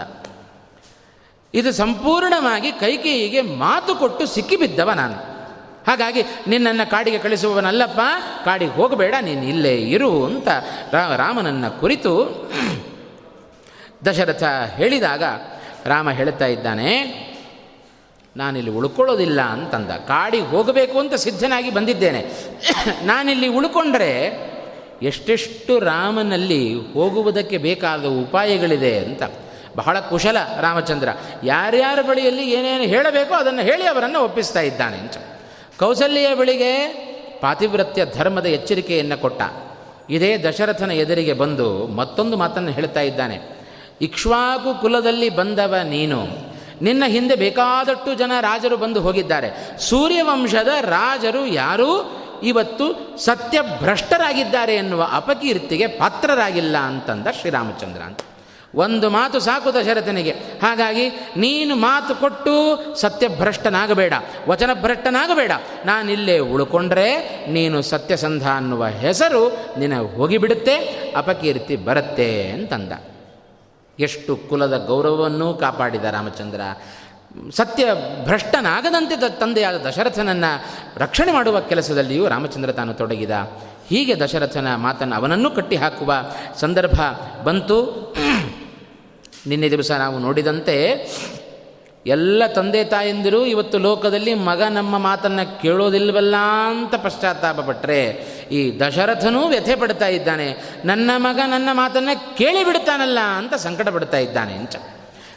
[1.55, 5.33] ಇದು ಸಂಪೂರ್ಣವಾಗಿ ಕೈಕೇಯಿಗೆ ಮಾತು ಕೊಟ್ಟು ಸಿಕ್ಕಿಬಿದ್ದವ ನಾನು.
[5.87, 8.01] ಹಾಗಾಗಿ, ನಿನ್ನನ್ನು ಕಾಡಿಗೆ ಕಳಿಸುವವನಲ್ಲಪ್ಪ,
[8.45, 10.49] ಕಾಡಿಗೆ ಹೋಗಬೇಡ, ನೀನು ಇಲ್ಲೇ ಇರು ಅಂತ
[10.93, 12.43] ರಾಮನನ್ನು ಕುರಿತು
[14.07, 14.43] ದಶರಥ
[14.77, 15.23] ಹೇಳಿದಾಗ,
[15.85, 17.23] ರಾಮ ಹೇಳ್ತಾ ಇದ್ದಾನೆ,
[18.37, 19.91] ನಾನಿಲ್ಲಿ ಉಳ್ಕೊಳ್ಳೋದಿಲ್ಲ ಅಂತಂದ.
[19.91, 22.27] ಕಾಡಿಗೆ ಹೋಗಬೇಕು ಅಂತ ಸಿದ್ಧನಾಗಿ ಬಂದಿದ್ದೇನೆ.
[23.05, 24.33] ನಾನಿಲ್ಲಿ ಉಳ್ಕೊಂಡ್ರೆ
[25.03, 29.23] ಎಷ್ಟೆಷ್ಟು ರಾಮನಲ್ಲಿ ಹೋಗುವುದಕ್ಕೆ ಬೇಕಾದ ಉಪಾಯಗಳಿದೆ ಅಂತ.
[29.77, 31.09] ಬಹಳ ಕುಶಲ ರಾಮಚಂದ್ರ.
[31.45, 35.15] ಯಾರ್ಯಾರ ಬಳಿಯಲ್ಲಿ ಏನೇನು ಹೇಳಬೇಕೋ ಅದನ್ನು ಹೇಳಿ ಅವರನ್ನು ಒಪ್ಪಿಸ್ತಾ ಇದ್ದಾನೆ ಅಂತ.
[35.79, 36.89] ಕೌಸಲ್ಯ ಬಳಿಗೆ
[37.41, 39.43] ಪಾತಿವ್ರತ್ಯ ಧರ್ಮದ ಎಚ್ಚರಿಕೆಯನ್ನು ಕೊಟ್ಟ.
[40.11, 43.39] ಇದೇ ದಶರಥನ ಎದುರಿಗೆ ಬಂದು ಮತ್ತೊಂದು ಮಾತನ್ನು ಹೇಳ್ತಾ ಇದ್ದಾನೆ.
[44.01, 46.27] ಇಕ್ಷ್ವಾಕು ಕುಲದಲ್ಲಿ ಬಂದವ ನೀನು.
[46.83, 49.79] ನಿನ್ನ ಹಿಂದೆ ಬೇಕಾದಷ್ಟು ಜನ ರಾಜರು ಬಂದು ಹೋಗಿದ್ದಾರೆ.
[49.79, 58.19] ಸೂರ್ಯವಂಶದ ರಾಜರು ಯಾರೂ ಇವತ್ತು ಸತ್ಯಭ್ರಷ್ಟರಾಗಿದ್ದಾರೆ ಎನ್ನುವ ಅಪಕೀರ್ತಿಗೆ ಪಾತ್ರರಾಗಿಲ್ಲ ಅಂತಂದ ಶ್ರೀರಾಮಚಂದ್ರ ಅಂತ.
[58.75, 60.31] ಒಂದು ಮಾತು ಸಾಕು ದಶರಥನಿಗೆ.
[60.31, 64.13] ಹಾಗಾಗಿ ನೀನು ಮಾತು ಕೊಟ್ಟು ಸತ್ಯಭ್ರಷ್ಟನಾಗಬೇಡ.
[64.49, 65.53] ವಚನಭ್ರಷ್ಟನಾಗಬೇಡ.
[65.87, 70.77] ನಾನಿಲ್ಲೇ ಉಳ್ಕೊಂಡ್ರೆ ನೀನು ಸತ್ಯಸಂಧ ಅನ್ನುವ ಹೆಸರು ನಿನಗೆ ಹೋಗಿಬಿಡುತ್ತೆ,
[71.17, 72.93] ಅಪಕೀರ್ತಿ ಬರುತ್ತೆ ಅಂತಂದ.
[74.01, 76.61] ಎಷ್ಟು ಕುಲದ ಗೌರವವನ್ನೂ ಕಾಪಾಡಿದ ರಾಮಚಂದ್ರ.
[77.51, 77.89] ಸತ್ಯ
[78.25, 80.65] ಭ್ರಷ್ಟನಾಗದಂತೆ ತಂದೆಯಾದ ದಶರಥನನ್ನು
[80.97, 83.31] ರಕ್ಷಣೆ ಮಾಡುವ ಕೆಲಸದಲ್ಲಿಯೂ ರಾಮಚಂದ್ರ ತಾನು ತೊಡಗಿದ.
[83.89, 86.15] ಹೀಗೆ ದಶರಥನ ಮಾತನ್ನು ಅವನನ್ನು ಕಟ್ಟಿ ಹಾಕುವ
[86.59, 87.01] ಸಂದರ್ಭ
[87.45, 88.15] ಬಂತು.
[89.47, 90.77] ನಿನ್ನೆ ದಿವಸ ನಾವು ನೋಡಿದಂತೆ
[92.07, 96.37] ಎಲ್ಲ ತಂದೆ ತಾಯಂದಿರು ಇವತ್ತು ಲೋಕದಲ್ಲಿ ಮಗ ನಮ್ಮ ಮಾತನ್ನು ಕೇಳೋದಿಲ್ವಲ್ಲ
[96.69, 98.11] ಅಂತ ಪಶ್ಚಾತ್ತಾಪ ಪಟ್ಟರೆ
[98.53, 100.57] ಈ ದಶರಥನೂ ವ್ಯಥೆ ಪಡ್ತಾ ಇದ್ದಾನೆ.
[100.85, 104.77] ನನ್ನ ಮಗ ನನ್ನ ಮಾತನ್ನು ಕೇಳಿಬಿಡ್ತಾನಲ್ಲ ಅಂತ ಸಂಕಟ ಪಡ್ತಾ ಇದ್ದಾನೆ ಅಂತ.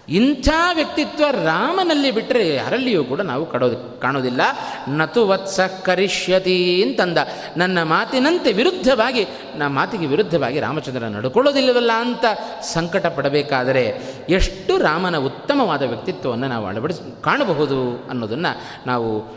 [0.10, 4.42] ಇಂಥ ವ್ಯಕ್ತಿತ್ವ ರಾಮನಲ್ಲಿ ಬಿಟ್ಟರೆ ಯಾರಲ್ಲಿಯೂ ಕೂಡ ನಾವು ಕಡೋದು ಕಾಣೋದಿಲ್ಲ.
[4.90, 7.18] ನತು ವತ್ಸ ಕರಿಷ್ಯತಿ ಅಂತಂದ.
[7.58, 12.26] ನನ್ನ ಮಾತಿನಂತೆ ವಿರುದ್ಧವಾಗಿ ನಮ್ಮ ಮಾತಿಗೆ ವಿರುದ್ಧವಾಗಿ ರಾಮಚಂದ್ರ ನಡ್ಕೊಳ್ಳೋದಿಲ್ಲವಲ್ಲ ಅಂತ
[12.62, 13.94] ಸಂಕಟ ಪಡಬೇಕಾದರೆ
[14.30, 19.36] ಎಷ್ಟು ರಾಮನ ಉತ್ತಮವಾದ ವ್ಯಕ್ತಿತ್ವವನ್ನು ನಾವು ಅಳವಡಿಸಿ, ಕಾಣಬಹುದು ಅನ್ನೋದನ್ನು ನಾವು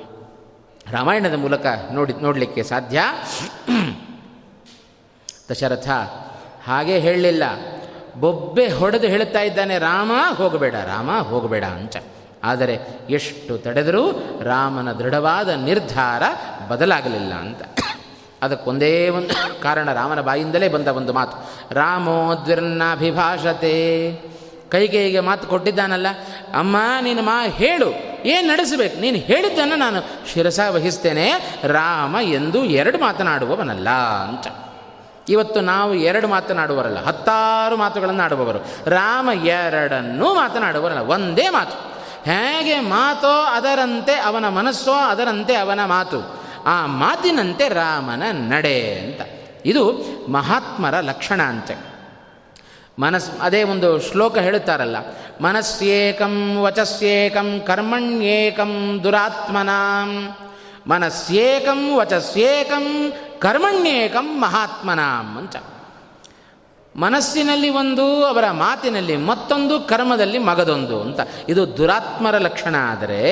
[0.90, 3.02] ರಾಮಾಯಣದ ಮೂಲಕ ನೋಡಿ, ನೋಡಲಿಕ್ಕೆ ಸಾಧ್ಯ.
[5.50, 5.88] ದಶರಥ
[6.64, 7.42] ಹಾಗೆ ಹೇಳಲಿಲ್ಲ.
[8.16, 11.96] ಬೊಬ್ಬೆ ಹೊಡೆದು ಹೇಳುತ್ತಾ ಇದ್ದಾನೆ, ರಾಮ, ಹೋಗಬೇಡ ರಾಮ, ಹೋಗಬೇಡ ಅಂತ
[12.44, 12.78] ಆದರೆ
[13.10, 14.02] ಎಷ್ಟು ತಡೆದರೂ
[14.42, 16.22] ರಾಮನ ದೃಢವಾದ ನಿರ್ಧಾರ
[16.68, 17.62] ಬದಲಾಗಲಿಲ್ಲ ಅಂತ.
[18.42, 21.36] ಅದಕ್ಕೊಂದೇ ಒಂದು ಕಾರಣ ರಾಮನ ಬಾಯಿಂದಲೇ ಬಂದ ಒಂದು ಮಾತು.
[21.74, 23.76] ರಾಮೋ ದ್ವಿರ್ನಾಭಿಭಾಷತೆ.
[24.70, 26.06] ಕೈಗೆ ಮಾತು ಕೊಟ್ಟಿದ್ದಾನಲ್ಲ,
[26.54, 27.88] ಅಮ್ಮ ನೀನು ಮಾ ಹೇಳು,
[28.24, 29.00] ಏನು ನಡೆಸಬೇಕು?
[29.00, 30.00] ನೀನು ಹೇಳಿದ್ದನ್ನು ನಾನು
[30.32, 31.26] ಶಿರಸ ವಹಿಸ್ತೇನೆ
[31.64, 33.90] ರಾಮ ಎಂದು ಎರಡು ಮಾತನಾಡುವವನಲ್ಲ
[34.28, 34.46] ಅಂತ
[35.28, 38.90] ಇವತ್ತು ನಾವು ಎರಡು ಮಾತನಾಡುವರಲ್ಲ, ಹತ್ತಾರು ಮಾತುಗಳನ್ನು ಆಡುವವರು.
[38.90, 41.98] ರಾಮ ಎರಡನ್ನೂ ಮಾತನಾಡುವರಲ್ಲ, ಒಂದೇ ಮಾತು.
[42.24, 46.40] ಹೇಗೆ ಮಾತೋ ಅದರಂತೆ ಅವನ ಮನಸ್ಸೋ ಅದರಂತೆ ಅವನ ಮಾತು.
[46.66, 49.20] ಆ ಮಾತಿನಂತೆ ರಾಮನ ನಡೆ ಅಂತ.
[49.64, 49.92] ಇದು
[50.32, 51.98] ಮಹಾತ್ಮರ ಲಕ್ಷಣ ಅಂತೆ.
[52.98, 54.96] ಮನಸ್, ಅದೇ ಒಂದು ಶ್ಲೋಕ ಹೇಳುತ್ತಾರಲ್ಲ
[55.40, 60.36] ಮನಸ್ಸೇಕಂ ವಚಸ್ಯೇಕಂ ಕರ್ಮಣ್ಯೇಕಂ ದುರಾತ್ಮನಾಂ.
[60.86, 65.56] ಮನಸ್ಸೇಕಂ ವಚಸ್ಯೇಕಂ ಕರ್ಮಣ್ಯೇಕಂ ಮಹಾತ್ಮನಾಂ ಅಂತ.
[66.96, 71.20] ಮನಸ್ಸಿನಲ್ಲಿ ಒಂದು, ಅವರ ಮಾತಿನಲ್ಲಿ ಮತ್ತೊಂದು, ಕರ್ಮದಲ್ಲಿ ಮಗದೊಂದು ಅಂತ.
[71.48, 73.22] ಇದು ದುರಾತ್ಮರ ಲಕ್ಷಣ ಆದರೆ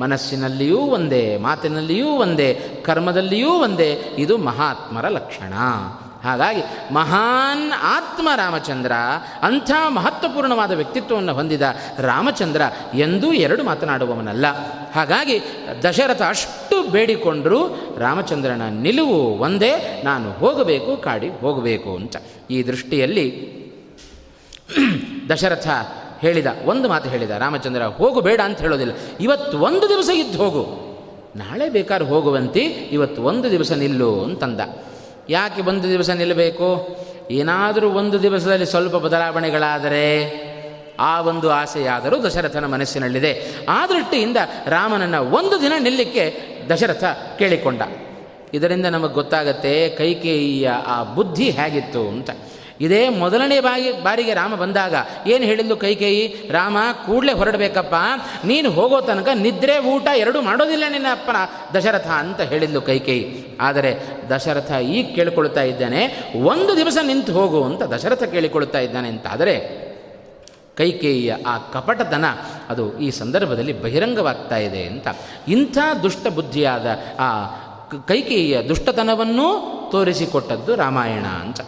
[0.00, 5.52] ಮನಸ್ಸಿನಲ್ಲಿಯೂ ಒಂದೇ, ಮಾತಿನಲ್ಲಿಯೂ ಒಂದೇ, ಕರ್ಮದಲ್ಲಿಯೂ ಒಂದೇ, ಇದು ಮಹಾತ್ಮರ ಲಕ್ಷಣ.
[6.24, 8.92] ಹಾಗಾಗಿ ಮಹಾನ್ ಆತ್ಮ ರಾಮಚಂದ್ರ
[9.42, 11.62] ಅಂಥ ಮಹತ್ವಪೂರ್ಣವಾದ ವ್ಯಕ್ತಿತ್ವವನ್ನು ಹೊಂದಿದ
[11.98, 12.62] ರಾಮಚಂದ್ರ
[12.94, 14.46] ಎಂದೂ ಎರಡು ಮಾತನಾಡುವವನಲ್ಲ.
[14.92, 15.40] ಹಾಗಾಗಿ
[15.82, 17.68] ದಶರಥ ಅಷ್ಟು ಬೇಡಿಕೊಂಡರೂ
[17.98, 22.16] ರಾಮಚಂದ್ರನ ನಿಲುವು ಒಂದೇ, ನಾನು ಹೋಗಬೇಕು, ಕಾಡಿ ಹೋಗಬೇಕು ಅಂತ.
[22.50, 23.60] ಈ ದೃಷ್ಟಿಯಲ್ಲಿ
[25.28, 25.68] ದಶರಥ
[26.20, 28.92] ಹೇಳಿದ, ಒಂದು ಮಾತು ಹೇಳಿದ, ರಾಮಚಂದ್ರ ಹೋಗು ಬೇಡ ಅಂತ ಹೇಳೋದಿಲ್ಲ.
[29.20, 30.90] ಇವತ್ತು ಒಂದು ದಿವಸ ಇದ್ದು ಹೋಗು.
[31.36, 32.60] ನಾಳೆ ಬೇಕಾದ್ರೆ ಹೋಗುವಂತೆ,
[32.92, 34.60] ಇವತ್ತು ಒಂದು ದಿವಸ ನಿಲ್ಲು ಅಂತಂದ.
[35.30, 36.96] ಯಾಕೆ ಒಂದು ದಿವಸ ನಿಲ್ಲಬೇಕು?
[37.30, 40.40] ಏನಾದರೂ ಒಂದು ದಿವಸದಲ್ಲಿ ಸ್ವಲ್ಪ ಬದಲಾವಣೆಗಳಾದರೆ
[41.00, 43.44] ಆ ಒಂದು ಆಸೆಯಾದರೂ ದಶರಥನ ಮನಸ್ಸಿನಲ್ಲಿದೆ.
[43.68, 46.36] ಆ ದೃಷ್ಟಿಯಿಂದ ರಾಮನನ್ನು ಒಂದು ದಿನ ನಿಲ್ಲಕ್ಕೆ
[46.72, 47.04] ದಶರಥ
[47.38, 47.82] ಕೇಳಿಕೊಂಡ.
[48.54, 52.30] ಇದರಿಂದ ನಮಗೆ ಗೊತ್ತಾಗತ್ತೆ ಕೈಕೇಯಿಯ ಆ ಬುದ್ಧಿ ಹೇಗಿತ್ತು ಅಂತ.
[52.80, 54.94] ಇದೇ ಮೊದಲನೇ ಬಾಯಿ, ಬಾರಿಗೆ ರಾಮ ಬಂದಾಗ
[55.26, 56.76] ಏನು ಹೇಳಿದ್ಲು ಕೈಕೇಯಿ ರಾಮ,
[57.06, 57.96] ಕೂಡಲೇ ಹೊರಡಬೇಕಪ್ಪ.
[58.44, 61.36] ನೀನು ಹೋಗೋ ತನಕ ನಿದ್ರೆ ಊಟ ಎರಡೂ ಮಾಡೋದಿಲ್ಲ ನಿನ್ನ ಅಪ್ಪನ
[61.76, 63.24] ದಶರಥ ಅಂತ ಹೇಳಿದ್ಲು ಕೈಕೇಯಿ
[63.60, 63.90] ಆದರೆ
[64.30, 66.00] ದಶರಥ ಈಗ ಕೇಳಿಕೊಳ್ತಾ ಇದ್ದಾನೆ,
[66.52, 69.54] ಒಂದು ದಿವಸ ನಿಂತು ಹೋಗು ಅಂತ ದಶರಥ ಕೇಳಿಕೊಳ್ತಾ ಇದ್ದಾನೆ ಅಂತ ಆದರೆ
[70.76, 72.26] ಕೈಕೇಯಿಯ ಆ ಕಪಟತನ
[72.68, 75.08] ಅದು ಈ ಸಂದರ್ಭದಲ್ಲಿ ಬಹಿರಂಗವಾಗ್ತಾ ಇದೆ ಅಂತ.
[75.48, 76.86] ಇಂಥ ದುಷ್ಟ ಬುದ್ಧಿಯಾದ
[77.18, 77.28] ಆ
[78.06, 79.48] ಕೈಕೇಯಿಯ ದುಷ್ಟತನವನ್ನೂ
[79.92, 81.60] ತೋರಿಸಿಕೊಟ್ಟದ್ದು ರಾಮಾಯಣ ಅಂತ.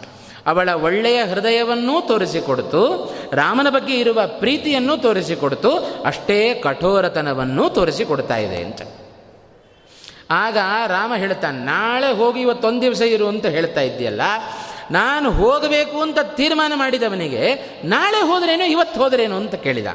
[0.47, 2.81] ಅವಳ ಒಳ್ಳೆಯ ಹೃದಯವನ್ನೂ ತೋರಿಸಿಕೊಡ್ತು,
[3.33, 5.71] ರಾಮನ ಬಗ್ಗೆ ಇರುವ ಪ್ರೀತಿಯನ್ನು ತೋರಿಸಿಕೊಡ್ತು,
[6.05, 8.81] ಅಷ್ಟೇ ಕಠೋರತನವನ್ನೂ ತೋರಿಸಿಕೊಡ್ತಾ ಇದೆ ಅಂತ.
[10.31, 14.21] ಆಗ ರಾಮ ಹೇಳ್ತಾನೆ, ನಾಳೆ ಹೋಗಿ ಇವತ್ತೊಂದು ದಿವಸ ಇರು ಅಂತ ಹೇಳ್ತಾ ಇದ್ದೀಯಲ್ಲ,
[14.91, 17.43] ನಾನು ಹೋಗಬೇಕು ಅಂತ ತೀರ್ಮಾನ ಮಾಡಿದವನಿಗೆ,
[17.85, 19.87] ನಾಳೆ ಹೋದ್ರೇನು, ಇವತ್ತು ಹೋದ್ರೇನು ಅಂತ ಕೇಳಿದ.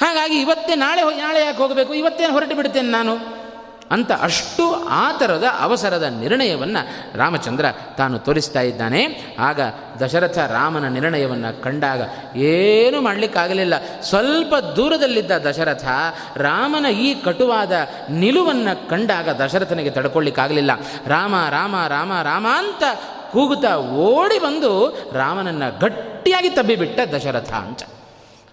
[0.00, 3.43] ಹಾಗಾಗಿ ಇವತ್ತೇ ನಾಳೆ ನಾಳೆ ಯಾಕೆ ಹೋಗಬೇಕು, ಇವತ್ತೇನು ಹೊರಟು ಬಿಡ್ತೇನೆ ನಾನು?
[3.90, 7.64] ಅಂತ ಅಷ್ಟು ಆ ಥರದ ಅವಸರದ ನಿರ್ಣಯವನ್ನು ರಾಮಚಂದ್ರ
[7.96, 9.34] ತಾನು ತೋರಿಸ್ತಾ ಇದ್ದಾನೆ.
[9.38, 9.60] ಆಗ
[10.04, 12.02] ದಶರಥ ರಾಮನ ನಿರ್ಣಯವನ್ನು ಕಂಡಾಗ
[12.36, 13.74] ಏನೂ ಮಾಡಲಿಕ್ಕಾಗಲಿಲ್ಲ.
[14.02, 15.84] ಸ್ವಲ್ಪ ದೂರದಲ್ಲಿದ್ದ ದಶರಥ
[16.36, 17.72] ರಾಮನ ಈ ಕಟುವಾದ
[18.10, 20.70] ನಿಲುವನ್ನು ಕಂಡಾಗ ದಶರಥನಿಗೆ ತಡ್ಕೊಳ್ಳಿಕ್ಕಾಗಲಿಲ್ಲ.
[21.06, 22.82] ರಾಮ ರಾಮ ರಾಮ ರಾಮ ಅಂತ
[23.30, 27.82] ಕೂಗುತ್ತಾ ಓಡಿ ಬಂದು ರಾಮನನ್ನು ಗಟ್ಟಿಯಾಗಿ ತಬ್ಬಿಬಿಟ್ಟ ದಶರಥ ಅಂತ.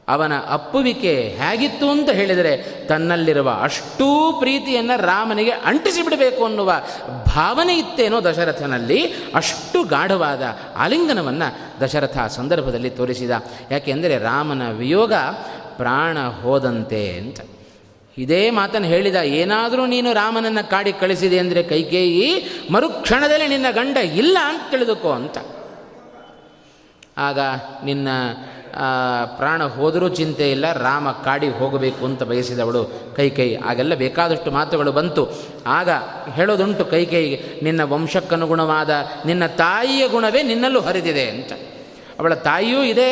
[0.07, 2.53] ಅವನ ಅಪ್ಪುವಿಕೆ ಹೇಗಿತ್ತು ಅಂತ ಹೇಳಿದರೆ,
[2.87, 4.07] ತನ್ನಲ್ಲಿರುವ ಅಷ್ಟೂ
[4.39, 6.71] ಪ್ರೀತಿಯನ್ನು ರಾಮನಿಗೆ ಅಂಟಿಸಿ ಬಿಡಬೇಕು ಅನ್ನುವ
[7.35, 8.99] ಭಾವನೆ ಇತ್ತೇನೋ ದಶರಥನಲ್ಲಿ,
[9.35, 10.43] ಅಷ್ಟು ಗಾಢವಾದ
[10.77, 13.31] ಆಲಿಂಗನವನ್ನು ದಶರಥ ಸಂದರ್ಭದಲ್ಲಿ ತೋರಿಸಿದ.
[13.71, 15.13] ಯಾಕೆಂದರೆ ರಾಮನ ವಿಯೋಗ
[15.77, 17.39] ಪ್ರಾಣ ಹೋದಂತೆ ಅಂತ.
[18.17, 22.27] ಇದೇ ಮಾತನ್ನು ಹೇಳಿದ, ಏನಾದರೂ ನೀನು ರಾಮನನ್ನು ಕಾಡಿ ಕಳಿಸಿದೆ ಅಂದರೆ ಕೈಕೇಯಿ,
[22.71, 25.37] ಮರುಕ್ಷಣದಲ್ಲಿ ನಿನ್ನ ಗಂಡ ಇಲ್ಲ ಅಂತ ತಿಳಿದುಕೋ ಅಂತ.
[27.17, 27.39] ಆಗ
[27.85, 28.07] ನಿನ್ನ
[29.37, 32.83] ಪ್ರಾಣ ಹೋದರೂ ಚಿಂತೆ ಇಲ್ಲ, ರಾಮ ಕಾಡಿ ಹೋಗಬೇಕು ಅಂತ ಬಯಸಿದವಳು
[33.15, 33.55] ಕೈಕೈ.
[33.55, 35.23] ಆಗೆಲ್ಲ ಬೇಕಾದಷ್ಟು ಮಾತುಗಳು ಬಂತು.
[35.67, 35.89] ಆಗ
[36.33, 38.89] ಹೇಳೋದುಂಟು ಕೈಕೈಗೆ ನಿನ್ನ ವಂಶಕ್ಕನುಗುಣವಾದ,
[39.25, 41.51] ನಿನ್ನ ತಾಯಿಯ ಗುಣವೇ ನಿನ್ನಲ್ಲೂ ಹರಿದಿದೆ ಅಂತ.
[42.19, 43.11] ಅವಳ ತಾಯಿಯೂ ಇದೆ.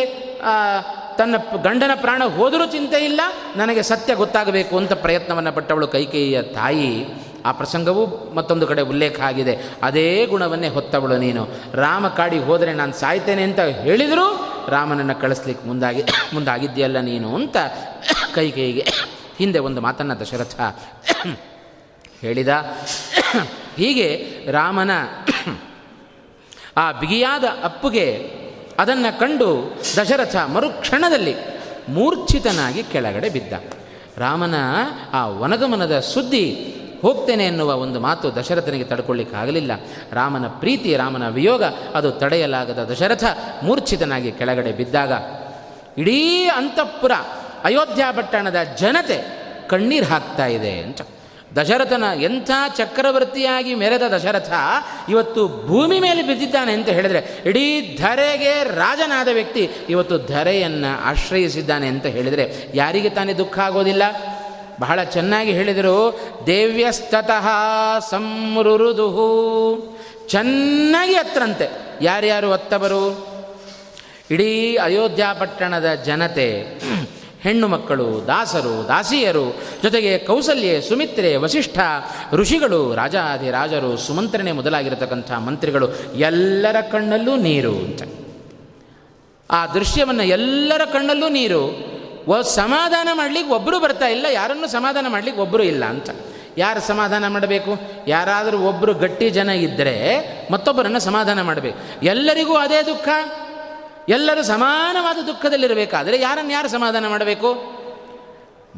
[1.18, 3.22] ತನ್ನ ಗಂಡನ ಪ್ರಾಣ ಹೋದರೂ ಚಿಂತೆ ಇಲ್ಲ,
[3.56, 6.92] ನನಗೆ ಸತ್ಯ ಗೊತ್ತಾಗಬೇಕು ಅಂತ ಪ್ರಯತ್ನವನ್ನು ಪಟ್ಟವಳು ಕೈಕೇಯಿಯ ತಾಯಿ.
[7.46, 9.60] ಆ ಪ್ರಸಂಗವೂ ಮತ್ತೊಂದು ಕಡೆ ಉಲ್ಲೇಖ ಆಗಿದೆ.
[9.84, 11.50] ಅದೇ ಗುಣವನ್ನೇ ಹೊತ್ತವಳು ನೀನು.
[11.74, 17.58] ರಾಮ ಕಾಡಿ ಹೋದರೆ ನಾನು ಸಾಯ್ತೇನೆ ಅಂತ ಹೇಳಿದರೂ ರಾಮನನ್ನು ಕಳಿಸ್ಲಿಕ್ಕೆ ಮುಂದಾಗಿ ಮುಂದಾಗಿದ್ದೀಯಲ್ಲ ನೀನು ಅಂತ
[18.36, 18.86] ಕೈ ಕೈಗೆ
[19.38, 20.62] ಹಿಂದೆ ಒಂದು ಮಾತನ್ನು ದಶರಥ
[22.22, 22.50] ಹೇಳಿದ.
[23.78, 24.92] ಹೀಗೆ ರಾಮನ
[26.78, 28.40] ಆ ಬಿಗಿಯಾದ ಅಪ್ಪುಗೆ
[28.80, 31.36] ಅದನ್ನು ಕಂಡು ದಶರಥ ಮರುಕ್ಷಣದಲ್ಲಿ
[31.90, 33.54] ಮೂರ್ಛಿತನಾಗಿ ಕೆಳಗಡೆ ಬಿದ್ದ.
[34.18, 34.56] ರಾಮನ
[35.14, 39.72] ಆ ವನಗಮನದ ಸುದ್ದಿ ಹೋಗ್ತೇನೆ ಎನ್ನುವ ಒಂದು ಮಾತು ದಶರಥನಿಗೆ ತಡ್ಕೊಳ್ಳಿಕ್ಕಾಗಲಿಲ್ಲ.
[40.12, 41.64] ರಾಮನ ಪ್ರೀತಿ, ರಾಮನ ವಿಯೋಗ,
[41.96, 43.24] ಅದು ತಡೆಯಲಾಗದ ದಶರಥ
[43.64, 45.12] ಮೂರ್ಛಿತನಾಗಿ ಕೆಳಗಡೆ ಬಿದ್ದಾಗ,
[46.00, 47.12] ಇಡೀ ಅಂತಃಪುರ
[47.64, 51.02] ಅಯೋಧ್ಯ ಪಟ್ಟಣದ ಜನತೆ ಕಣ್ಣೀರು ಹಾಕ್ತಾ ಇದೆ ಅಂತ.
[51.58, 54.52] ದಶರಥನ ಎಂಥ ಚಕ್ರವರ್ತಿಯಾಗಿ ಮೆರೆದ ದಶರಥ
[55.10, 62.68] ಇವತ್ತು ಭೂಮಿ ಮೇಲೆ ಬಿದ್ದಿದ್ದಾನೆ ಅಂತ ಹೇಳಿದರೆ, ಇಡೀ ಧರೆಗೆ ರಾಜನಾದ ವ್ಯಕ್ತಿ ಇವತ್ತು ಧರೆಯನ್ನು ಆಶ್ರಯಿಸಿದ್ದಾನೆ ಅಂತ ಹೇಳಿದರೆ,
[62.76, 64.04] ಯಾರಿಗೆ ತಾನೇ ದುಃಖ ಆಗೋದಿಲ್ಲ?
[64.80, 66.20] ಬಹಳ ಚೆನ್ನಾಗಿ ಹೇಳಿದರು.
[66.46, 67.48] ದೇವ್ಯಸ್ತತಃ
[68.10, 69.28] ಸಂಮೃದುಹು
[70.28, 71.68] ಚೆನ್ನಾಗಿ ಹತ್ರಂತೆ.
[72.02, 73.30] ಯಾರ್ಯಾರು ಹತ್ತವರು?
[74.32, 76.80] ಇಡೀ ಅಯೋಧ್ಯ ಪಟ್ಟಣದ ಜನತೆ,
[77.42, 81.80] ಹೆಣ್ಣು ಮಕ್ಕಳು, ದಾಸರು, ದಾಸಿಯರು, ಜೊತೆಗೆ ಕೌಸಲ್ಯೆ, ಸುಮಿತ್ರೆ, ವಸಿಷ್ಠ,
[82.32, 88.02] ಋಷಿಗಳು ರಾಜಾಧಿರಾಜರು ಸುಮಂತ್ರನೆ ಮೊದಲಾಗಿರತಕ್ಕಂಥ ಮಂತ್ರಿಗಳು, ಎಲ್ಲರ ಕಣ್ಣಲ್ಲೂ ನೀರು ಅಂತ.
[89.52, 91.99] ಆ ದೃಶ್ಯವನ್ನು ಎಲ್ಲರ ಕಣ್ಣಲ್ಲೂ ನೀರು.
[92.42, 96.10] ಸಮಾಧಾನ ಮಾಡಲಿಕ್ಕೆ ಒಬ್ಬರು ಬರ್ತಾ ಇಲ್ಲ, ಯಾರನ್ನು ಸಮಾಧಾನ ಮಾಡಲಿಕ್ಕೆ ಒಬ್ಬರು ಇಲ್ಲ ಅಂತ.
[96.58, 97.80] ಯಾರು ಸಮಾಧಾನ ಮಾಡಬೇಕು?
[98.08, 99.96] ಯಾರಾದರೂ ಒಬ್ಬರು ಗಟ್ಟಿ ಜನ ಇದ್ದರೆ
[100.52, 101.78] ಮತ್ತೊಬ್ಬರನ್ನು ಸಮಾಧಾನ ಮಾಡಬೇಕು.
[102.04, 103.10] ಎಲ್ಲರಿಗೂ ಅದೇ ದುಃಖ.
[104.10, 107.79] ಎಲ್ಲರೂ ಸಮಾನವಾದ ದುಃಖದಲ್ಲಿರಬೇಕಾದರೆ ಯಾರನ್ನು ಯಾರು ಸಮಾಧಾನ ಮಾಡಬೇಕು?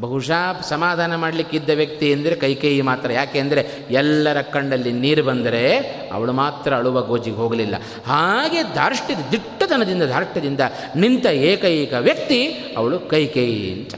[0.02, 3.12] ಬಹುಶಃ ಸಮಾಧಾನ ಮಾಡಲಿಕ್ಕಿದ್ದ ವ್ಯಕ್ತಿ ಎಂದರೆ ಕೈಕೇಯಿ ಮಾತ್ರ.
[3.12, 5.78] ಯಾಕೆ ಅಂದರೆ ಎಲ್ಲರ ಕಣ್ಣಲ್ಲಿ ನೀರು ಬಂದರೆ
[6.14, 7.76] ಅವಳು ಮಾತ್ರ ಅಳುವ ಗೋಜಿಗೆ ಹೋಗಲಿಲ್ಲ.
[8.08, 10.60] ಹಾಗೆ ಧಾರ್ಷ್ಟ್ಯದ ದಿಟ್ಟತನದಿಂದ ಧಾರ್ಷ್ಟ್ಯದಿಂದ
[10.96, 12.40] ನಿಂತ ಏಕೈಕ ವ್ಯಕ್ತಿ
[12.78, 13.94] ಅವಳು ಕೈಕೇಯಿ ಅಂತ.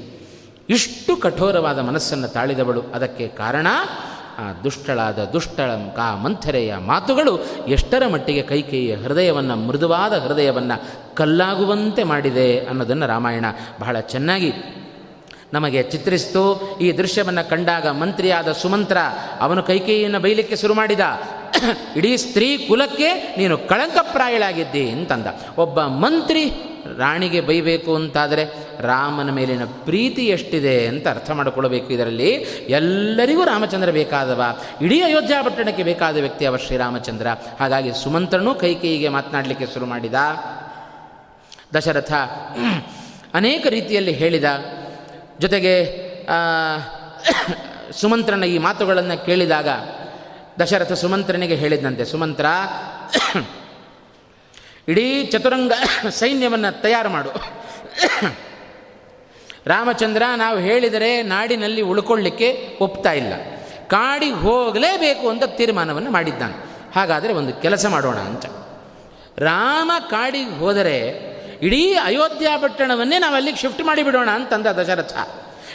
[0.69, 2.81] ಇಷ್ಟು ಕಠೋರವಾದ ಮನಸ್ಸನ್ನು ತಾಳಿದವಳು.
[2.81, 3.67] ಅದಕ್ಕೆ ಕಾರಣ
[4.37, 7.33] ಆ ದುಷ್ಟಳಾದ ದುಷ್ಟಳ ಕಾ ಮಂಥರೆಯ ಮಾತುಗಳು
[7.67, 10.77] ಎಷ್ಟರ ಮಟ್ಟಿಗೆ ಕೈಕೇಯಿಯ ಹೃದಯವನ್ನು, ಮೃದುವಾದ ಹೃದಯವನ್ನು
[11.15, 13.45] ಕಲ್ಲಾಗುವಂತೆ ಮಾಡಿದೆ ಅನ್ನೋದನ್ನು ರಾಮಾಯಣ
[13.79, 14.51] ಬಹಳ ಚೆನ್ನಾಗಿ
[15.53, 16.77] ನಮಗೆ ಚಿತ್ರಿಸಿತು.
[16.81, 18.97] ಈ ದೃಶ್ಯವನ್ನು ಕಂಡಾಗ ಮಂತ್ರಿಯಾದ ಸುಮಂತ್ರ
[19.39, 20.99] ಅವನು ಕೈಕೇಯಿಯನ್ನು ಬೈಲಿಕ್ಕೆ ಶುರು ಮಾಡಿದ.
[21.95, 25.25] ಇಡೀ ಸ್ತ್ರೀ ಕುಲಕ್ಕೆ ನೀನು ಕಳಂಕಪ್ರಾಯಳಾಗಿದ್ದಿ ಅಂತಂದ.
[25.57, 26.49] ಒಬ್ಬ ಮಂತ್ರಿ
[26.97, 28.45] ರಾಣಿಗೆ ಬೈಬೇಕು ಅಂತಾದರೆ
[28.79, 31.93] ರಾಮನ ಮೇಲಿನ ಪ್ರೀತಿ ಎಷ್ಟಿದೆ ಅಂತ ಅರ್ಥ ಮಾಡಿಕೊಳ್ಳಬೇಕು.
[31.93, 32.29] ಇದರಲ್ಲಿ
[32.69, 34.43] ಎಲ್ಲರಿಗೂ ರಾಮಚಂದ್ರ ಬೇಕಾದವ.
[34.81, 37.27] ಇಡೀ ಅಯೋಧ್ಯಾ ಪಟ್ಟಣಕ್ಕೆ ಬೇಕಾದ ವ್ಯಕ್ತಿ ಅವ ಶ್ರೀರಾಮಚಂದ್ರ.
[37.59, 40.13] ಹಾಗಾಗಿ ಸುಮಂತ್ರನೂ ಕೈಕೇಯಿಗೆ ಮಾತನಾಡಲಿಕ್ಕೆ ಶುರು ಮಾಡಿದ.
[41.75, 42.13] ದಶರಥ
[43.33, 44.43] ಅನೇಕ ರೀತಿಯಲ್ಲಿ ಹೇಳಿದ.
[45.39, 45.73] ಜೊತೆಗೆ
[47.91, 49.67] ಸುಮಂತ್ರನ ಈ ಮಾತುಗಳನ್ನು ಕೇಳಿದಾಗ,
[50.61, 52.45] ದಶರಥ ಸುಮಂತ್ರನಿಗೆ ಹೇಳಿದಂತೆ, ಸುಮಂತ್ರ,
[54.87, 55.71] ಇಡೀ ಚತುರಂಗ
[56.09, 57.29] ಸೈನ್ಯವನ್ನು ತಯಾರು ಮಾಡು.
[59.65, 63.33] ರಾಮಚಂದ್ರ, ನಾವು ಹೇಳಿದರೆ ನಾಡಿನಲ್ಲಿ ಉಳ್ಕೊಳ್ಳಿಕ್ಕೆ ಒಪ್ತಾ ಇಲ್ಲ.
[63.87, 66.55] ಕಾಡಿಗೆ ಹೋಗಲೇಬೇಕು ಅಂತ ತೀರ್ಮಾನವನ್ನು ಮಾಡಿದ್ದಾನೆ.
[66.95, 68.45] ಹಾಗಾದರೆ ಒಂದು ಕೆಲಸ ಮಾಡೋಣ ಅಂತ.
[69.37, 70.97] ರಾಮ ಕಾಡಿಗೆ ಹೋದರೆ
[71.63, 75.13] ಇಡೀ ಅಯೋಧ್ಯ ಪಟ್ಟಣವನ್ನೇ ನಾವು ಅಲ್ಲಿಗೆ ಶಿಫ್ಟ್ ಮಾಡಿಬಿಡೋಣ ಅಂತಂದ ದಶರಥ.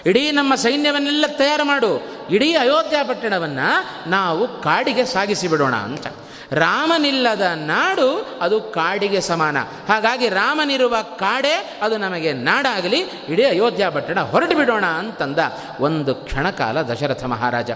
[0.07, 2.07] ಇಡೀ ನಮ್ಮ ಸೈನ್ಯವನ್ನೆಲ್ಲ ತಯಾರು ಮಾಡು.
[2.31, 6.07] ಇಡೀ ಅಯೋಧ್ಯ ಪಟ್ಟಣವನ್ನು ನಾವು ಕಾಡಿಗೆ ಸಾಗಿಸಿ ಬಿಡೋಣ ಅಂತ.
[6.53, 9.57] ರಾಮನಿಲ್ಲದ ನಾಡು ಅದು ಕಾಡಿಗೆ ಸಮಾನ.
[9.89, 15.39] ಹಾಗಾಗಿ ರಾಮನಿರುವ ಕಾಡೇ ಅದು ನಮಗೆ ನಾಡಾಗಲಿ, ಇಡೀ ಅಯೋಧ್ಯ ಪಟ್ಟಣ ಹೊರಟು ಬಿಡೋಣ ಅಂತಂದ
[15.81, 17.71] ಒಂದು ಕ್ಷಣಕಾಲ ದಶರಥ ಮಹಾರಾಜ.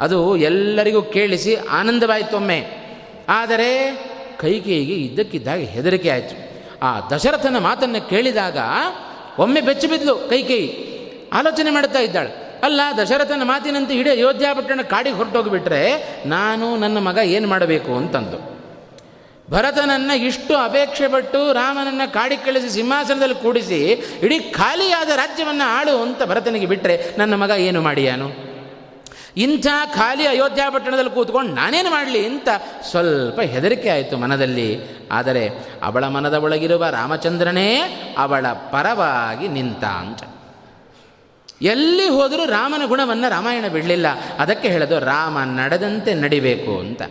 [0.00, 2.64] ಅದು ಎಲ್ಲರಿಗೂ ಕೇಳಿಸಿ ಆನಂದವಾಯಿತೊಮ್ಮೆ
[3.28, 3.92] ಆದರೆ
[4.40, 6.49] ಕೈಕೇಯಿಗೆ ಇದ್ದಕ್ಕಿದ್ದಾಗ ಹೆದರಿಕೆ ಆಯಿತು.
[6.82, 8.58] ಆ ದಶರಥನ ಮಾತನ್ನು ಕೇಳಿದಾಗ
[9.38, 9.88] ಒಮ್ಮೆ ಬೆಚ್ಚಿ
[10.28, 10.62] ಕೈ ಕೈ,
[11.32, 12.60] ಆಲೋಚನೆ ಮಾಡ್ತಾ ಇದ್ದಾಳೆ.
[12.62, 15.82] ಅಲ್ಲ, ದಶರಥನ ಮಾತಿನಂತೆ ಇಡೀ ಅಯೋಧ್ಯಾಪಟ್ಟಣ ಕಾಡಿಗೆ ಹೊರಟೋಗಿಬಿಟ್ರೆ
[16.26, 18.60] ನಾನು ನನ್ನ ಮಗ ಏನು ಮಾಡಬೇಕು ಅಂತಂದು.
[19.50, 23.80] ಭರತನನ್ನು ಇಷ್ಟು ಅಪೇಕ್ಷೆ ಪಟ್ಟು ರಾಮನನ್ನು ಕಾಡಿ ಕಳಿಸಿ ಸಿಂಹಾಸನದಲ್ಲಿ ಕೂಡಿಸಿ
[24.22, 28.49] ಇಡೀ ಖಾಲಿಯಾದ ರಾಜ್ಯವನ್ನು ಆಳು ಅಂತ ಭರತನಿಗೆ ಬಿಟ್ಟರೆ ನನ್ನ ಮಗ ಏನು ಮಾಡಿಯಾನು?
[29.36, 32.48] ಇಂಥ ಖಾಲಿ ಅಯೋಧ್ಯ ಪಟ್ಟಣದಲ್ಲಿ ಕೂತ್ಕೊಂಡು ನಾನೇನು ಮಾಡಲಿ ಅಂತ
[32.90, 34.80] ಸ್ವಲ್ಪ ಹೆದರಿಕೆ ಆಯಿತು ಮನದಲ್ಲಿ.
[35.12, 35.48] ಆದರೆ
[35.82, 37.76] ಅವಳ ಮನದ ಒಳಗಿರುವ ರಾಮಚಂದ್ರನೇ
[38.18, 40.18] ಅವಳ ಪರವಾಗಿ ನಿಂತ ಅಂತ
[41.62, 44.06] ಎಲ್ಲಿ ಹೋದರೂ ರಾಮನ ಗುಣವನ್ನು ರಾಮಾಯಣ ಬಿಡಲಿಲ್ಲ.
[44.38, 47.02] ಅದಕ್ಕೆ ಹೇಳೋದು ರಾಮ ನಡೆದಂತೆ ನಡಿಬೇಕು ಅಂತ.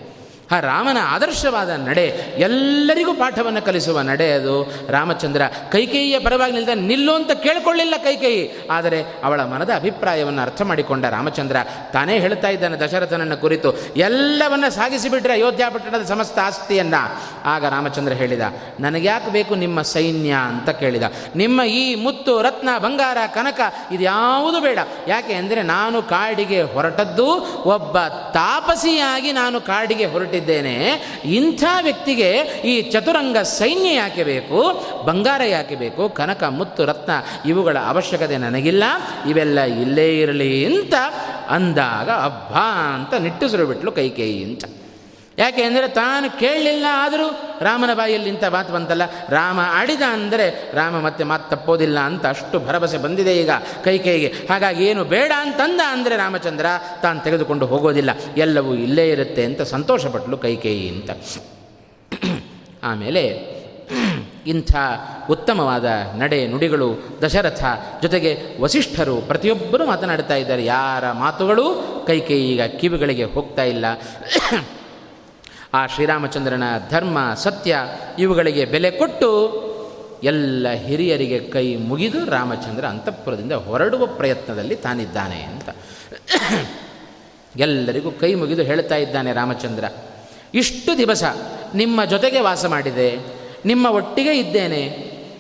[0.52, 2.06] ಆ ರಾಮನ ಆದರ್ಶವಾದ ನಡೆ,
[2.48, 4.56] ಎಲ್ಲರಿಗೂ ಪಾಠವನ್ನು ಕಲಿಸುವ ನಡೆ ಅದು.
[4.90, 5.42] ರಾಮಚಂದ್ರ
[5.72, 8.44] ಕೈಕೇಯಿಯ ಪರವಾಗಿ ನಿಲ್ದ ನಿಲ್ಲು ಅಂತ ಕೇಳಿಕೊಳ್ಳಿಲ್ಲ ಕೈಕೇಯಿ.
[8.72, 11.58] ಆದರೆ ಅವಳ ಮನದ ಅಭಿಪ್ರಾಯವನ್ನು ಅರ್ಥ ಮಾಡಿಕೊಂಡ ರಾಮಚಂದ್ರ
[11.94, 13.72] ತಾನೇ ಹೇಳ್ತಾ ಇದ್ದಾನೆ ದಶರಥನನ್ನು ಕುರಿತು,
[14.08, 17.04] ಎಲ್ಲವನ್ನ ಸಾಗಿಸಿಬಿಟ್ರೆ ಅಯೋಧ್ಯ ಪಟ್ಟಣದ ಸಮಸ್ತ ಆಸ್ತಿಯನ್ನು.
[17.46, 18.44] ಆಗ ರಾಮಚಂದ್ರ ಹೇಳಿದ,
[18.80, 21.06] ನನಗ್ಯಾಕೆ ಬೇಕು ನಿಮ್ಮ ಸೈನ್ಯ ಅಂತ ಕೇಳಿದ.
[21.36, 24.80] ನಿಮ್ಮ ಈ ಮುತ್ತು, ರತ್ನ, ಬಂಗಾರ, ಕನಕ ಇದ್ಯಾವುದು ಬೇಡ.
[25.08, 27.30] ಯಾಕೆ ಅಂದರೆ ನಾನು ಕಾಡಿಗೆ ಹೊರಟದ್ದು
[27.76, 27.98] ಒಬ್ಬ
[28.34, 30.38] ತಾಪಸಿಯಾಗಿ ನಾನು ಕಾಡಿಗೆ ಹೊರಟಿದ್ದೆ.
[30.40, 30.76] ಇದ್ದೇನೆ
[31.26, 32.32] ಇಂಥ ವ್ಯಕ್ತಿಗೆ
[32.66, 34.60] ಈ ಚತುರಂಗ ಸೈನ್ಯ ಯಾಕೆ ಬೇಕು?
[35.06, 36.10] ಬಂಗಾರ ಯಾಕೆ ಬೇಕು?
[36.10, 37.12] ಕನಕ, ಮುತ್ತು, ರತ್ನ
[37.46, 38.84] ಇವುಗಳ ಅವಶ್ಯಕತೆ ನನಗಿಲ್ಲ.
[39.30, 40.94] ಇವೆಲ್ಲ ಇಲ್ಲೇ ಇರಲಿ ಅಂತ
[41.50, 44.64] ಅಂದಾಗ ಅಬ್ಬಾ ಅಂತ ನಿಟ್ಟುಸಿರು ಬಿಟ್ಲು ಕೈಕೇಯಿ ಅಂತ.
[45.42, 47.28] ಯಾಕೆ ಅಂದರೆ ತಾನು ಕೇಳಲಿಲ್ಲ, ಆದರೂ
[47.68, 49.06] ರಾಮನ ಬಾಯಲ್ಲಿ ಇಂಥ ಮಾತು ಬಂತಲ್ಲ.
[49.38, 50.48] ರಾಮ ಆಡಿದ ಅಂದರೆ
[50.80, 53.52] ರಾಮ ಮತ್ತೆ ಮಾತು ತಪ್ಪೋದಿಲ್ಲ ಅಂತ ಅಷ್ಟು ಭರವಸೆ ಬಂದಿದೆ ಈಗ
[53.86, 56.66] ಕೈಕೈಗೆ ಹಾಗಾಗಿ ಏನು ಬೇಡ ಅಂತಂದ ಅಂದರೆ ರಾಮಚಂದ್ರ
[57.04, 58.12] ತಾನು ತೆಗೆದುಕೊಂಡು ಹೋಗೋದಿಲ್ಲ.
[58.46, 61.10] ಎಲ್ಲವೂ ಇಲ್ಲೇ ಇರುತ್ತೆ ಅಂತ ಸಂತೋಷಪಟ್ಟಲು ಕೈಕೇಯಿ ಅಂತ.
[62.90, 63.24] ಆಮೇಲೆ
[64.52, 64.72] ಇಂಥ
[65.34, 65.88] ಉತ್ತಮವಾದ
[66.20, 66.88] ನಡೆ ನುಡಿಗಳು
[67.24, 67.64] ದಶರಥ
[68.04, 68.32] ಜೊತೆಗೆ
[68.64, 70.64] ವಸಿಷ್ಠರು ಪ್ರತಿಯೊಬ್ಬರೂ ಮಾತನಾಡ್ತಾ ಇದ್ದಾರೆ.
[70.76, 71.66] ಯಾರ ಮಾತುಗಳು
[72.50, 73.86] ಈಗ ಕಿವಿಗಳಿಗೆ ಹೋಗ್ತಾ ಇಲ್ಲ.
[75.74, 77.78] ಆ ಶ್ರೀರಾಮಚಂದ್ರನ ಧರ್ಮ, ಸತ್ಯ
[78.20, 79.30] ಇವುಗಳಿಗೆ ಬೆಲೆ ಕೊಟ್ಟು
[80.24, 85.70] ಎಲ್ಲ ಹಿರಿಯರಿಗೆ ಕೈ ಮುಗಿದು ರಾಮಚಂದ್ರ ಅಂತಃಪುರದಿಂದ ಹೊರಡುವ ಪ್ರಯತ್ನದಲ್ಲಿ ತಾನಿದ್ದಾನೆ ಅಂತ.
[87.56, 89.86] ಎಲ್ಲರಿಗೂ ಕೈ ಮುಗಿದು ಹೇಳ್ತಾ ಇದ್ದಾನೆ ರಾಮಚಂದ್ರ,
[90.54, 91.24] ಇಷ್ಟು ದಿವಸ
[91.76, 93.20] ನಿಮ್ಮ ಜೊತೆಗೆ ವಾಸ ಮಾಡಿದೆ,
[93.66, 94.84] ನಿಮ್ಮ ಒಟ್ಟಿಗೆ ಇದ್ದೇನೆ,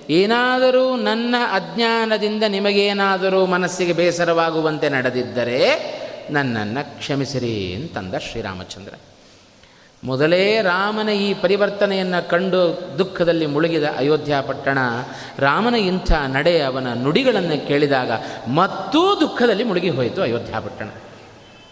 [0.09, 5.59] ಏನಾದರೂ ನನ್ನ ಅಜ್ಞಾನದಿಂದ ನಿಮಗೇನಾದರೂ ಮನಸ್ಸಿಗೆ ಬೇಸರವಾಗುವಂತೆ ನಡೆದಿದ್ದರೆ
[6.29, 8.93] ನನ್ನನ್ನು ಕ್ಷಮಿಸಿರಿ ಅಂತಂದ ಶ್ರೀರಾಮಚಂದ್ರ.
[10.03, 12.61] ಮೊದಲೇ ರಾಮನ ಈ ಪರಿವರ್ತನೆಯನ್ನು ಕಂಡು
[12.97, 14.77] ದುಃಖದಲ್ಲಿ ಮುಳುಗಿದ ಅಯೋಧ್ಯ ಪಟ್ಟಣ,
[15.39, 18.11] ರಾಮನ ಇಂಥ ನಡೆ ಅವನ ನುಡಿಗಳನ್ನು ಕೇಳಿದಾಗ
[18.47, 20.89] ಮತ್ತೂ ದುಃಖದಲ್ಲಿ ಮುಳುಗಿ ಹೋಯಿತು ಅಯೋಧ್ಯ ಪಟ್ಟಣ.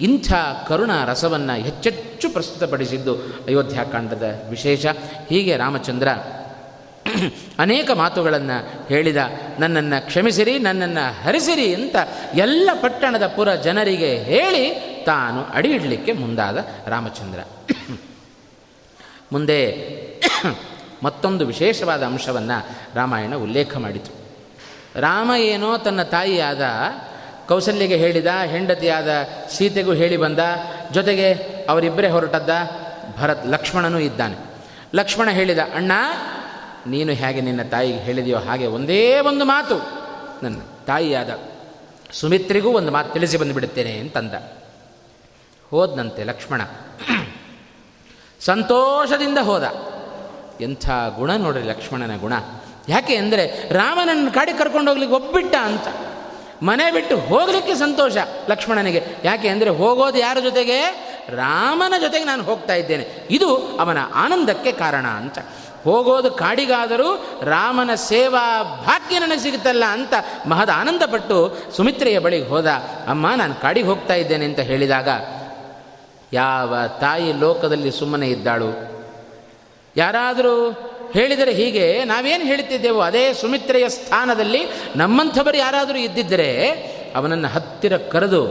[0.02, 0.34] ಇಂಥ
[0.68, 3.16] ಕರುಣ ರಸವನ್ನು ಹೆಚ್ಚೆಚ್ಚು ಪ್ರಸ್ತುತಪಡಿಸಿದ್ದು
[3.48, 4.86] ಅಯೋಧ್ಯಾಕಾಂಡದ ವಿಶೇಷ.
[5.30, 6.08] ಹೀಗೆ ರಾಮಚಂದ್ರ
[7.60, 9.18] ಅನೇಕ ಮಾತುಗಳನ್ನು ಹೇಳಿದ,
[9.60, 11.96] ನನ್ನನ್ನು ಕ್ಷಮಿಸಿರಿ, ನನ್ನನ್ನು ಹರಿಸಿರಿ ಅಂತ
[12.36, 14.66] ಎಲ್ಲ ಪಟ್ಟಣದ ಪುರ ಜನರಿಗೆ ಹೇಳಿ
[15.06, 16.58] ತಾನು ಅಡಿ ಇಡಲಿಕ್ಕೆ ಮುಂದಾದ
[16.88, 17.40] ರಾಮಚಂದ್ರ.
[19.32, 19.88] ಮುಂದೆ
[21.04, 24.12] ಮತ್ತೊಂದು ವಿಶೇಷವಾದ ಅಂಶವನ್ನು ರಾಮಾಯಣ ಉಲ್ಲೇಖ ಮಾಡಿತು.
[25.02, 26.62] ರಾಮ ಏನೋ ತನ್ನ ತಾಯಿಯಾದ
[27.48, 29.10] ಕೌಸಲ್ಯಗೆ ಹೇಳಿದ, ಹೆಂಡತಿಯಾದ
[29.52, 30.40] ಸೀತೆಗೂ ಹೇಳಿ ಬಂದ,
[30.92, 31.34] ಜೊತೆಗೆ
[31.70, 32.50] ಅವರಿಬ್ಬರೇ ಹೊರಟದ್ದ
[33.20, 34.36] ಭರತ್ ಲಕ್ಷ್ಮಣನೂ ಇದ್ದಾನೆ.
[34.96, 35.92] ಲಕ್ಷ್ಮಣ ಹೇಳಿದ, ಅಣ್ಣ,
[36.88, 39.76] ನೀನು ಹೇಗೆ ನಿನ್ನ ತಾಯಿಗೆ ಹೇಳಿದೆಯೋ ಹಾಗೆ ಒಂದೇ ಒಂದು ಮಾತು.
[40.44, 41.40] ನನ್ನ ತಾಯಿಯಾದ
[42.12, 44.34] ಸುಮಿತ್ರಿಗೂ ಒಂದು ಮಾತು ತಿಳಿಸಿ ಬಂದುಬಿಡುತ್ತೇನೆ ಅಂತಂದ.
[45.70, 46.62] ಹೋದ್ನಂತೆ ಲಕ್ಷ್ಮಣ.
[48.42, 49.64] ಸಂತೋಷದಿಂದ ಹೋದ.
[50.62, 52.34] ಎಂಥ ಗುಣ ನೋಡ್ರಿ ಲಕ್ಷ್ಮಣನ ಗುಣ.
[52.90, 55.88] ಯಾಕೆ ಅಂದರೆ ರಾಮನನ್ನು ಕಾಡಿ ಕರ್ಕೊಂಡು ಹೋಗ್ಲಿಕ್ಕೆ ಒಬ್ಬಿಟ್ಟ ಅಂತ.
[56.64, 58.18] ಮನೆ ಬಿಟ್ಟು ಹೋಗಲಿಕ್ಕೆ ಸಂತೋಷ
[58.50, 59.06] ಲಕ್ಷ್ಮಣನಿಗೆ.
[59.24, 61.08] ಯಾಕೆ ಅಂದರೆ ಹೋಗೋದು ಯಾರ ಜೊತೆಗೆ?
[61.30, 63.28] ರಾಮನ ಜೊತೆಗೆ ನಾನು ಹೋಗ್ತಾ ಇದ್ದೇನೆ.
[63.30, 65.40] ಇದು ಅವನ ಆನಂದಕ್ಕೆ ಕಾರಣ ಅಂತ.
[65.84, 70.14] ಹೋಗೋದು ಕಾಡಿಗಾದರೂ ರಾಮನ ಸೇವಾ ಭಾಗ್ಯ ನನಗೆ ಸಿಗುತ್ತಲ್ಲ ಅಂತ
[70.48, 72.68] ಮಹದ ಆನಂದಪಟ್ಟು ಸುಮಿತ್ರೆಯ ಬಳಿಗೆ ಹೋದ,
[73.08, 75.10] ಅಮ್ಮ, ನಾನು ಕಾಡಿಗೆ ಹೋಗ್ತಾ ಇದ್ದೇನೆ ಅಂತ ಹೇಳಿದಾಗ
[76.34, 78.70] ಯಾವ ತಾಯಿ ಲೋಕದಲ್ಲಿ ಸುಮ್ಮನೆ ಇದ್ದಾಳು?
[79.96, 80.72] ಯಾರಾದರೂ
[81.12, 84.62] ಹೇಳಿದರೆ ಹೀಗೆ, ನಾವೇನು ಹೇಳ್ತಿದ್ದೆವೋ ಅದೇ ಸುಮಿತ್ರೆಯ ಸ್ಥಾನದಲ್ಲಿ
[84.96, 86.50] ನಮ್ಮಂಥವರು ಯಾರಾದರೂ ಇದ್ದಿದ್ದರೆ
[87.16, 88.44] ಅವನನ್ನು ಹತ್ತಿರ ಕರೆದು,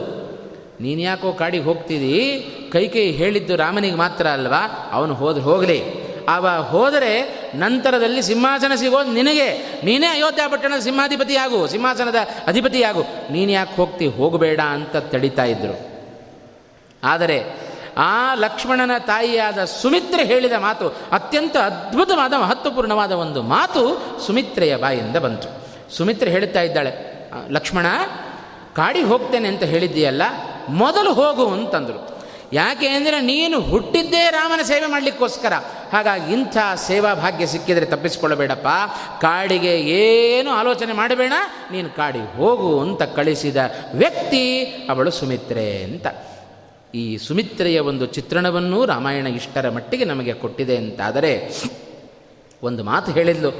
[0.80, 4.90] ನೀನು ಯಾಕೋ ಕಾಡಿಗೆ ಕೈ ಕೈ ಹೇಳಿದ್ದು ರಾಮನಿಗೆ ಮಾತ್ರ ಅಲ್ವಾ?
[4.92, 5.80] ಅವನು ಹೋದ್ರೆ ಹೋಗಲಿ.
[6.28, 7.12] ಅವ ಹೋದರೆ
[7.54, 9.48] ನಂತರದಲ್ಲಿ ಸಿಂಹಾಸನ ಸಿಗೋದು ನಿನಗೆ.
[9.84, 12.16] ನೀನೇ ಅಯೋಧ್ಯ ಪಟ್ಟಣದ ಸಿಂಹಾಧಿಪತಿಯಾಗು, ಸಿಂಹಾಸನದ
[12.46, 13.02] ಅಧಿಪತಿಯಾಗು.
[13.32, 15.76] ನೀನು ಯಾಕೆ ಹೋಗ್ತಿ ಹೋಗಬೇಡ ಅಂತ ತಡಿತಾ ಇದ್ದರು
[17.02, 17.65] ಆದರೆ
[18.04, 23.82] ಆ ಲಕ್ಷ್ಮಣನ ತಾಯಿಯಾದ ಸುಮಿತ್ರೆ ಹೇಳಿದ ಮಾತು ಅತ್ಯಂತ ಅದ್ಭುತವಾದ, ಮಹತ್ವಪೂರ್ಣವಾದ ಒಂದು ಮಾತು
[24.26, 25.48] ಸುಮಿತ್ರೆಯ ಬಾಯಿಂದ ಬಂತು.
[25.96, 26.92] ಸುಮಿತ್ರೆ ಹೇಳುತ್ತಾ ಇದ್ದಾಳೆ
[27.56, 27.86] ಲಕ್ಷ್ಮಣ
[28.76, 30.22] ಕಾಡಿಗೆ ಹೋಗ್ತೇನೆ ಅಂತ ಹೇಳಿದ್ದೀಯಲ್ಲ,
[30.82, 32.00] ಮೊದಲು ಹೋಗು ಅಂತಂದರು.
[32.52, 35.54] ಯಾಕೆ ಅಂದರೆ ನೀನು ಹುಟ್ಟಿದ್ದೇ ರಾಮನ ಸೇವೆ ಮಾಡಲಿಕ್ಕೋಸ್ಕರ.
[35.92, 36.56] ಹಾಗಾಗಿ ಇಂಥ
[36.88, 38.68] ಸೇವಾ ಭಾಗ್ಯ ಸಿಕ್ಕಿದರೆ ತಪ್ಪಿಸಿಕೊಳ್ಳಬೇಡಪ್ಪ.
[39.20, 41.32] ಕಾಡಿಗೆ ಏನು ಆಲೋಚನೆ ಮಾಡಬೇಡ,
[41.72, 43.56] ನೀನು ಕಾಡಿಗೆ ಹೋಗು ಅಂತ ಕಳಿಸಿದ
[43.94, 44.44] ವ್ಯಕ್ತಿ
[44.90, 46.06] ಅವಳು ಸುಮಿತ್ರೆ ಅಂತ.
[47.00, 51.32] ಈ ಸುಮಿತ್ರೆಯ ಒಂದು ಚಿತ್ರಣವನ್ನೂ ರಾಮಾಯಣ ಇಷ್ಟರ ಮಟ್ಟಿಗೆ ನಮಗೆ ಕೊಟ್ಟಿದೆ ಅಂತಾದರೆ
[52.62, 53.50] ಒಂದು ಮಾತು ಹೇಳಿದ್ಲು.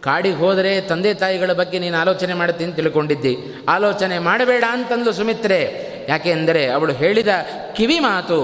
[0.00, 3.32] ಕಾಡಿಗೆ ಹೋದರೆ ತಂದೆ ತಾಯಿಗಳ ಬಗ್ಗೆ ನೀನು ಆಲೋಚನೆ ಮಾಡ್ತೀನಿ ತಿಳ್ಕೊಂಡಿದ್ದಿ.
[3.68, 5.60] ಆಲೋಚನೆ ಮಾಡಬೇಡ ಅಂತಂದ್ಲು ಸುಮಿತ್ರೆ.
[6.08, 7.32] ಯಾಕೆ ಅಂದರೆ ಅವಳು ಹೇಳಿದ
[7.76, 8.38] ಕಿವಿ ಮಾತು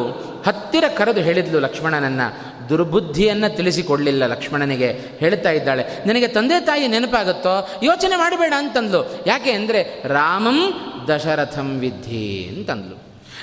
[0.47, 2.23] ಹತ್ತಿರ ಕರೆದು ಹೇಳಿದ್ಲು ಲಕ್ಷ್ಮಣನನ್ನ.
[2.69, 4.91] ದುರ್ಬುದ್ಧಿಯನ್ನು ತಿಳಿಸಿಕೊಡಲಿಲ್ಲ ಲಕ್ಷ್ಮಣನಿಗೆ.
[5.19, 7.55] ಹೇಳ್ತಾ ಇದ್ದಾಳೆ, ನಿನಗೆ ತಂದೆ ತಾಯಿ ನೆನಪಾಗುತ್ತೋ?
[7.83, 9.01] ಯೋಚನೆ ಮಾಡಬೇಡ ಅಂತಂದ್ಲು.
[9.27, 10.59] ಯಾಕೆ ಅಂದರೆ ರಾಮಂ
[11.09, 12.97] ದಶರಥಂ ವಿದ್ಧಿ ಅಂತಂದ್ಲು.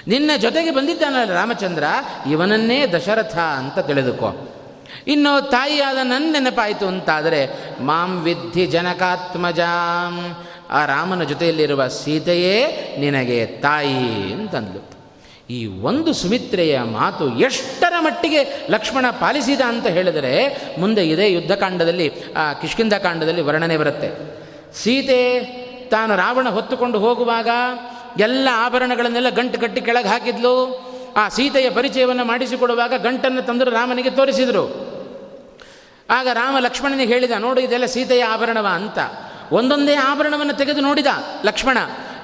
[0.08, 1.84] ನಿನ್ನ ಜೊತೆಗೆ ಬಂದಿದ್ದಾನಲ್ಲ ರಾಮಚಂದ್ರ,
[2.30, 4.58] ಇವನನ್ನೇ ದಶರಥ ಅಂತ ತಿಳಿದುಕೋ.
[5.08, 7.50] ಇನ್ನು ತಾಯಿಯಾದ ನನ್ನ ನೆನಪಾಯಿತು ಅಂತಾದರೆ,
[7.82, 12.68] ಮಾಂ ವಿದ್ಧಿ ಜನಕಾತ್ಮಜಾಂ, ಆ ರಾಮನ ಜೊತೆಯಲ್ಲಿರುವ ಸೀತೆಯೇ
[13.00, 14.92] ನಿನಗೆ ತಾಯಿ ಅಂತಂದ್ಲು.
[15.50, 22.94] ಈ ಒಂದು ಸುಮಿತ್ರೆಯ ಮಾತು ಎಷ್ಟರ ಮಟ್ಟಿಗೆ ಲಕ್ಷ್ಮಣ ಪಾಲಿಸಿದ ಅಂತ ಹೇಳಿದರೆ, ಮುಂದೆ ಇದೇ ಯುದ್ಧಕಾಂಡದಲ್ಲಿ, ಆ ಕಿಷ್ಕಿಂದ
[22.94, 24.42] ಕಾಂಡದಲ್ಲಿ ವರ್ಣನೆ ಬರುತ್ತೆ.
[24.74, 25.42] ಸೀತೆ
[25.90, 27.50] ತಾನು ರಾವಣ ಹೊತ್ತುಕೊಂಡು ಹೋಗುವಾಗ
[28.20, 30.54] ಎಲ್ಲ ಆಭರಣಗಳನ್ನೆಲ್ಲ ಗಂಟು ಕಟ್ಟಿ ಕೆಳಗೆ ಹಾಕಿದ್ಲು.
[31.18, 34.92] ಆ ಸೀತೆಯ ಪರಿಚಯವನ್ನು ಮಾಡಿಸಿಕೊಡುವಾಗ ಗಂಟನ್ನು ತಂದರು, ರಾಮನಿಗೆ ತೋರಿಸಿದರು.
[36.10, 38.98] ಆಗ ರಾಮ ಲಕ್ಷ್ಮಣನಿಗೆ ಹೇಳಿದ, ನೋಡು, ಇದೆಲ್ಲ ಸೀತೆಯ ಆಭರಣವ ಅಂತ.
[39.52, 41.08] ಒಂದೊಂದೇ ಆಭರಣವನ್ನು ತೆಗೆದು ನೋಡಿದ
[41.46, 41.78] ಲಕ್ಷ್ಮಣ.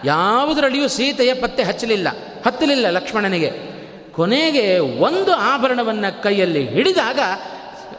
[0.05, 2.07] ಯಾವುದರಲ್ಲಿಯೂ ಸೀತೆಯ ಪತ್ತೆ ಹಚ್ಚಲಿಲ್ಲ,
[2.45, 3.51] ಹತ್ತಲಿಲ್ಲ ಲಕ್ಷ್ಮಣನಿಗೆ.
[4.11, 7.19] ಕೊನೆಗೆ ಒಂದು ಆಭರಣವನ್ನು ಕೈಯಲ್ಲಿ ಹಿಡಿದಾಗ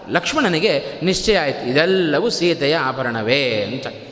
[0.09, 4.08] ಲಕ್ಷ್ಮಣನಿಗೆ ನಿಶ್ಚಯ ಆಯಿತು, ಇದೆಲ್ಲವೂ ಸೀತೆಯ ಆಭರಣವೇ ಅಂತ.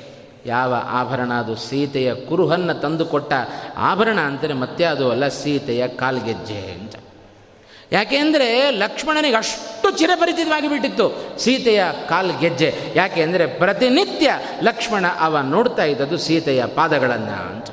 [0.46, 1.56] ಯಾವ ಆಭರಣ ಅದು?
[1.56, 3.32] ಸೀತೆಯ ಕುರುಹನ್ನು ತಂದುಕೊಟ್ಟ
[3.76, 6.94] ಆಭರಣ ಅಂತಾರೆ ಮತ್ತೆ ಅದು ಅಲ್ಲ ಸೀತೆಯ ಕಾಲ್ಗೆಜ್ಜೆ ಅಂತ.
[7.92, 14.30] ಯಾಕೆಂದರೆ ಲಕ್ಷ್ಮಣನಿಗೆ ಅಷ್ಟು ಚಿರಪರಿಚಿತವಾಗಿ ಬಿಟ್ಟಿತ್ತು ಸೀತೆಯ ಕಾಲ್ ಗೆಜ್ಜೆ ಯಾಕೆ ಅಂದರೆ ಪ್ರತಿನಿತ್ಯ
[14.62, 17.70] ಲಕ್ಷ್ಮಣ ಅವ ನೋಡ್ತಾ ಇದ್ದದ್ದು ಸೀತೆಯ ಪಾದಗಳನ್ನು ಅಂತ.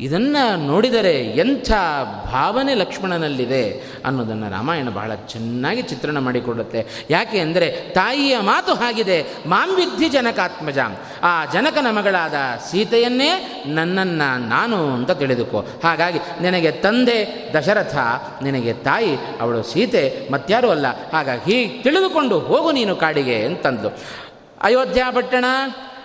[0.00, 1.70] ಇದನ್ನು ನೋಡಿದರೆ ಎಂಥ
[2.32, 6.86] ಭಾವನೆ ಲಕ್ಷ್ಮಣನಲ್ಲಿದೆ ಅನ್ನೋದನ್ನು ರಾಮಾಯಣ ಬಹಳ ಚೆನ್ನಾಗಿ ಚಿತ್ರಣ ಮಾಡಿಕೊಡುತ್ತೆ.
[7.10, 10.96] ಯಾಕೆ ಅಂದರೆ ತಾಯಿಯ ಮಾತು ಹಾಗಿದೆ, ಮಾಂವಿದ್ಧಿ ಜನಕಾತ್ಮಜಾಂ.
[11.22, 12.34] ಆ ಜನಕನ ಮಗಳಾದ
[12.70, 13.30] ಸೀತೆಯನ್ನೇ
[13.66, 15.64] ನನ್ನನ್ನು ನಾನು ಅಂತ ತಿಳಿದುಕೋ.
[15.84, 17.96] ಹಾಗಾಗಿ ನಿನಗೆ ತಂದೆ ದಶರಥ,
[18.42, 20.86] ನಿನಗೆ ತಾಯಿ, ಅವಳು ಸೀತೆ ಮತ್ಯಾರೂ ಅಲ್ಲ.
[21.10, 23.88] ಹಾಗಾಗಿ ಹೀಗೆ ತಿಳಿದುಕೊಂಡು ಹೋಗು ನೀನು ಕಾಡಿಗೆ ಅಂತಂದು
[24.62, 25.44] ಅಯೋಧ್ಯ ಪಟ್ಟಣ,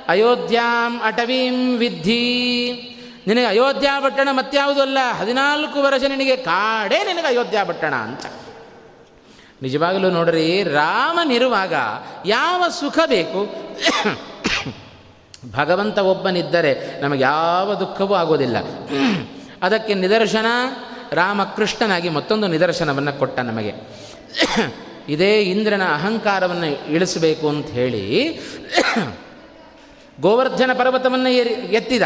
[0.08, 2.26] ಅಯೋಧ್ಯಾಂ ಅಟವೀಂ ವಿದ್ಧಿ.
[3.30, 4.98] ನಿನಗೆ ಅಯೋಧ್ಯ ಪಟ್ಟಣ ಮತ್ಯಾವುದೂ ಅಲ್ಲ.
[5.12, 8.26] ಹದಿನಾಲ್ಕು ವರ್ಷ ನಿನಗೆ ಕಾಡೇ ನಿನಗೆ ಅಯೋಧ್ಯ ಪಟ್ಟಣ ಅಂತ.
[9.62, 11.74] ನಿಜವಾಗಲೂ ನೋಡ್ರಿ, ರಾಮನಿರುವಾಗ
[12.26, 13.56] ಯಾವ ಸುಖ ಬೇಕು?
[15.52, 18.58] ಭಗವಂತ ಒಬ್ಬನಿದ್ದರೆ ನಮಗೆ ಯಾವ ದುಃಖವೂ ಆಗೋದಿಲ್ಲ.
[19.62, 20.46] ಅದಕ್ಕೆ ನಿದರ್ಶನ,
[21.12, 23.74] ರಾಮಕೃಷ್ಣನಾಗಿ ಮತ್ತೊಂದು ನಿದರ್ಶನವನ್ನು ಕೊಟ್ಟ ನಮಗೆ.
[25.10, 28.32] ಇದೇ ಇಂದ್ರನ ಅಹಂಕಾರವನ್ನು ಇಳಿಸಬೇಕು ಅಂತ ಹೇಳಿ,
[30.22, 32.02] ಗೋವರ್ಧನ ಪರ್ವತವನ್ನು ಏರಿ, ಎತ್ತಿದ.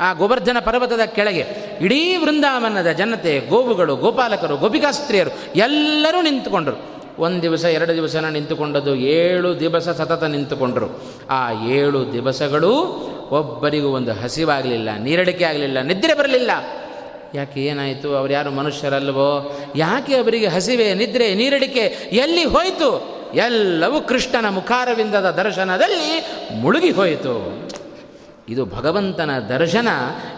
[0.00, 1.44] ಆ ಗೋವರ್ಧನ ಪರ್ವತದ ಕೆಳಗೆ
[1.80, 7.00] ಇಡೀ ವೃಂದಾವನದ ಜನತೆ, ಗೋವುಗಳು, ಗೋಪಾಲಕರು, ಗೋಪಿಕಾಸ್ತ್ರೀಯರು ಎಲ್ಲರೂ ನಿಂತುಕೊಂಡರು.
[7.18, 11.02] ಒಂದು ದಿವಸ, ಎರಡು ದಿವಸನ ನಿಂತುಕೊಂಡದ್ದು ಏಳು ದಿವಸ ಸತತ ನಿಂತುಕೊಂಡರು.
[11.30, 12.76] ಆ ಏಳು ದಿವಸಗಳು
[13.30, 16.50] ಒಬ್ಬರಿಗೂ ಒಂದು ಹಸಿವಾಗಲಿಲ್ಲ, ನೀರಡಿಕೆ ಆಗಲಿಲ್ಲ, ನಿದ್ರೆ ಬರಲಿಲ್ಲ.
[17.34, 18.16] ಯಾಕೆ ಏನಾಯಿತು?
[18.16, 19.60] ಅವ್ರು ಯಾರು ಮನುಷ್ಯರಲ್ವೋ?
[19.76, 23.20] ಯಾಕೆ ಅವರಿಗೆ ಹಸಿವೆ, ನಿದ್ರೆ, ನೀರಡಿಕೆ ಎಲ್ಲಿ ಹೋಯಿತು?
[23.34, 26.26] ಎಲ್ಲವೂ ಕೃಷ್ಣನ ಮುಖಾರವಿಂದದ ದರ್ಶನದಲ್ಲಿ
[26.60, 27.69] ಮುಳುಗಿ ಹೋಯಿತು.
[28.50, 29.88] ಇದು ಭಗವಂತನ ದರ್ಶನ,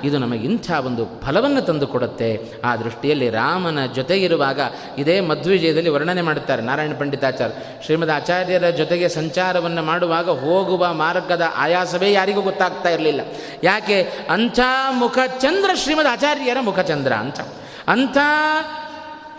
[0.05, 4.61] ಇದು ನಮಗೆ ಇಂಥ ಒಂದು ಫಲವನ್ನು ತಂದುಕೊಡುತ್ತೆ ಆ ದೃಷ್ಟಿಯಲ್ಲಿ ರಾಮನ ಜೊತೆಗಿರುವಾಗ
[4.99, 7.85] ಇದೇ ಮಧ್ವಿಜಯದಲ್ಲಿ ವರ್ಣನೆ ಮಾಡುತ್ತಾರೆ ನಾರಾಯಣ ಪಂಡಿತಾಚಾರ್ಯ.
[7.85, 13.21] ಶ್ರೀಮದ್ ಆಚಾರ್ಯರ ಜೊತೆಗೆ ಸಂಚಾರವನ್ನು ಮಾಡುವಾಗ ಹೋಗುವ ಮಾರ್ಗದ ಆಯಾಸವೇ ಯಾರಿಗೂ ಗೊತ್ತಾಗ್ತಾ ಇರಲಿಲ್ಲ.
[13.63, 14.13] ಯಾಕೆ?
[14.31, 14.61] ಅಂಥ
[14.91, 17.41] ಮುಖಚಂದ್ರ ಶ್ರೀಮದ್ ಆಚಾರ್ಯರ ಮುಖಚಂದ್ರ ಅಂತ.
[17.89, 18.17] ಅಂಥ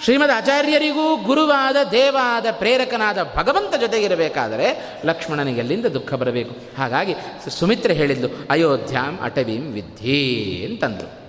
[0.01, 6.55] ಶ್ರೀಮದ್ ಆಚಾರ್ಯರಿಗೂ ಗುರುವಾದ ದೇವಾದ ಪ್ರೇರಕನಾದ ಭಗವಂತ ಜೊತೆಗಿರಬೇಕಾದರೆ ಲಕ್ಷ್ಮಣನಿಗೆ ಎಲ್ಲಿಂದ ದುಃಖ ಬರಬೇಕು.
[6.77, 7.15] ಹಾಗಾಗಿ
[7.49, 9.83] ಸುಮಿತ್ರೆ ಹೇಳಿದ್ಲು, ಅಯೋಧ್ಯಾಂ ಅಟವೀಂ
[10.71, 11.22] ಅಂತಂದರು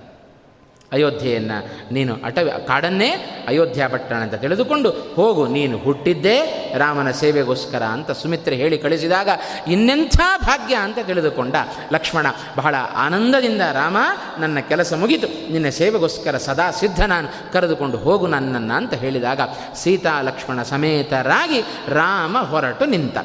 [0.94, 1.58] ಅಯೋಧ್ಯೆಯನ್ನು
[1.94, 3.10] ನೀನು ಅಟವಿ, ಕಾಡನ್ನೇ
[3.48, 6.36] ಅಯೋಧ್ಯ ಪಟ್ಟಣ ಅಂತ ತಿಳಿದುಕೊಂಡು ಹೋಗು, ನೀನು ಹುಟ್ಟಿದ್ದೇ
[6.78, 9.28] ರಾಮನ ಸೇವೆಗೋಸ್ಕರ ಅಂತ ಸುಮಿತ್ರೆ ಹೇಳಿ ಕಳಿಸಿದಾಗ
[9.68, 10.16] ಇನ್ನೆಂಥ
[10.46, 11.56] ಭಾಗ್ಯ ಅಂತ ತಿಳಿದುಕೊಂಡ
[11.92, 12.26] ಲಕ್ಷ್ಮಣ,
[12.56, 13.96] ಬಹಳ ಆನಂದದಿಂದ ರಾಮ,
[14.38, 19.40] ನನ್ನ ಕೆಲಸ ಮುಗಿತು, ನಿನ್ನ ಸೇವೆಗೋಸ್ಕರ ಸದಾ ಸಿದ್ಧ ನಾನು, ಕರೆದುಕೊಂಡು ಹೋಗು ನನ್ನನ್ನು ಅಂತ ಹೇಳಿದಾಗ
[19.74, 21.60] ಸೀತಾ ಲಕ್ಷ್ಮಣ ಸಮೇತರಾಗಿ
[21.94, 23.18] ರಾಮ ಹೊರಟು ನಿಂತ.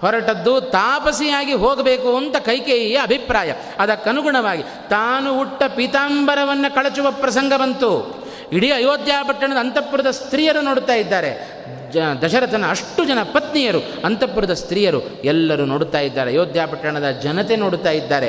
[0.00, 3.52] ಹೊರಟದ್ದು ತಾಪಸಿಯಾಗಿ ಹೋಗಬೇಕು ಅಂತ ಕೈಕೇಯಿಯ ಅಭಿಪ್ರಾಯ.
[3.78, 8.20] ಅದಕ್ಕನುಗುಣವಾಗಿ ತಾನು ಹುಟ್ಟ ಪೀತಾಂಬರವನ್ನು ಕಳಚುವ ಪ್ರಸಂಗ ಬಂತು.
[8.52, 11.60] ಇಡೀ ಅಯೋಧ್ಯ ಪಟ್ಟಣದ ಅಂತಃಪುರದ ಸ್ತ್ರೀಯರು ನೋಡುತ್ತಾ ಇದ್ದಾರೆ.
[11.92, 16.30] ಜ, ದಶರಥನ ಅಷ್ಟು ಜನ ಪತ್ನಿಯರು ಅಂತಃಪುರದ ಸ್ತ್ರೀಯರು ಎಲ್ಲರೂ ನೋಡುತ್ತಾ ಇದ್ದಾರೆ.
[16.30, 18.28] ಅಯೋಧ್ಯ ಪಟ್ಟಣದ ಜನತೆ ನೋಡುತ್ತಾ ಇದ್ದಾರೆ.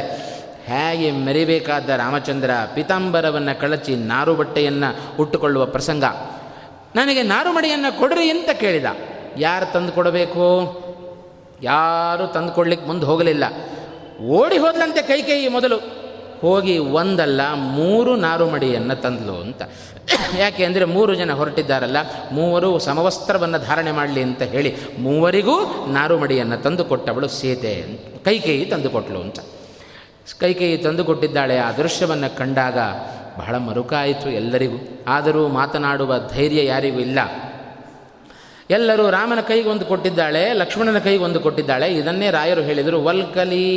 [0.65, 6.03] ಹೇಗೆ ಮೆರಿಬೇಕಾದ ರಾಮಚಂದ್ರ ಪೀತಾಂಬರವನ್ನು ಕಳಚಿ ನಾರು ಬಟ್ಟೆಯನ್ನು ಉಟ್ಟುಕೊಳ್ಳುವ ಪ್ರಸಂಗ.
[6.95, 8.85] ನನಗೆ ನಾರುಮಡಿಯನ್ನು ಕೊಡ್ರಿ ಅಂತ ಕೇಳಿದ.
[9.37, 10.90] ಯಾರು ತಂದು ಕೊಡಬೇಕು?
[11.63, 13.43] ಯಾರೂ ತಂದುಕೊಡ್ಲಿಕ್ಕೆ ಮುಂದೆ ಹೋಗಲಿಲ್ಲ.
[14.25, 16.01] ಓಡಿ ಹೋದ್ಲಂತೆ ಕೈಕೇಯಿ ಮೊದಲು.
[16.41, 19.61] ಹೋಗಿ ಒಂದಲ್ಲ, ಮೂರು ನಾರುಮಡಿಯನ್ನು ತಂದಲು ಅಂತ.
[20.37, 21.97] ಯಾಕೆ ಅಂದರೆ ಮೂರು ಜನ ಹೊರಟಿದ್ದಾರಲ್ಲ,
[22.31, 27.85] ಮೂವರು ಸಮವಸ್ತ್ರವನ್ನು ಧಾರಣೆ ಮಾಡಲಿ ಅಂತ ಹೇಳಿ ಮೂವರಿಗೂ ನಾರುಮಡಿಯನ್ನು ತಂದುಕೊಟ್ಟವಳು ಸೀತೆ
[28.25, 29.39] ಕೈಕೇಯಿ ತಂದುಕೊಟ್ಲು ಅಂತ.
[30.39, 31.57] ಕೈಕೇಯಿ ತಂದುಕೊಟ್ಟಿದ್ದಾಳೆ.
[31.57, 32.77] ಆ ದೃಶ್ಯವನ್ನು ಕಂಡಾಗ
[33.39, 35.03] ಬಹಳ ಮರುಕಾಯಿತು ಎಲ್ಲರಿಗೂ.
[35.07, 37.19] ಆದರೂ ಮಾತನಾಡುವ ಧೈರ್ಯ ಯಾರಿಗೂ ಇಲ್ಲ.
[38.71, 41.93] ಎಲ್ಲರೂ ರಾಮನ ಕೈಗೆ ಒಂದು ಕೊಟ್ಟಿದ್ದಾಳೆ, ಲಕ್ಷ್ಮಣನ ಕೈಗೆ ಒಂದು ಕೊಟ್ಟಿದ್ದಾಳೆ.
[41.93, 43.67] ಇದನ್ನೇ ರಾಯರು ಹೇಳಿದರು, ವಲ್ಕಲಿ,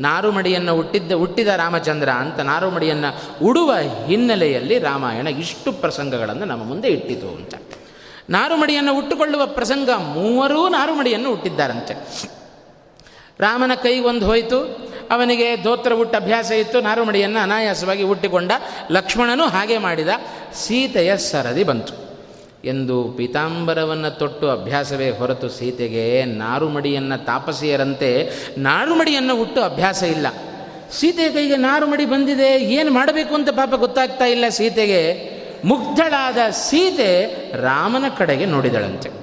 [0.00, 3.10] ನಾರುಮಡಿಯನ್ನು ಹುಟ್ಟಿದ್ದ, ಹುಟ್ಟಿದ ರಾಮಚಂದ್ರ ಅಂತ ನಾರುಮಡಿಯನ್ನು
[3.46, 3.74] ಉಡುವ
[4.06, 7.54] ಹಿನ್ನೆಲೆಯಲ್ಲಿ ರಾಮಾಯಣ ಇಷ್ಟು ಪ್ರಸಂಗಗಳನ್ನು ನಮ್ಮ ಮುಂದೆ ಇಟ್ಟಿತು ಅಂತ.
[8.30, 11.94] ನಾರುಮಡಿಯನ್ನು ಹುಟ್ಟುಕೊಳ್ಳುವ ಪ್ರಸಂಗ ಮೂವರೂ ನಾರುಮಡಿಯನ್ನು ಹುಟ್ಟಿದ್ದಾರಂತೆ.
[13.40, 18.52] ರಾಮನ ಕೈಗೆ ಒಂದು ಹೋಯಿತು, ಅವನಿಗೆ ಧೋತ್ರ ಹುಟ್ಟ ಅಭ್ಯಾಸ ಇತ್ತು, ನಾರುಮಡಿಯನ್ನು ಅನಾಯಾಸವಾಗಿ ಹುಟ್ಟಿಕೊಂಡ
[18.90, 20.08] ಲಕ್ಷ್ಮಣನು ಹಾಗೆ ಮಾಡಿದ
[20.54, 22.09] ಸೀತೆಯ ಸರದಿ ಬಂತು.
[22.64, 30.26] ಎಂದು ಪೀತಾಂಬರವನ್ನು ತೊಟ್ಟು ಅಭ್ಯಾಸವೇ ಹೊರತು ಸೀತೆಗೆ ನಾರುಮಡಿಯನ್ನು ತಾಪಸಿಯರಂತೆ ನಾರುಮಡಿಯನ್ನು ಹುಟ್ಟು ಅಭ್ಯಾಸ ಇಲ್ಲ.
[30.90, 35.30] ಸೀತೆಯ ಕೈಗೆ ನಾರುಮಡಿ ಬಂದಿದೆ, ಏನು ಮಾಡಬೇಕು ಅಂತ ಪಾಪ ಗೊತ್ತಾಗ್ತಾ ಇಲ್ಲ ಸೀತೆಗೆ.
[35.64, 39.19] ಮುಗ್ಧಳಾದ ಸೀತೆ ರಾಮನ ಕಡೆಗೆ ನೋಡಿದಳಂತೆ.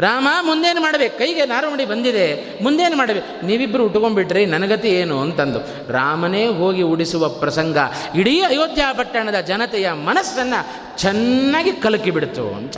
[0.00, 1.18] ರಾಮ, ಮುಂದೇನು ಮಾಡಬೇಕು?
[1.18, 2.58] ಕೈಗೆ ನಾರುಮಡಿ ಬಂದಿದೆ.
[2.62, 3.46] ಮುಂದೇನು ಮಾಡಬೇಕು?
[3.46, 5.92] ನೀವಿಬ್ಬರು ಉಟ್ಕೊಂಡ್ಬಿಟ್ರಿ, ನನಗತಿ ಏನು ಅಂತಂದು.
[5.92, 7.76] ರಾಮನೇ ಹೋಗಿ ಉಡಿಸುವ ಪ್ರಸಂಗ
[8.14, 10.66] ಇಡೀ ಅಯೋಧ್ಯ ಪಟ್ಟಣದ ಜನತೆಯ ಮನಸ್ಸನ್ನು
[10.98, 12.76] ಚೆನ್ನಾಗಿ ಕಲಕಿಬಿಡ್ತು ಅಂತ.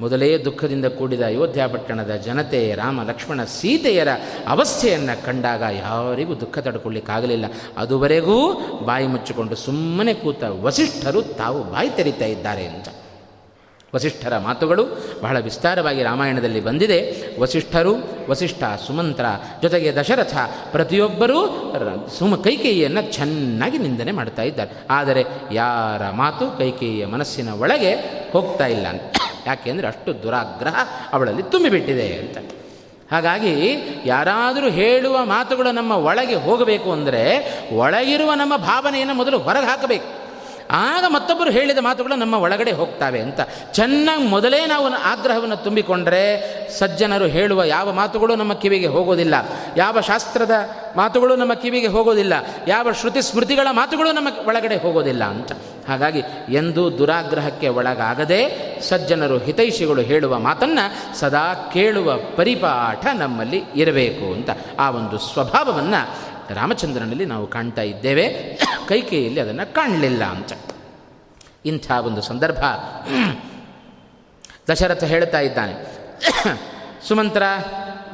[0.00, 4.08] ಮೊದಲೇ ದುಃಖದಿಂದ ಕೂಡಿದ ಅಯೋಧ್ಯ ಪಟ್ಟಣದ ಜನತೆ ರಾಮ, ಲಕ್ಷ್ಮಣ, ಸೀತೆಯರ
[4.48, 7.44] ಅವಸ್ಥೆಯನ್ನು ಕಂಡಾಗ ಯಾರಿಗೂ ದುಃಖ ತಡ್ಕೊಳ್ಳಿಕ್ಕಾಗಲಿಲ್ಲ
[7.78, 8.52] ಅದುವರೆಗೂ
[8.84, 12.88] ಬಾಯಿ ಮುಚ್ಚಿಕೊಂಡು ಸುಮ್ಮನೆ ಕೂತ ವಸಿಷ್ಠರು ತಾವು ಬಾಯಿ ತೆರೀತಾ ಇದ್ದಾರೆ ಅಂತ.
[13.94, 14.86] ವಸಿಷ್ಠರ ಮಾತುಗಳು
[15.22, 17.00] ಬಹಳ ವಿಸ್ತಾರವಾಗಿ ರಾಮಾಯಣದಲ್ಲಿ ಬಂದಿದೆ.
[17.40, 17.94] ವಸಿಷ್ಠರು,
[18.30, 19.24] ವಸಿಷ್ಠ ಸುಮಂತ್ರ
[19.62, 20.36] ಜೊತೆಗೆ ದಶರಥ
[20.72, 21.46] ಪ್ರತಿಯೊಬ್ಬರೂ
[22.18, 24.70] ಸುಮ ಕೈಕೇಯಿಯನ್ನು ಚೆನ್ನಾಗಿ ನಿಂದನೆ ಮಾಡ್ತಾ ಇದ್ದಾರೆ.
[24.90, 27.94] ಆದರೆ ಯಾರ ಮಾತು ಕೈಕೇಯಿಯ ಮನಸ್ಸಿನ ಒಳಗೆ
[28.32, 29.16] ಹೋಗ್ತಾ ಇಲ್ಲ ಅಂತ.
[29.46, 30.74] ಯಾಕೆಂದರೆ ಅಷ್ಟು ದುರಾಗ್ರಹ
[31.12, 32.38] ಅವಳಲ್ಲಿ ತುಂಬಿಬಿಟ್ಟಿದೆ ಅಂತ.
[33.12, 33.76] ಹಾಗಾಗಿ
[34.06, 37.22] ಯಾರಾದರೂ ಹೇಳುವ ಮಾತುಗಳು ನಮ್ಮ ಒಳಗೆ ಹೋಗಬೇಕು ಅಂದರೆ
[37.76, 40.19] ಒಳಗಿರುವ ನಮ್ಮ ಭಾವನೆಯನ್ನು ಮೊದಲು ಹೊರಗೆ ಹಾಕಬೇಕು.
[40.70, 43.40] ಆಗ ಮತ್ತೊಬ್ಬರು ಹೇಳಿದ ಮಾತುಗಳು ನಮ್ಮ ಒಳಗಡೆ ಹೋಗ್ತಾವೆ ಅಂತ.
[43.72, 46.20] ಚೆನ್ನಾಗಿ ಮೊದಲೇ ನಾವು ಆಗ್ರಹವನ್ನು ತುಂಬಿಕೊಂಡ್ರೆ
[46.78, 49.34] ಸಜ್ಜನರು ಹೇಳುವ ಯಾವ ಮಾತುಗಳು ನಮ್ಮ ಕಿವಿಗೆ ಹೋಗೋದಿಲ್ಲ.
[49.76, 50.50] ಯಾವ ಶಾಸ್ತ್ರದ
[50.96, 52.32] ಮಾತುಗಳು ನಮ್ಮ ಕಿವಿಗೆ ಹೋಗೋದಿಲ್ಲ.
[52.68, 55.52] ಯಾವ ಶ್ರುತಿ ಸ್ಮೃತಿಗಳ ಮಾತುಗಳು ನಮ್ಮ ಒಳಗಡೆ ಹೋಗೋದಿಲ್ಲ ಅಂತ.
[55.88, 64.50] ಹಾಗಾಗಿ ಎಂದೂ ದುರಾಗ್ರಹಕ್ಕೆ ಒಳಗಾಗದೆ ಸಜ್ಜನರು ಹಿತೈಷಿಗಳು ಹೇಳುವ ಮಾತನ್ನು ಸದಾ ಕೇಳುವ ಪರಿಪಾಠ ನಮ್ಮಲ್ಲಿ ಇರಬೇಕು ಅಂತ.
[64.78, 68.28] ಆ ಒಂದು ಸ್ವಭಾವವನ್ನು ರಾಮಚಂದ್ರನಲ್ಲಿ ನಾವು ಕಾಣ್ತಾ ಇದ್ದೇವೆ.
[68.88, 70.52] ಕೈಕೇಯಲ್ಲಿ ಅದನ್ನು ಕಾಣಲಿಲ್ಲ ಅಂತ.
[71.64, 72.58] ಇಂಥ ಒಂದು ಸಂದರ್ಭ.
[74.72, 75.74] ದಶರಥ ಹೇಳ್ತಾ ಇದ್ದಾನೆ.
[77.08, 77.42] ಸುಮಂತ್ರ,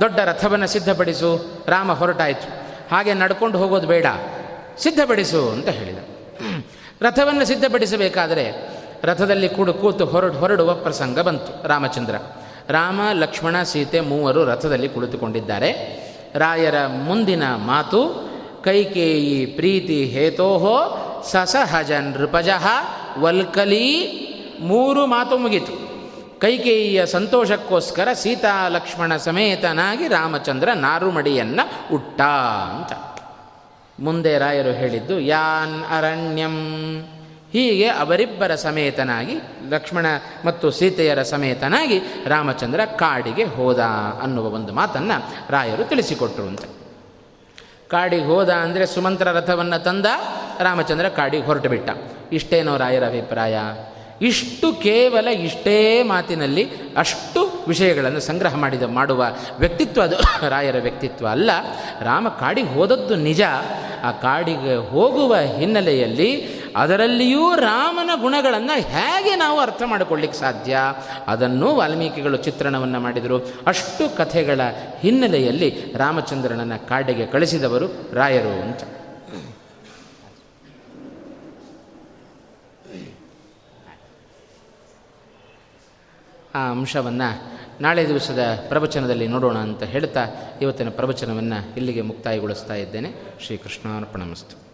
[0.01, 1.47] ದೊಡ್ಡ ರಥವನ್ನು ಸಿದ್ಧಪಡಿಸು.
[1.67, 2.67] ರಾಮ ಹೊರಟಾಯಿತು.
[2.91, 4.07] ಹಾಗೆ ನಡ್ಕೊಂಡು ಹೋಗೋದು ಬೇಡ.
[4.79, 5.99] ಸಿದ್ಧಪಡಿಸು ಅಂತ ಹೇಳಿದ.
[7.03, 8.53] ರಥವನ್ನು ಸಿದ್ಧಪಡಿಸಬೇಕಾದರೆ
[9.03, 12.15] ರಥದಲ್ಲಿ ಕೂಡು ಕೂತು ಹೊರಡು ಹೊರಡುವ ಪ್ರಸಂಗ ಬಂತು ರಾಮಚಂದ್ರ.
[12.69, 16.06] ರಾಮ, ಲಕ್ಷ್ಮಣ, ಸೀತೆ ಮೂವರು ರಥದಲ್ಲಿ ಕುಳಿತುಕೊಂಡಿದ್ದಾರೆ.
[16.39, 18.03] ರಾಯರ ಮುಂದಿನ ಮಾತು,
[18.65, 20.79] ಕೈಕೇಯಿ ಪ್ರೀತಿ ಹೇತೋಹೋ
[21.31, 22.67] ಸಸಹಜ ನೃಪಜಃ
[23.19, 23.89] ವಲ್ಕಲಿ.
[24.61, 25.75] ಮೂರು ಮಾತು ಮುಗಿತು.
[26.41, 32.21] ಕೈಕೇಯಿಯ ಸಂತೋಷಕ್ಕೋಸ್ಕರ ಸೀತಾ ಲಕ್ಷ್ಮಣ ಸಮೇತನಾಗಿ ರಾಮಚಂದ್ರ ನಾರುಮಡಿಯನ್ನು ಉಟ್ಟ
[32.73, 32.93] ಅಂತ.
[34.01, 36.57] ಮುಂದೆ ರಾಯರು ಹೇಳಿದ್ದು, ಯಾನ್ ಅರಣ್ಯಂ.
[37.57, 39.35] ಹೀಗೆ ಅವರಿಬ್ಬರ ಸಮೇತನಾಗಿ,
[39.71, 40.07] ಲಕ್ಷ್ಮಣ
[40.45, 43.79] ಮತ್ತು ಸೀತೆಯರ ಸಮೇತನಾಗಿ ರಾಮಚಂದ್ರ ಕಾಡಿಗೆ ಹೋದ
[44.23, 46.61] ಅನ್ನುವ ಒಂದು ಮಾತನ್ನು ರಾಯರು ತಿಳಿಸಿಕೊಟ್ರು ಅಂತ.
[47.91, 50.07] ಕಾಡಿಗೆ ಹೋದ ಅಂದರೆ ಸುಮಂತ್ರ ರಥವನ್ನು ತಂದ,
[50.61, 51.91] ರಾಮಚಂದ್ರ ಕಾಡಿಗೆ ಹೊರಟು ಬಿಟ್ಟ.
[52.33, 53.57] ಇಷ್ಟೇನೋ ರಾಯರ ಅಭಿಪ್ರಾಯ?
[54.23, 59.27] ಇಷ್ಟು ಕೇವಲ ಇಷ್ಟೇ ಮಾತಿನಲ್ಲಿ ಅಷ್ಟು ವಿಷಯಗಳನ್ನು ಸಂಗ್ರಹ ಮಾಡಿದ, ಮಾಡುವ
[59.59, 60.17] ವ್ಯಕ್ತಿತ್ವ ಅದು.
[60.49, 61.51] ರಾಯರ ವ್ಯಕ್ತಿತ್ವ ಅಲ್ಲ.
[62.01, 63.43] ರಾಮ ಕಾಡಿಗೆ ಹೋದದ್ದು ನಿಜ.
[64.05, 70.79] ಆ ಕಾಡಿಗೆ ಹೋಗುವ ಹಿನ್ನೆಲೆಯಲ್ಲಿ ಅದರಲ್ಲಿಯೂ ರಾಮನ ಗುಣಗಳನ್ನು ಹೇಗೆ ನಾವು ಅರ್ಥ ಮಾಡಿಕೊಳ್ಳಿಕ್ಕೆ ಸಾಧ್ಯ?
[71.27, 73.53] ಅದನ್ನು ವಾಲ್ಮೀಕಿಗಳು ಚಿತ್ರಣವನ್ನು ಮಾಡಿದರು.
[73.67, 74.61] ಅಷ್ಟು ಕಥೆಗಳ
[75.01, 78.81] ಹಿನ್ನೆಲೆಯಲ್ಲಿ ರಾಮಚಂದ್ರನನ್ನ ಕಾಡಿಗೆ ಕಳಿಸಿದವರು ರಾಯರು ಅಂತ.
[86.55, 90.27] ಆ ಅಂಶವನ್ನು ನಾಳೆ ದಿವಸದ ಪ್ರವಚನದಲ್ಲಿ ನೋಡೋಣ ಅಂತ ಹೇಳ್ತಾ
[90.63, 93.13] ಇವತ್ತಿನ ಪ್ರವಚನವನ್ನು ಇಲ್ಲಿಗೆ ಮುಕ್ತಾಯಗೊಳಿಸ್ತಾ ಇದ್ದೇನೆ.
[93.41, 94.67] ಶ್ರೀಕೃಷ್ಣಾರ್ಪಣಮಸ್ತು.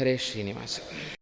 [0.00, 0.80] Hare Srinivas.